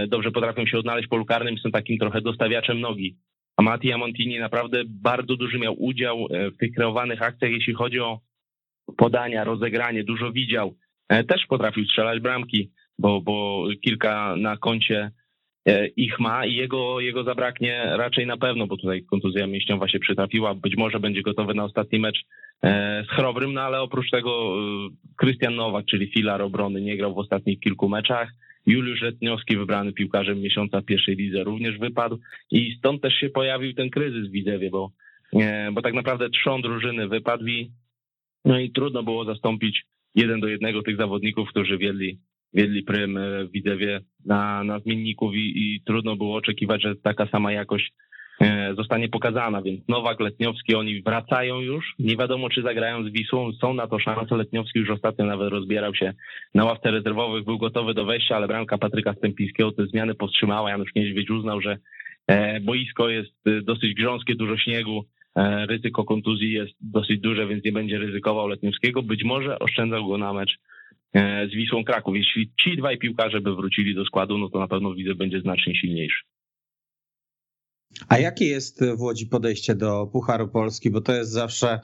dobrze 0.09 0.31
potrafią 0.31 0.67
się 0.67 0.79
odnaleźć 0.79 1.09
po 1.09 1.17
lukarnym, 1.17 1.59
są 1.59 1.71
takim 1.71 1.99
trochę 1.99 2.21
dostawiaczem 2.21 2.81
nogi. 2.81 3.17
A 3.61 3.63
Mattia 3.63 3.99
Montini 3.99 4.39
naprawdę 4.39 4.83
bardzo 4.87 5.37
duży 5.37 5.59
miał 5.59 5.83
udział 5.83 6.27
e, 6.31 6.51
w 6.51 6.57
tych 6.57 6.73
kreowanych 6.75 7.23
akcjach, 7.23 7.51
jeśli 7.51 7.75
chodzi 7.75 8.01
o 8.01 8.21
podania, 8.97 9.45
rozegranie, 9.45 10.05
dużo 10.05 10.33
widział. 10.33 10.77
E, 11.09 11.25
też 11.25 11.47
potrafił 11.49 11.85
strzelać 11.85 12.21
bramki, 12.21 12.71
bo, 12.99 13.21
bo 13.21 13.65
kilka 13.85 14.37
na 14.37 14.57
koncie 14.57 14.99
e, 14.99 15.13
ich 15.97 16.21
ma 16.21 16.47
i 16.47 16.55
jego, 16.55 17.01
jego 17.01 17.25
zabraknie 17.25 17.83
raczej 17.97 18.27
na 18.27 18.37
pewno, 18.37 18.67
bo 18.67 18.77
tutaj 18.77 19.05
kontuzja 19.05 19.47
mięśniowa 19.47 19.89
się 19.89 19.99
przytrafiła. 19.99 20.55
Być 20.55 20.77
może 20.77 21.01
będzie 21.01 21.23
gotowy 21.23 21.55
na 21.55 21.65
ostatni 21.65 21.99
mecz 21.99 22.19
z 23.05 23.09
Chrobrym, 23.09 23.53
no 23.53 23.61
ale 23.61 23.81
oprócz 23.81 24.11
tego 24.11 24.55
Krystian 25.17 25.55
Nowak, 25.55 25.87
czyli 25.87 26.07
filar 26.07 26.43
obrony, 26.43 26.81
nie 26.81 26.97
grał 26.97 27.15
w 27.15 27.19
ostatnich 27.19 27.61
kilku 27.61 27.89
meczach. 27.89 28.33
Juliusz 28.67 29.03
Letniowski, 29.03 29.57
wybrany 29.57 29.93
piłkarzem 29.93 30.41
miesiąca 30.41 30.81
w 30.81 30.85
pierwszej 30.85 31.17
lidze, 31.17 31.45
również 31.45 31.79
wypadł 31.79 32.19
i 32.51 32.75
stąd 32.79 33.03
też 33.03 33.15
się 33.15 33.29
pojawił 33.29 33.75
ten 33.75 33.91
kryzys 33.91 34.29
w 34.29 34.33
Widzewie, 34.33 34.71
bo, 34.71 34.91
bo 35.73 35.83
tak 35.83 35.95
naprawdę 35.95 36.31
trzon 36.31 36.63
drużyny 36.63 37.09
wypadł 37.09 37.47
i, 37.47 37.71
no 38.45 38.59
i 38.59 38.71
trudno 38.71 39.03
było 39.03 39.25
zastąpić 39.25 39.83
jeden 40.15 40.41
do 40.41 40.49
jednego 40.49 40.83
tych 40.83 40.97
zawodników, 40.97 41.49
którzy 41.49 41.79
wiedli, 41.79 42.19
wiedli 42.55 42.83
prym 42.83 43.19
w 43.49 43.53
Widzewie 43.53 44.01
na, 44.27 44.65
na 44.65 44.79
zmienników 44.79 45.35
i, 45.35 45.53
i 45.57 45.83
trudno 45.87 46.17
było 46.17 46.37
oczekiwać, 46.37 46.83
że 46.83 46.97
taka 46.97 47.27
sama 47.27 47.53
jakość 47.53 47.93
E, 48.41 48.75
zostanie 48.75 49.09
pokazana, 49.09 49.63
więc 49.63 49.89
Nowak, 49.89 50.21
Letniowski, 50.21 50.75
oni 50.75 51.03
wracają 51.03 51.61
już, 51.61 51.95
nie 51.99 52.17
wiadomo 52.17 52.49
czy 52.49 52.63
zagrają 52.63 53.05
z 53.05 53.13
Wisłą, 53.13 53.53
są 53.53 53.75
na 53.75 53.87
to 53.87 53.99
szanse, 53.99 54.37
Letniowski 54.37 54.79
już 54.79 54.91
ostatnio 54.91 55.25
nawet 55.25 55.51
rozbierał 55.51 55.95
się 55.95 56.13
na 56.55 56.65
ławce 56.65 56.91
rezerwowych, 56.91 57.45
był 57.45 57.59
gotowy 57.59 57.95
do 57.95 58.05
wejścia, 58.05 58.37
ale 58.37 58.49
bramka 58.49 58.79
Patryka 58.79 59.15
Stępińskiego 59.15 59.73
te 59.73 59.87
zmiany 59.87 60.15
powstrzymała, 60.15 60.71
Janusz 60.71 60.95
Niedźwiedź 60.97 61.31
uznał, 61.31 61.61
że 61.61 61.79
e, 62.27 62.61
boisko 62.61 63.09
jest 63.09 63.47
e, 63.47 63.63
dosyć 63.63 63.95
grząskie, 63.95 64.35
dużo 64.35 64.57
śniegu, 64.57 65.05
ryzyko 65.69 66.05
kontuzji 66.05 66.53
jest 66.53 66.73
dosyć 66.81 67.21
duże, 67.21 67.47
więc 67.47 67.65
nie 67.65 67.73
będzie 67.73 67.99
ryzykował 67.99 68.49
Letniowskiego, 68.49 69.03
być 69.03 69.25
może 69.25 69.59
oszczędzał 69.59 70.09
go 70.09 70.19
na 70.19 70.33
mecz 70.33 70.59
z 71.15 71.55
Wisłą 71.55 71.85
Kraków. 71.85 72.17
Jeśli 72.17 72.53
ci 72.61 72.77
dwaj 72.77 72.99
piłkarze 72.99 73.41
by 73.41 73.55
wrócili 73.55 73.95
do 73.95 74.05
składu, 74.05 74.39
no 74.39 74.49
to 74.49 74.59
na 74.59 74.69
pewno 74.69 74.95
widzę 74.95 75.15
będzie 75.15 75.41
znacznie 75.41 75.75
silniejszy. 75.75 76.25
A 78.09 78.19
jakie 78.19 78.47
jest 78.47 78.85
w 78.97 79.01
Łodzi 79.01 79.27
podejście 79.27 79.75
do 79.75 80.07
Pucharu 80.07 80.49
Polski? 80.49 80.91
Bo 80.91 81.01
to 81.01 81.13
jest 81.13 81.31
zawsze 81.31 81.81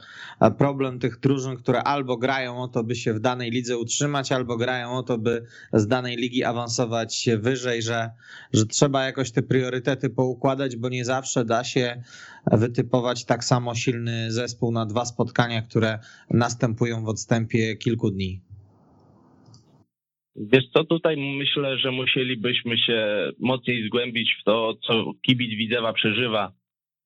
problem 0.58 0.98
tych 0.98 1.20
drużyn, 1.20 1.56
które 1.56 1.82
albo 1.82 2.16
grają 2.16 2.62
o 2.62 2.68
to, 2.68 2.84
by 2.84 2.94
się 2.94 3.14
w 3.14 3.20
danej 3.20 3.50
lidze 3.50 3.78
utrzymać, 3.78 4.32
albo 4.32 4.56
grają 4.56 4.92
o 4.92 5.02
to, 5.02 5.18
by 5.18 5.44
z 5.72 5.86
danej 5.86 6.16
ligi 6.16 6.44
awansować 6.44 7.28
wyżej, 7.38 7.82
że, 7.82 8.10
że 8.52 8.66
trzeba 8.66 9.04
jakoś 9.04 9.30
te 9.30 9.42
priorytety 9.42 10.10
poukładać, 10.10 10.76
bo 10.76 10.88
nie 10.88 11.04
zawsze 11.04 11.44
da 11.44 11.64
się 11.64 12.02
wytypować 12.52 13.24
tak 13.24 13.44
samo 13.44 13.74
silny 13.74 14.32
zespół 14.32 14.72
na 14.72 14.86
dwa 14.86 15.04
spotkania, 15.04 15.62
które 15.62 15.98
następują 16.30 17.04
w 17.04 17.08
odstępie 17.08 17.76
kilku 17.76 18.10
dni. 18.10 18.45
Wiesz 20.36 20.64
co, 20.74 20.84
tutaj 20.84 21.16
myślę, 21.16 21.78
że 21.78 21.90
musielibyśmy 21.90 22.78
się 22.78 23.30
mocniej 23.40 23.86
zgłębić 23.86 24.36
w 24.40 24.44
to, 24.44 24.74
co 24.86 25.12
kibic 25.22 25.50
Widzewa 25.50 25.92
przeżywa 25.92 26.52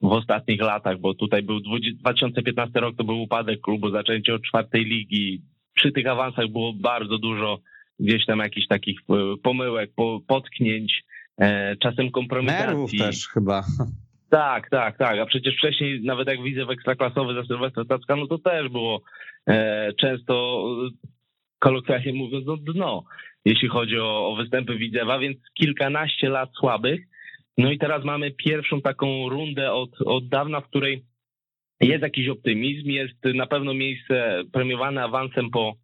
w 0.02 0.12
ostatnich 0.12 0.60
latach, 0.60 1.00
bo 1.00 1.14
tutaj 1.14 1.42
był 1.42 1.60
2015 1.60 2.80
rok, 2.80 2.96
to 2.96 3.04
był 3.04 3.22
upadek 3.22 3.60
klubu, 3.60 3.90
zaczęcie 3.90 4.34
od 4.34 4.42
czwartej 4.42 4.84
ligi. 4.84 5.42
Przy 5.74 5.92
tych 5.92 6.06
awansach 6.06 6.48
było 6.48 6.72
bardzo 6.72 7.18
dużo 7.18 7.60
gdzieś 8.00 8.26
tam 8.26 8.38
jakichś 8.38 8.66
takich 8.66 8.98
e, 9.10 9.14
pomyłek, 9.42 9.90
potknięć, 10.28 11.04
e, 11.40 11.76
czasem 11.76 12.10
kompromitacji. 12.10 12.66
Nerwów 12.66 12.90
też 12.90 13.28
chyba. 13.28 13.62
Tak, 14.30 14.70
tak, 14.70 14.98
tak. 14.98 15.18
A 15.18 15.26
przecież 15.26 15.56
wcześniej, 15.56 16.00
nawet 16.04 16.28
jak 16.28 16.42
widzę 16.42 16.64
w 16.64 16.70
ekstraklasowy 16.70 17.34
za 17.34 17.44
Sylwestra 17.44 17.84
Tacka, 17.84 18.16
no 18.16 18.26
to 18.26 18.38
też 18.38 18.68
było 18.68 19.02
e, 19.48 19.92
często 19.92 20.64
kolokwialnie 21.60 22.12
mówiąc, 22.12 22.46
no 22.46 22.56
dno, 22.56 23.04
jeśli 23.44 23.68
chodzi 23.68 23.98
o, 23.98 24.28
o 24.28 24.36
występy 24.36 24.76
Widzewa, 24.76 25.18
więc 25.18 25.38
kilkanaście 25.54 26.28
lat 26.28 26.50
słabych. 26.60 27.00
No 27.58 27.70
i 27.72 27.78
teraz 27.78 28.04
mamy 28.04 28.30
pierwszą 28.30 28.80
taką 28.80 29.28
rundę 29.28 29.72
od, 29.72 29.90
od 30.06 30.28
dawna, 30.28 30.60
w 30.60 30.68
której 30.68 31.04
jest 31.80 32.02
jakiś 32.02 32.28
optymizm, 32.28 32.88
jest 32.88 33.24
na 33.34 33.46
pewno 33.46 33.74
miejsce 33.74 34.42
premiowane 34.52 35.02
awansem 35.02 35.50
po, 35.50 35.74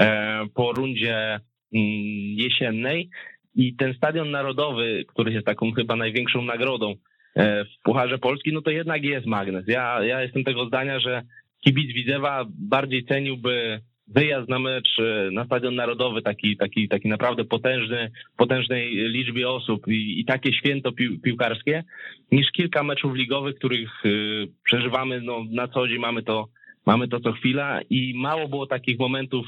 e, 0.00 0.46
po 0.54 0.72
rundzie 0.72 1.40
mm, 1.74 1.92
jesiennej 2.36 3.10
i 3.54 3.76
ten 3.76 3.94
stadion 3.94 4.30
narodowy, 4.30 5.04
który 5.08 5.32
jest 5.32 5.46
taką 5.46 5.72
chyba 5.72 5.96
największą 5.96 6.42
nagrodą 6.42 6.94
e, 7.34 7.64
w 7.64 7.68
Pucharze 7.82 8.18
Polski, 8.18 8.52
no 8.52 8.62
to 8.62 8.70
jednak 8.70 9.04
jest 9.04 9.26
magnes. 9.26 9.64
Ja, 9.68 10.04
ja 10.04 10.22
jestem 10.22 10.44
tego 10.44 10.66
zdania, 10.66 11.00
że 11.00 11.22
kibic 11.64 11.94
Widzewa 11.94 12.46
bardziej 12.48 13.04
ceniłby 13.04 13.80
wyjazd 14.14 14.48
na 14.48 14.58
mecz 14.58 14.98
e, 14.98 15.30
na 15.30 15.44
Stadion 15.44 15.74
Narodowy, 15.74 16.22
taki, 16.22 16.56
taki, 16.56 16.88
taki 16.88 17.08
naprawdę 17.08 17.44
potężny, 17.44 18.10
potężnej 18.36 18.90
liczbie 18.90 19.50
osób 19.50 19.88
i, 19.88 20.20
i 20.20 20.24
takie 20.24 20.52
święto 20.52 20.92
pił, 20.92 21.20
piłkarskie, 21.20 21.84
niż 22.32 22.50
kilka 22.52 22.82
meczów 22.82 23.14
ligowych, 23.14 23.56
których 23.56 24.04
y, 24.04 24.48
przeżywamy 24.64 25.20
no, 25.20 25.44
na 25.50 25.68
co 25.68 25.88
dzień, 25.88 25.98
mamy 25.98 26.22
to, 26.22 26.48
mamy 26.86 27.08
to 27.08 27.20
co 27.20 27.32
chwila 27.32 27.80
i 27.90 28.14
mało 28.16 28.48
było 28.48 28.66
takich 28.66 28.98
momentów 28.98 29.46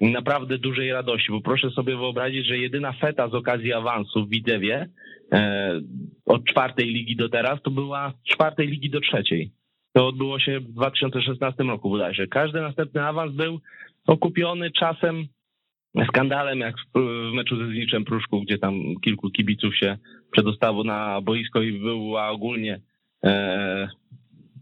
naprawdę 0.00 0.58
dużej 0.58 0.92
radości, 0.92 1.32
bo 1.32 1.40
proszę 1.40 1.70
sobie 1.70 1.96
wyobrazić, 1.96 2.46
że 2.46 2.58
jedyna 2.58 2.92
feta 2.92 3.28
z 3.28 3.34
okazji 3.34 3.72
awansu 3.72 4.26
w 4.26 4.30
Widzewie 4.30 4.88
e, 5.32 5.80
od 6.26 6.44
czwartej 6.44 6.86
ligi 6.86 7.16
do 7.16 7.28
teraz 7.28 7.62
to 7.62 7.70
była 7.70 8.12
z 8.24 8.32
czwartej 8.34 8.66
ligi 8.66 8.90
do 8.90 9.00
trzeciej. 9.00 9.50
To 9.92 10.06
odbyło 10.06 10.38
się 10.38 10.60
w 10.60 10.72
2016 10.72 11.64
roku 11.64 11.90
bodajże. 11.90 12.26
Każdy 12.26 12.60
następny 12.60 13.02
awans 13.02 13.32
był 13.32 13.60
okupiony 14.06 14.70
czasem 14.70 15.26
skandalem, 16.08 16.60
jak 16.60 16.74
w 16.94 17.34
meczu 17.34 17.56
ze 17.56 17.66
Zniczem 17.66 18.04
Pruszków, 18.04 18.44
gdzie 18.44 18.58
tam 18.58 18.74
kilku 19.04 19.30
kibiców 19.30 19.76
się 19.76 19.98
przedostało 20.32 20.84
na 20.84 21.20
boisko 21.20 21.62
i 21.62 21.72
była 21.72 22.28
ogólnie 22.28 22.80
e, 23.24 23.88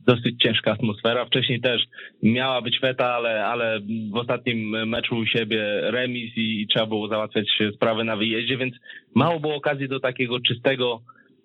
dosyć 0.07 0.43
ciężka 0.43 0.73
atmosfera. 0.73 1.25
Wcześniej 1.25 1.61
też 1.61 1.83
miała 2.23 2.63
być 2.63 2.81
feta, 2.81 3.15
ale, 3.15 3.47
ale 3.47 3.81
w 4.13 4.17
ostatnim 4.17 4.89
meczu 4.89 5.17
u 5.17 5.27
siebie 5.27 5.81
remis 5.81 6.37
i, 6.37 6.61
i 6.61 6.67
trzeba 6.67 6.87
było 6.87 7.09
załatwiać 7.09 7.47
sprawy 7.75 8.05
na 8.05 8.17
wyjeździe, 8.17 8.57
więc 8.57 8.75
mało 9.15 9.41
było 9.41 9.55
okazji 9.55 9.89
do 9.89 10.01
takiego 10.01 10.41
czystego 10.41 11.01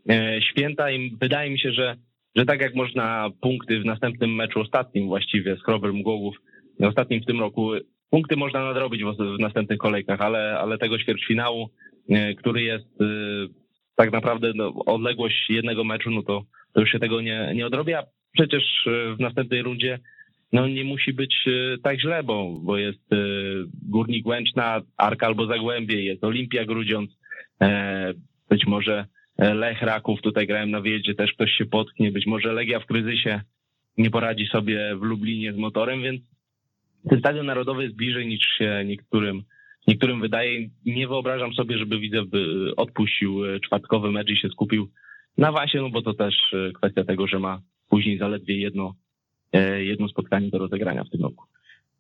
e, 0.10 0.42
święta 0.42 0.92
i 0.92 1.18
wydaje 1.22 1.50
mi 1.50 1.60
się, 1.60 1.72
że, 1.72 1.96
że 2.36 2.46
tak 2.46 2.62
jak 2.62 2.76
można 2.76 3.30
punkty 3.42 3.80
w 3.80 3.86
następnym 3.86 4.36
meczu, 4.36 4.60
ostatnim 4.60 5.08
właściwie 5.08 5.56
z 5.56 5.64
Chrobrym 5.64 6.02
Głogów, 6.02 6.36
ostatnim 6.82 7.22
w 7.22 7.26
tym 7.26 7.40
roku. 7.40 7.72
Punkty 8.10 8.36
można 8.36 8.66
nadrobić 8.66 9.04
w, 9.04 9.16
w 9.38 9.40
następnych 9.40 9.80
kolejkach, 9.80 10.22
ale, 10.22 10.60
ale 10.60 10.78
tego 10.78 11.00
ćwierćfinału, 11.00 11.70
e, 12.10 12.34
który 12.34 12.62
jest 12.62 13.02
e, 13.02 13.06
tak 13.96 14.12
naprawdę 14.12 14.52
no, 14.56 14.74
odległość 14.86 15.50
jednego 15.50 15.84
meczu, 15.84 16.12
no 16.12 16.24
to, 16.24 16.44
to 16.74 16.82
już 16.82 16.92
się 16.92 17.00
tego 17.00 17.22
nie, 17.22 17.52
nie 17.56 17.66
odrobi, 17.66 17.94
a 17.94 18.04
przecież 18.32 18.64
w 18.86 19.20
następnej 19.20 19.62
rundzie 19.62 20.00
no 20.54 20.68
nie 20.68 20.84
musi 20.84 21.14
być 21.14 21.36
tak 21.84 22.00
źle, 22.00 22.24
bo, 22.24 22.60
bo 22.62 22.78
jest 22.78 23.10
Górnik 23.90 24.28
Łęczna, 24.28 24.82
Arka 24.98 25.28
albo 25.28 25.46
Zagłębie, 25.46 26.04
jest 26.04 26.24
Olimpia 26.24 26.66
Grudziądz, 26.66 27.12
być 28.50 28.66
może 28.68 29.06
Lech 29.38 29.82
Raków, 29.82 30.22
tutaj 30.22 30.48
grałem 30.48 30.72
na 30.72 30.82
wyjeździe, 30.82 31.16
też 31.16 31.34
ktoś 31.34 31.52
się 31.52 31.66
potknie, 31.66 32.12
być 32.12 32.26
może 32.26 32.54
Legia 32.54 32.80
w 32.80 32.86
kryzysie 32.86 33.42
nie 33.98 34.10
poradzi 34.10 34.46
sobie 34.46 34.96
w 34.96 35.02
Lublinie 35.02 35.54
z 35.54 35.58
motorem, 35.58 36.02
więc 36.02 36.22
ten 37.10 37.20
stadion 37.20 37.46
narodowy 37.46 37.84
jest 37.84 37.96
bliżej 37.96 38.28
niż 38.28 38.46
się 38.58 38.84
niektórym, 38.86 39.44
niektórym 39.88 40.22
wydaje. 40.22 40.70
Nie 40.86 41.08
wyobrażam 41.08 41.54
sobie, 41.54 41.78
żeby 41.78 42.00
widzę 42.00 42.24
odpuścił 42.78 43.42
czwartkowy 43.66 44.12
mecz 44.12 44.30
i 44.30 44.38
się 44.38 44.50
skupił 44.50 44.90
na 45.38 45.52
Wasie, 45.52 45.82
no 45.82 45.90
bo 45.90 46.02
to 46.02 46.14
też 46.14 46.36
kwestia 46.74 47.04
tego, 47.04 47.28
że 47.28 47.40
ma 47.40 47.62
później 47.90 48.18
zaledwie 48.18 48.58
jedno, 48.58 48.94
jedno 49.80 50.08
spotkanie 50.08 50.50
do 50.50 50.58
rozegrania 50.58 51.04
w 51.04 51.10
tym 51.10 51.22
roku. 51.22 51.46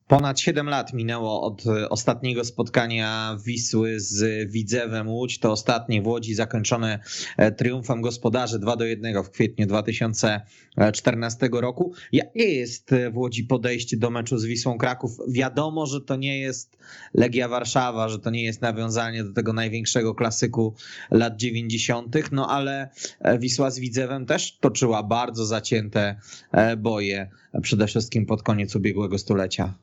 Ponad 0.08 0.40
7 0.40 0.70
lat 0.70 0.94
minęło 0.94 1.42
od 1.42 1.64
ostatniego 1.90 2.46
spotkania 2.46 3.38
Wisły 3.46 4.00
z 4.00 4.52
Widzewem 4.52 5.10
Łódź. 5.10 5.40
To 5.40 5.52
ostatnie 5.52 6.02
w 6.02 6.08
Łodzi 6.08 6.36
zakończone 6.36 7.00
e, 7.38 7.52
triumfem 7.52 8.02
gospodarzy 8.02 8.60
2 8.60 8.76
do 8.76 8.86
1 8.86 9.24
w 9.24 9.30
kwietniu 9.30 9.68
2014 9.68 11.50
roku. 11.54 11.94
Jakie 12.12 12.54
jest 12.54 12.92
w 13.12 13.18
Łodzi 13.18 13.44
podejście 13.44 13.98
do 13.98 14.10
meczu 14.10 14.38
z 14.38 14.46
Wisłą 14.46 14.78
Kraków? 14.78 15.18
Wiadomo, 15.28 15.86
że 15.86 16.02
to 16.02 16.16
nie 16.16 16.40
jest 16.40 16.78
Legia 17.14 17.48
Warszawa, 17.48 18.10
że 18.10 18.20
to 18.20 18.30
nie 18.30 18.44
jest 18.44 18.62
nawiązanie 18.62 19.24
do 19.24 19.34
tego 19.34 19.54
największego 19.54 20.16
klasyku 20.16 20.74
lat 21.12 21.36
90., 21.38 22.16
no 22.32 22.50
ale 22.50 22.90
e, 23.20 23.40
Wisła 23.40 23.72
z 23.72 23.80
Widzewem 23.80 24.26
też 24.26 24.58
toczyła 24.58 25.04
bardzo 25.04 25.46
zacięte 25.46 26.16
e, 26.52 26.78
boje, 26.78 27.30
przede 27.62 27.88
wszystkim 27.88 28.26
pod 28.26 28.44
koniec 28.44 28.76
ubiegłego 28.76 29.18
stulecia. 29.18 29.74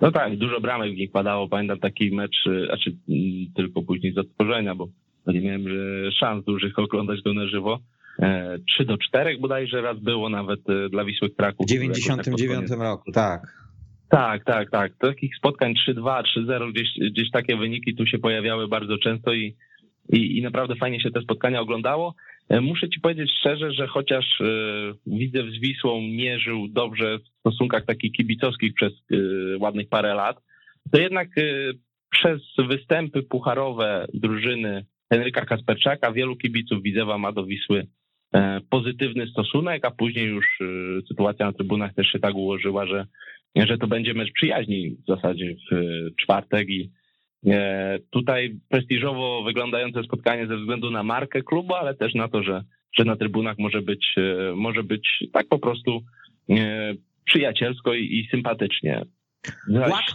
No 0.00 0.12
tak, 0.12 0.36
dużo 0.36 0.60
bramek 0.60 0.92
w 0.92 0.96
nich 0.96 1.12
padało. 1.12 1.48
Pamiętam 1.48 1.78
taki 1.78 2.14
mecz, 2.14 2.36
znaczy 2.66 2.96
tylko 3.56 3.82
później 3.82 4.12
z 4.12 4.18
odtworzenia, 4.18 4.74
bo 4.74 4.88
nie 5.26 5.40
miałem 5.40 5.64
szans 6.20 6.44
dużych 6.44 6.78
oglądać 6.78 7.22
go 7.22 7.34
na 7.34 7.46
żywo. 7.46 7.78
3 8.68 8.84
do 8.84 8.98
4 8.98 9.38
bodajże 9.38 9.82
raz 9.82 10.00
było 10.00 10.28
nawet 10.28 10.60
dla 10.90 11.04
Wisły 11.04 11.30
Kraków. 11.30 11.66
W 11.66 11.70
99 11.70 12.70
roku, 12.70 13.12
tak. 13.12 13.66
Tak, 14.08 14.44
tak, 14.44 14.70
tak. 14.70 14.92
Takich 14.98 15.36
spotkań 15.36 15.74
3-2, 15.88 16.22
3-0, 16.38 16.72
gdzieś, 16.72 16.88
gdzieś 17.12 17.30
takie 17.30 17.56
wyniki 17.56 17.94
tu 17.94 18.06
się 18.06 18.18
pojawiały 18.18 18.68
bardzo 18.68 18.98
często 18.98 19.32
i, 19.32 19.56
i, 20.12 20.38
i 20.38 20.42
naprawdę 20.42 20.74
fajnie 20.76 21.00
się 21.00 21.10
te 21.10 21.20
spotkania 21.20 21.60
oglądało. 21.60 22.14
E, 22.48 22.60
muszę 22.60 22.88
ci 22.88 23.00
powiedzieć 23.00 23.30
szczerze, 23.40 23.72
że 23.72 23.86
chociaż 23.86 24.40
e, 24.40 24.44
widzę 25.06 25.42
z 25.42 25.60
Wisłą 25.60 26.00
nie 26.00 26.38
żył 26.38 26.68
dobrze 26.68 27.18
w 27.18 27.38
stosunkach 27.40 27.84
takich 27.84 28.12
kibicowskich 28.12 28.74
przez 28.74 28.92
e, 28.92 29.16
ładnych 29.58 29.88
parę 29.88 30.14
lat, 30.14 30.36
to 30.92 31.00
jednak 31.00 31.28
przez 32.10 32.40
występy 32.68 33.22
pucharowe 33.22 34.06
drużyny 34.14 34.86
Henryka 35.12 35.44
Kasperczaka 35.44 36.12
wielu 36.12 36.36
kibiców 36.36 36.82
Widzewa 36.82 37.18
ma 37.18 37.32
do 37.32 37.44
Wisły 37.44 37.86
pozytywny 38.70 39.26
stosunek, 39.26 39.84
a 39.84 39.90
później 39.90 40.26
już 40.26 40.58
sytuacja 41.08 41.46
na 41.46 41.52
trybunach 41.52 41.94
też 41.94 42.06
się 42.06 42.18
tak 42.18 42.34
ułożyła, 42.34 42.86
że, 42.86 43.06
że 43.56 43.78
to 43.78 43.86
będzie 43.86 44.14
mecz 44.14 44.32
przyjaźni 44.32 44.90
w 44.90 45.06
zasadzie 45.06 45.54
w 45.70 45.76
czwartek 46.16 46.68
i 46.68 46.90
tutaj 48.10 48.56
prestiżowo 48.68 49.42
wyglądające 49.42 50.02
spotkanie 50.02 50.46
ze 50.46 50.56
względu 50.56 50.90
na 50.90 51.02
markę 51.02 51.42
klubu, 51.42 51.74
ale 51.74 51.94
też 51.94 52.14
na 52.14 52.28
to, 52.28 52.42
że, 52.42 52.64
że 52.98 53.04
na 53.04 53.16
trybunach 53.16 53.58
może 53.58 53.82
być, 53.82 54.14
e, 54.16 54.52
może 54.56 54.82
być 54.82 55.08
tak 55.32 55.48
po 55.48 55.58
prostu 55.58 56.02
e, 56.50 56.94
przyjacielsko 57.24 57.94
i, 57.94 58.04
i 58.04 58.28
sympatycznie. 58.30 59.02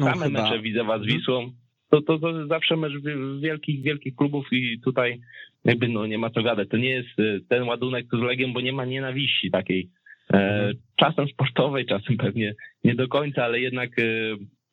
Same 0.05 0.25
chyba. 0.25 0.43
mecze 0.43 0.59
widzę 0.59 0.83
was 0.83 1.01
mhm. 1.01 1.17
Wisłą, 1.17 1.51
to, 1.89 2.01
to, 2.01 2.19
to 2.19 2.47
zawsze 2.47 2.77
mecz 2.77 2.93
wielkich, 3.41 3.83
wielkich 3.83 4.15
klubów 4.15 4.45
i 4.51 4.79
tutaj 4.83 5.19
jakby 5.65 5.87
no 5.87 6.07
nie 6.07 6.17
ma 6.17 6.29
co 6.29 6.43
gadać. 6.43 6.69
To 6.69 6.77
nie 6.77 6.89
jest 6.89 7.09
ten 7.49 7.63
ładunek 7.63 8.05
z 8.13 8.21
Legiem, 8.21 8.53
bo 8.53 8.61
nie 8.61 8.73
ma 8.73 8.85
nienawiści 8.85 9.51
takiej. 9.51 9.89
Mhm. 10.33 10.73
Czasem 10.95 11.27
sportowej, 11.27 11.85
czasem 11.85 12.17
pewnie 12.17 12.53
nie 12.83 12.95
do 12.95 13.07
końca, 13.07 13.43
ale 13.43 13.59
jednak 13.59 13.89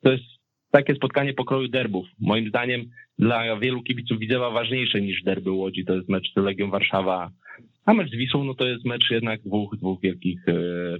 to 0.03 0.11
jest 0.11 0.38
takie 0.71 0.95
spotkanie 0.95 1.33
pokroju 1.33 1.67
derbów. 1.67 2.07
Moim 2.19 2.49
zdaniem 2.49 2.85
dla 3.19 3.59
wielu 3.59 3.83
kibiców 3.83 4.19
Widzewa 4.19 4.49
ważniejsze 4.49 5.01
niż 5.01 5.23
derby 5.23 5.51
Łodzi. 5.51 5.85
To 5.85 5.95
jest 5.95 6.09
mecz 6.09 6.33
z 6.33 6.37
Legią 6.37 6.69
Warszawa, 6.69 7.31
a 7.85 7.93
mecz 7.93 8.09
z 8.09 8.15
Wisłą 8.15 8.43
no 8.43 8.53
to 8.53 8.67
jest 8.67 8.85
mecz 8.85 9.11
jednak 9.11 9.41
dwóch, 9.41 9.75
dwóch 9.77 10.01
wielkich 10.01 10.47
e, 10.47 10.53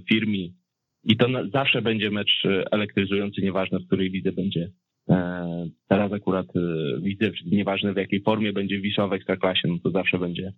firm 0.08 0.32
i 1.04 1.16
to 1.16 1.26
zawsze 1.52 1.82
będzie 1.82 2.10
mecz 2.10 2.42
e, 2.44 2.72
elektryzujący, 2.72 3.42
nieważne 3.42 3.78
w 3.78 3.86
której 3.86 4.10
lidze 4.10 4.32
będzie. 4.32 4.70
E, 5.08 5.68
teraz 5.88 6.12
akurat 6.12 6.46
widzę, 7.02 7.30
nieważne 7.46 7.92
w 7.92 7.96
jakiej 7.96 8.22
formie 8.22 8.52
będzie 8.52 8.80
Wisła 8.80 9.08
w 9.08 9.12
Ekstraklasie, 9.12 9.68
no 9.68 9.78
to 9.82 9.90
zawsze 9.90 10.18
będzie 10.18 10.52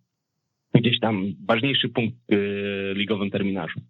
gdzieś 0.75 1.01
tam 1.01 1.35
ważniejszy 1.49 1.89
punkt 1.89 2.17
w 2.31 2.93
ligowym 2.97 3.31
terminarzu. 3.31 3.81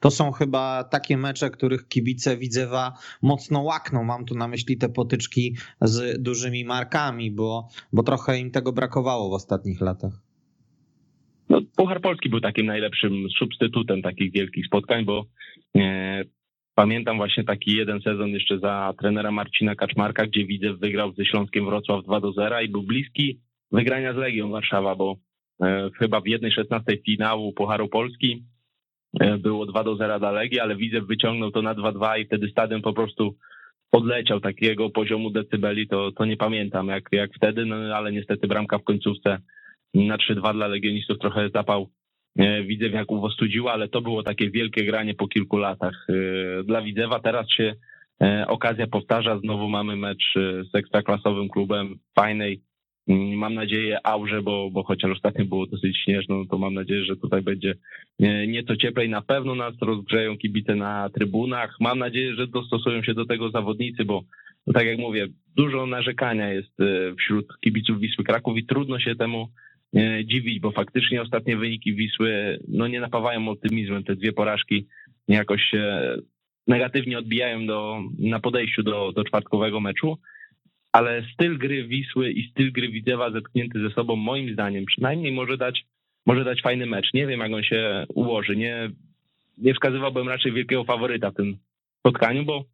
To 0.00 0.10
są 0.10 0.32
chyba 0.32 0.84
takie 0.84 1.16
mecze, 1.16 1.50
których 1.50 1.88
kibice 1.88 2.36
Widzewa 2.36 2.92
mocno 3.22 3.62
łakną. 3.62 4.04
Mam 4.04 4.24
tu 4.24 4.34
na 4.34 4.48
myśli 4.48 4.76
te 4.76 4.88
potyczki 4.88 5.56
z 5.80 6.22
dużymi 6.22 6.64
markami, 6.64 7.30
bo, 7.30 7.68
bo 7.92 8.02
trochę 8.02 8.38
im 8.38 8.50
tego 8.50 8.72
brakowało 8.72 9.30
w 9.30 9.32
ostatnich 9.32 9.80
latach. 9.80 10.12
No, 11.48 11.60
Puchar 11.76 12.00
Polski 12.00 12.28
był 12.28 12.40
takim 12.40 12.66
najlepszym 12.66 13.30
substytutem 13.38 14.02
takich 14.02 14.32
wielkich 14.32 14.66
spotkań, 14.66 15.04
bo 15.04 15.26
e, 15.76 16.24
pamiętam 16.74 17.16
właśnie 17.16 17.44
taki 17.44 17.76
jeden 17.76 18.00
sezon 18.00 18.28
jeszcze 18.28 18.58
za 18.58 18.94
trenera 19.00 19.30
Marcina 19.30 19.74
Kaczmarka, 19.74 20.26
gdzie 20.26 20.46
Widzew 20.46 20.78
wygrał 20.78 21.12
ze 21.12 21.24
Śląskiem 21.24 21.64
Wrocław 21.64 22.04
2 22.04 22.20
do 22.20 22.32
0 22.32 22.60
i 22.60 22.68
był 22.68 22.82
bliski 22.82 23.40
wygrania 23.72 24.14
z 24.14 24.16
Legią 24.16 24.50
Warszawa, 24.50 24.96
bo 24.96 25.16
e, 25.62 25.90
chyba 25.98 26.20
w 26.20 26.26
jednej 26.26 26.52
16 26.52 26.98
finału 27.06 27.52
Pucharu 27.52 27.88
Polski 27.88 28.44
było 29.38 29.66
2 29.66 29.84
do 29.84 29.96
0 29.96 30.18
dla 30.18 30.30
Legii, 30.30 30.60
ale 30.60 30.76
Widzew 30.76 31.06
wyciągnął 31.06 31.50
to 31.50 31.62
na 31.62 31.74
2-2 31.74 32.20
i 32.20 32.24
wtedy 32.24 32.48
stadion 32.48 32.82
po 32.82 32.92
prostu 32.92 33.36
odleciał 33.92 34.40
takiego 34.40 34.90
poziomu 34.90 35.30
decybeli, 35.30 35.88
to, 35.88 36.12
to 36.12 36.24
nie 36.24 36.36
pamiętam 36.36 36.88
jak, 36.88 37.08
jak 37.12 37.34
wtedy, 37.34 37.66
no 37.66 37.76
ale 37.76 38.12
niestety 38.12 38.46
bramka 38.48 38.78
w 38.78 38.84
końcówce 38.84 39.38
na 39.94 40.16
3-2 40.16 40.52
dla 40.52 40.66
legionistów 40.66 41.18
trochę 41.18 41.48
zapał 41.54 41.88
e, 42.38 42.62
Widzew 42.62 42.92
jak 42.92 43.10
uwostudziła, 43.10 43.72
ale 43.72 43.88
to 43.88 44.00
było 44.00 44.22
takie 44.22 44.50
wielkie 44.50 44.84
granie 44.84 45.14
po 45.14 45.28
kilku 45.28 45.56
latach. 45.56 46.06
E, 46.08 46.64
dla 46.64 46.82
Widzewa 46.82 47.20
teraz 47.20 47.50
się 47.50 47.74
okazja 48.46 48.86
powtarza, 48.86 49.38
znowu 49.38 49.68
mamy 49.68 49.96
mecz 49.96 50.34
z 50.70 50.74
ekstraklasowym 50.74 51.48
klubem 51.48 51.98
fajnej, 52.14 52.60
Mm, 52.60 52.71
mam 53.08 53.54
nadzieję 53.54 54.06
aurze, 54.06 54.42
bo, 54.42 54.70
bo 54.70 54.82
chociaż 54.82 55.10
ostatnio 55.10 55.44
było 55.44 55.66
dosyć 55.66 55.98
śnieżno, 56.04 56.36
no 56.38 56.44
to 56.50 56.58
mam 56.58 56.74
nadzieję, 56.74 57.04
że 57.04 57.16
tutaj 57.16 57.42
będzie 57.42 57.74
nieco 58.48 58.76
cieplej. 58.76 59.08
Na 59.08 59.22
pewno 59.22 59.54
nas 59.54 59.74
rozgrzeją 59.80 60.38
kibice 60.38 60.74
na 60.74 61.10
trybunach. 61.10 61.76
Mam 61.80 61.98
nadzieję, 61.98 62.34
że 62.34 62.46
dostosują 62.46 63.02
się 63.02 63.14
do 63.14 63.26
tego 63.26 63.50
zawodnicy, 63.50 64.04
bo 64.04 64.22
no 64.66 64.72
tak 64.72 64.86
jak 64.86 64.98
mówię, 64.98 65.26
dużo 65.56 65.86
narzekania 65.86 66.52
jest 66.52 66.80
e, 66.80 67.14
wśród 67.14 67.46
kibiców 67.60 68.00
Wisły 68.00 68.24
Kraków 68.24 68.56
i 68.56 68.66
trudno 68.66 69.00
się 69.00 69.14
temu 69.14 69.48
e, 69.96 70.24
dziwić, 70.24 70.60
bo 70.60 70.70
faktycznie 70.70 71.22
ostatnie 71.22 71.56
wyniki 71.56 71.94
Wisły 71.94 72.58
no 72.68 72.88
nie 72.88 73.00
napawają 73.00 73.48
optymizmem. 73.48 74.04
Te 74.04 74.16
dwie 74.16 74.32
porażki 74.32 74.86
jakoś 75.28 75.62
się 75.62 76.00
negatywnie 76.66 77.18
odbijają 77.18 77.66
do, 77.66 78.02
na 78.18 78.40
podejściu 78.40 78.82
do, 78.82 79.12
do 79.12 79.24
czwartkowego 79.24 79.80
meczu 79.80 80.18
ale 80.92 81.22
styl 81.34 81.58
gry 81.58 81.84
Wisły 81.84 82.30
i 82.30 82.50
styl 82.50 82.72
gry 82.72 82.88
Widzewa 82.88 83.30
zetknięty 83.30 83.80
ze 83.80 83.90
sobą, 83.90 84.16
moim 84.16 84.52
zdaniem, 84.52 84.84
przynajmniej 84.84 85.32
może 85.32 85.56
dać, 85.56 85.84
może 86.26 86.44
dać 86.44 86.62
fajny 86.62 86.86
mecz. 86.86 87.14
Nie 87.14 87.26
wiem, 87.26 87.40
jak 87.40 87.52
on 87.52 87.62
się 87.62 88.06
ułoży. 88.14 88.56
Nie, 88.56 88.90
nie 89.58 89.74
wskazywałbym 89.74 90.28
raczej 90.28 90.52
wielkiego 90.52 90.84
faworyta 90.84 91.30
w 91.30 91.34
tym 91.34 91.56
spotkaniu, 91.98 92.44
bo, 92.44 92.64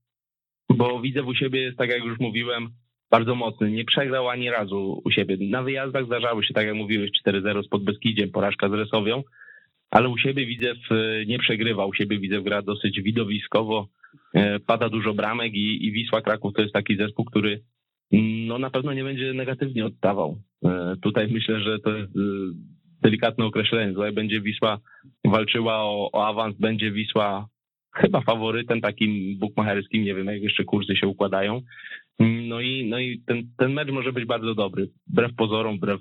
bo 0.68 1.00
Widzew 1.00 1.26
u 1.26 1.34
siebie 1.34 1.60
jest, 1.60 1.78
tak 1.78 1.90
jak 1.90 2.04
już 2.04 2.18
mówiłem, 2.18 2.68
bardzo 3.10 3.34
mocny. 3.34 3.70
Nie 3.70 3.84
przegrał 3.84 4.28
ani 4.28 4.50
razu 4.50 5.02
u 5.04 5.10
siebie. 5.10 5.36
Na 5.40 5.62
wyjazdach 5.62 6.06
zdarzały 6.06 6.44
się, 6.44 6.54
tak 6.54 6.66
jak 6.66 6.74
mówiłeś, 6.74 7.10
4-0 7.26 7.62
z 7.62 7.68
Podbeskidziem, 7.68 8.30
porażka 8.30 8.68
z 8.68 8.72
Resowią, 8.72 9.22
ale 9.90 10.08
u 10.08 10.18
siebie 10.18 10.46
Widzew 10.46 10.78
e, 10.90 11.26
nie 11.26 11.38
przegrywa. 11.38 11.86
U 11.86 11.94
siebie 11.94 12.18
Widzew 12.18 12.44
gra 12.44 12.62
dosyć 12.62 13.02
widowiskowo, 13.02 13.88
e, 14.34 14.60
pada 14.60 14.88
dużo 14.88 15.14
bramek 15.14 15.54
i, 15.54 15.86
i 15.86 15.92
Wisła 15.92 16.22
Kraków 16.22 16.54
to 16.54 16.62
jest 16.62 16.74
taki 16.74 16.96
zespół, 16.96 17.24
który 17.24 17.60
no 18.12 18.58
na 18.58 18.70
pewno 18.70 18.92
nie 18.92 19.04
będzie 19.04 19.34
negatywnie 19.34 19.86
oddawał. 19.86 20.38
E, 20.64 20.96
tutaj 21.02 21.28
myślę, 21.28 21.60
że 21.60 21.78
to 21.78 21.96
jest 21.96 22.16
e, 22.16 22.20
delikatne 23.02 23.44
określenie. 23.44 23.94
Tutaj 23.94 24.12
będzie 24.12 24.40
Wisła 24.40 24.78
walczyła 25.24 25.82
o, 25.82 26.10
o 26.12 26.26
awans, 26.26 26.56
będzie 26.58 26.92
Wisła 26.92 27.48
chyba 27.94 28.20
faworytem 28.20 28.80
takim 28.80 29.38
bukmacherskim, 29.38 30.04
nie 30.04 30.14
wiem 30.14 30.26
jak 30.26 30.42
jeszcze 30.42 30.64
kursy 30.64 30.96
się 30.96 31.06
układają, 31.06 31.62
No 32.20 32.60
i, 32.60 32.88
no 32.88 32.98
i 32.98 33.22
ten, 33.26 33.50
ten 33.58 33.72
mecz 33.72 33.90
może 33.90 34.12
być 34.12 34.24
bardzo 34.24 34.54
dobry, 34.54 34.88
wbrew 35.06 35.34
pozorom, 35.34 35.76
wbrew, 35.76 36.00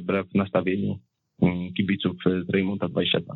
wbrew 0.00 0.34
nastawieniu 0.34 0.98
mm, 1.42 1.72
kibiców 1.72 2.16
z 2.46 2.50
Reymonta 2.50 2.88
22. 2.88 3.34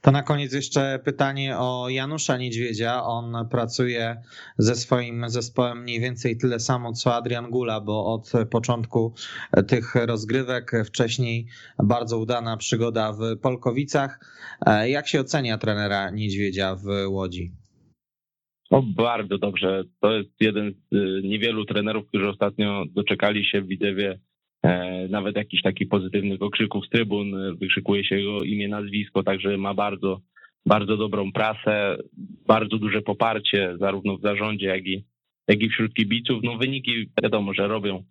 To 0.00 0.10
na 0.10 0.22
koniec 0.22 0.52
jeszcze 0.52 0.98
pytanie 1.04 1.58
o 1.58 1.88
Janusza 1.88 2.36
Niedźwiedzia. 2.36 3.04
On 3.04 3.48
pracuje 3.50 4.22
ze 4.58 4.74
swoim 4.76 5.24
zespołem 5.28 5.82
mniej 5.82 6.00
więcej 6.00 6.36
tyle 6.36 6.60
samo 6.60 6.92
co 6.92 7.14
Adrian 7.14 7.50
Gula, 7.50 7.80
bo 7.80 8.14
od 8.14 8.32
początku 8.50 9.14
tych 9.68 9.94
rozgrywek 9.94 10.72
wcześniej 10.86 11.46
bardzo 11.84 12.18
udana 12.18 12.56
przygoda 12.56 13.12
w 13.12 13.38
Polkowicach. 13.38 14.20
Jak 14.86 15.08
się 15.08 15.20
ocenia 15.20 15.58
trenera 15.58 16.10
Niedźwiedzia 16.10 16.76
w 16.76 16.84
Łodzi? 17.08 17.52
O, 18.70 18.82
bardzo 18.82 19.38
dobrze. 19.38 19.84
To 20.00 20.12
jest 20.12 20.30
jeden 20.40 20.72
z 20.72 20.94
y, 20.94 21.28
niewielu 21.28 21.64
trenerów, 21.64 22.06
którzy 22.08 22.28
ostatnio 22.28 22.84
doczekali 22.94 23.44
się 23.44 23.60
w 23.62 23.66
Widzewie 23.66 24.10
E, 24.10 24.29
nawet 25.10 25.36
jakichś 25.36 25.62
takich 25.62 25.88
pozytywnych 25.88 26.42
okrzyków 26.42 26.86
z 26.86 26.88
trybun, 26.88 27.34
e, 27.34 27.54
wykrzykuje 27.54 28.04
się 28.04 28.16
jego 28.16 28.42
imię, 28.42 28.68
nazwisko, 28.68 29.22
także 29.22 29.56
ma 29.56 29.74
bardzo, 29.74 30.20
bardzo 30.66 30.96
dobrą 30.96 31.32
prasę, 31.32 31.96
bardzo 32.46 32.78
duże 32.78 33.02
poparcie 33.02 33.76
zarówno 33.78 34.16
w 34.16 34.22
zarządzie, 34.22 34.66
jak 34.66 34.86
i, 34.86 35.04
jak 35.48 35.62
i 35.62 35.68
wśród 35.68 35.94
kibiców. 35.94 36.42
No 36.42 36.58
wyniki 36.58 37.10
wiadomo, 37.22 37.54
że 37.54 37.68
robią, 37.68 38.04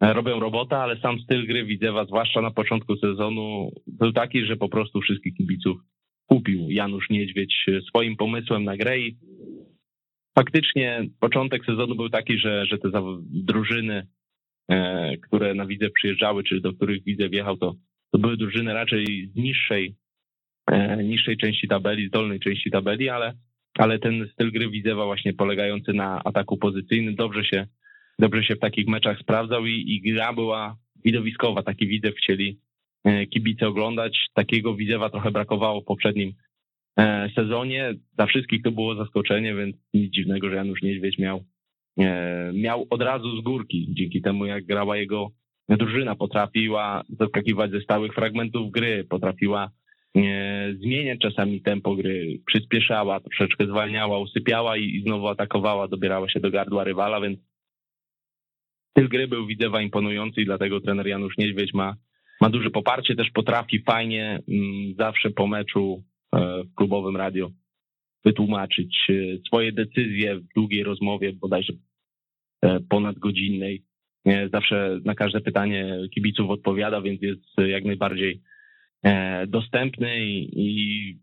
e, 0.00 0.12
robią 0.12 0.40
robotę, 0.40 0.76
ale 0.76 1.00
sam 1.00 1.20
styl 1.20 1.46
gry 1.46 1.64
Widzewa, 1.64 2.04
zwłaszcza 2.04 2.40
na 2.40 2.50
początku 2.50 2.96
sezonu, 2.96 3.70
był 3.86 4.12
taki, 4.12 4.44
że 4.46 4.56
po 4.56 4.68
prostu 4.68 5.00
wszystkich 5.00 5.34
kibiców 5.34 5.78
kupił 6.26 6.70
Janusz 6.70 7.10
Niedźwiedź 7.10 7.66
swoim 7.88 8.16
pomysłem 8.16 8.64
na 8.64 8.76
grę 8.76 9.00
i 9.00 9.16
faktycznie 10.38 11.04
początek 11.20 11.64
sezonu 11.64 11.94
był 11.94 12.08
taki, 12.08 12.38
że, 12.38 12.66
że 12.66 12.78
te 12.78 12.90
drużyny 13.30 14.06
E, 14.06 14.17
które 15.26 15.54
na 15.54 15.66
widzę 15.66 15.90
przyjeżdżały, 15.90 16.44
czy 16.44 16.60
do 16.60 16.72
których 16.72 17.04
widzę 17.04 17.28
wjechał, 17.28 17.56
to, 17.56 17.74
to 18.12 18.18
były 18.18 18.36
drużyny 18.36 18.74
raczej 18.74 19.30
z 19.32 19.36
niższej, 19.36 19.96
e, 20.70 21.04
niższej 21.04 21.36
części 21.36 21.68
tabeli, 21.68 22.08
z 22.08 22.10
dolnej 22.10 22.40
części 22.40 22.70
tabeli, 22.70 23.08
ale, 23.08 23.32
ale 23.78 23.98
ten 23.98 24.28
styl 24.32 24.52
gry 24.52 24.70
Widzewa 24.70 25.04
właśnie 25.04 25.34
polegający 25.34 25.92
na 25.92 26.24
ataku 26.24 26.56
pozycyjnym 26.56 27.14
dobrze 27.14 27.44
się, 27.44 27.66
dobrze 28.18 28.44
się 28.44 28.54
w 28.54 28.60
takich 28.60 28.88
meczach 28.88 29.18
sprawdzał 29.18 29.66
i, 29.66 29.84
i 29.86 30.12
gra 30.12 30.32
była 30.32 30.76
widowiskowa. 31.04 31.62
Taki 31.62 31.86
Widzew 31.86 32.14
chcieli 32.16 32.58
e, 33.04 33.26
kibice 33.26 33.68
oglądać. 33.68 34.26
Takiego 34.34 34.74
Widzewa 34.74 35.10
trochę 35.10 35.30
brakowało 35.30 35.80
w 35.80 35.84
poprzednim 35.84 36.32
sezonie. 37.34 37.94
Dla 38.16 38.26
wszystkich 38.26 38.62
to 38.62 38.72
było 38.72 38.94
zaskoczenie, 38.94 39.54
więc 39.54 39.76
nic 39.94 40.12
dziwnego, 40.12 40.50
że 40.50 40.56
Janusz 40.56 40.82
Niedźwiedź 40.82 41.18
miał 41.18 41.40
E, 41.40 41.57
miał 42.52 42.86
od 42.90 43.02
razu 43.02 43.40
z 43.40 43.44
górki, 43.44 43.86
dzięki 43.90 44.22
temu 44.22 44.46
jak 44.46 44.66
grała 44.66 44.96
jego 44.96 45.30
drużyna, 45.68 46.14
potrafiła 46.16 47.02
zaskakiwać 47.18 47.70
ze 47.70 47.80
stałych 47.80 48.14
fragmentów 48.14 48.70
gry, 48.70 49.04
potrafiła 49.04 49.70
e, 50.16 50.74
zmieniać 50.74 51.18
czasami 51.20 51.62
tempo 51.62 51.96
gry, 51.96 52.40
przyspieszała, 52.46 53.20
troszeczkę 53.20 53.66
zwalniała, 53.66 54.18
usypiała 54.18 54.76
i, 54.76 55.02
znowu 55.06 55.28
atakowała, 55.28 55.88
dobierała 55.88 56.28
się 56.28 56.40
do 56.40 56.50
gardła 56.50 56.84
rywala, 56.84 57.20
więc 57.20 57.38
styl 58.90 59.08
gry 59.08 59.28
był 59.28 59.46
Widzewa 59.46 59.82
imponujący 59.82 60.40
i 60.40 60.44
dlatego 60.44 60.80
trener 60.80 61.06
Janusz 61.06 61.38
Niedźwiedź 61.38 61.74
ma, 61.74 61.96
ma 62.40 62.50
duże 62.50 62.70
poparcie, 62.70 63.16
też 63.16 63.30
potrafi 63.30 63.82
fajnie 63.82 64.38
mm, 64.48 64.94
zawsze 64.98 65.30
po 65.30 65.46
meczu 65.46 66.02
e, 66.34 66.62
w 66.64 66.74
klubowym 66.74 67.16
radio 67.16 67.50
wytłumaczyć 68.24 69.10
swoje 69.46 69.72
decyzje 69.72 70.36
w 70.36 70.46
długiej 70.54 70.82
rozmowie, 70.82 71.32
bodajże 71.32 71.72
E, 71.72 71.87
ponadgodzinnej. 72.88 73.84
Zawsze 74.52 75.00
na 75.04 75.14
każde 75.14 75.40
pytanie 75.40 75.98
kibiców 76.14 76.50
odpowiada, 76.50 77.00
więc 77.00 77.22
jest 77.22 77.42
jak 77.68 77.84
najbardziej 77.84 78.42
e, 79.02 79.46
dostępny 79.46 80.26
i, 80.26 80.50
i 80.54 81.18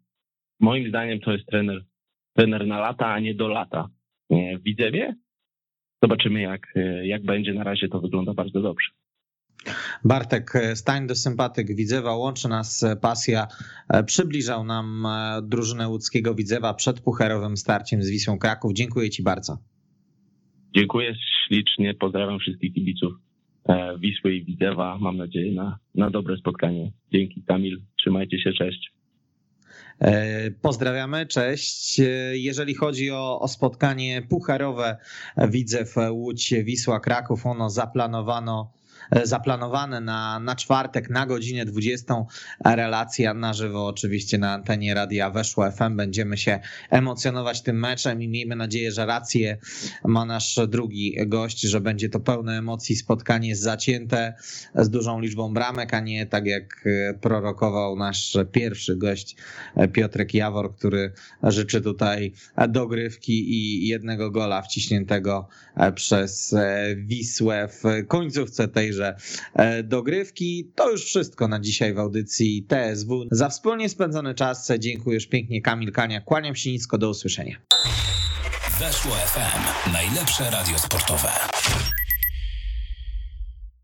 moim 0.59 0.89
zdaniem 0.89 1.19
to 1.19 1.31
jest 1.31 1.45
trener, 1.45 1.85
trener 2.33 2.67
na 2.67 2.79
lata, 2.79 3.07
a 3.07 3.19
nie 3.19 3.35
do 3.35 3.47
lata. 3.47 3.89
W 4.29 4.63
Widzewie 4.63 5.15
zobaczymy 6.03 6.41
jak, 6.41 6.73
jak 7.03 7.23
będzie. 7.23 7.53
Na 7.53 7.63
razie 7.63 7.87
to 7.87 7.99
wygląda 7.99 8.33
bardzo 8.33 8.61
dobrze. 8.61 8.89
Bartek 10.03 10.53
Stań 10.75 11.07
do 11.07 11.15
sympatyk 11.15 11.75
Widzewa, 11.75 12.15
łączy 12.15 12.49
nas 12.49 12.85
pasja. 13.01 13.47
E, 13.89 14.03
przybliżał 14.03 14.63
nam 14.63 15.07
drużynę 15.43 15.87
łódzkiego 15.87 16.35
Widzewa 16.35 16.73
przed 16.73 17.01
pucherowym 17.01 17.57
starciem 17.57 18.03
z 18.03 18.09
Wisłą 18.09 18.39
Kraków. 18.39 18.73
Dziękuję 18.73 19.09
Ci 19.09 19.23
bardzo. 19.23 19.57
Dziękuję 20.75 21.15
ślicznie, 21.47 21.93
pozdrawiam 21.93 22.39
wszystkich 22.39 22.73
kibiców 22.73 23.13
e, 23.69 23.97
Wisły 23.99 24.35
i 24.35 24.45
Widzewa. 24.45 24.97
Mam 25.01 25.17
nadzieję 25.17 25.53
na, 25.53 25.79
na 25.95 26.09
dobre 26.09 26.37
spotkanie. 26.37 26.91
Dzięki 27.13 27.43
Kamil, 27.43 27.81
trzymajcie 27.99 28.39
się, 28.39 28.53
cześć. 28.53 28.91
E, 29.99 30.51
pozdrawiamy, 30.51 31.25
cześć. 31.25 31.99
E, 31.99 32.03
jeżeli 32.37 32.73
chodzi 32.73 33.11
o, 33.11 33.39
o 33.39 33.47
spotkanie 33.47 34.21
pucharowe 34.29 34.97
Widzew 35.49 35.95
Łódź 36.11 36.53
Wisła 36.63 36.99
Kraków, 36.99 37.45
ono 37.45 37.69
zaplanowano 37.69 38.71
zaplanowane 39.23 40.01
na, 40.01 40.39
na 40.39 40.55
czwartek 40.55 41.09
na 41.09 41.25
godzinę 41.25 41.65
20. 41.65 42.15
Relacja 42.65 43.33
na 43.33 43.53
żywo 43.53 43.87
oczywiście 43.87 44.37
na 44.37 44.53
antenie 44.53 44.93
radia 44.93 45.29
Weszło 45.29 45.71
FM. 45.71 45.95
Będziemy 45.95 46.37
się 46.37 46.59
emocjonować 46.89 47.61
tym 47.61 47.79
meczem 47.79 48.21
i 48.21 48.27
miejmy 48.27 48.55
nadzieję, 48.55 48.91
że 48.91 49.05
rację 49.05 49.57
ma 50.03 50.25
nasz 50.25 50.59
drugi 50.67 51.15
gość, 51.27 51.61
że 51.61 51.81
będzie 51.81 52.09
to 52.09 52.19
pełne 52.19 52.57
emocji 52.57 52.95
spotkanie 52.95 53.55
zacięte 53.55 54.33
z 54.75 54.89
dużą 54.89 55.19
liczbą 55.19 55.53
bramek, 55.53 55.93
a 55.93 55.99
nie 55.99 56.25
tak 56.25 56.45
jak 56.45 56.87
e, 56.87 57.13
prorokował 57.13 57.95
nasz 57.95 58.37
pierwszy 58.51 58.95
gość 58.95 59.35
e, 59.75 59.87
Piotrek 59.87 60.33
Jawor, 60.33 60.75
który 60.75 61.11
życzy 61.43 61.81
tutaj 61.81 62.33
dogrywki 62.69 63.53
i 63.53 63.87
jednego 63.87 64.31
gola 64.31 64.61
wciśniętego 64.61 65.47
przez 65.95 66.55
Wisłę 66.95 67.67
w 67.67 68.07
końcówce 68.07 68.67
tej 68.67 68.93
tejże 68.95 69.15
e, 69.53 69.83
dogrywki. 69.83 70.71
To 70.75 70.91
już 70.91 71.05
wszystko 71.05 71.47
na 71.47 71.59
dzisiaj 71.59 71.93
w 71.93 71.99
audycji 71.99 72.67
TSW. 72.67 73.25
Za 73.31 73.49
wspólnie 73.49 73.89
spędzony 73.89 74.33
czas 74.33 74.71
dziękuję 74.79 75.15
już 75.15 75.27
pięknie 75.27 75.61
Kamil 75.61 75.91
Kania. 75.91 76.21
Kłaniam 76.21 76.55
się 76.55 76.71
nisko, 76.71 76.97
do 76.97 77.09
usłyszenia. 77.09 77.57
Weszło 78.79 79.11
FM. 79.11 79.91
Najlepsze 79.93 80.49
radio 80.49 80.79
sportowe. 80.79 81.54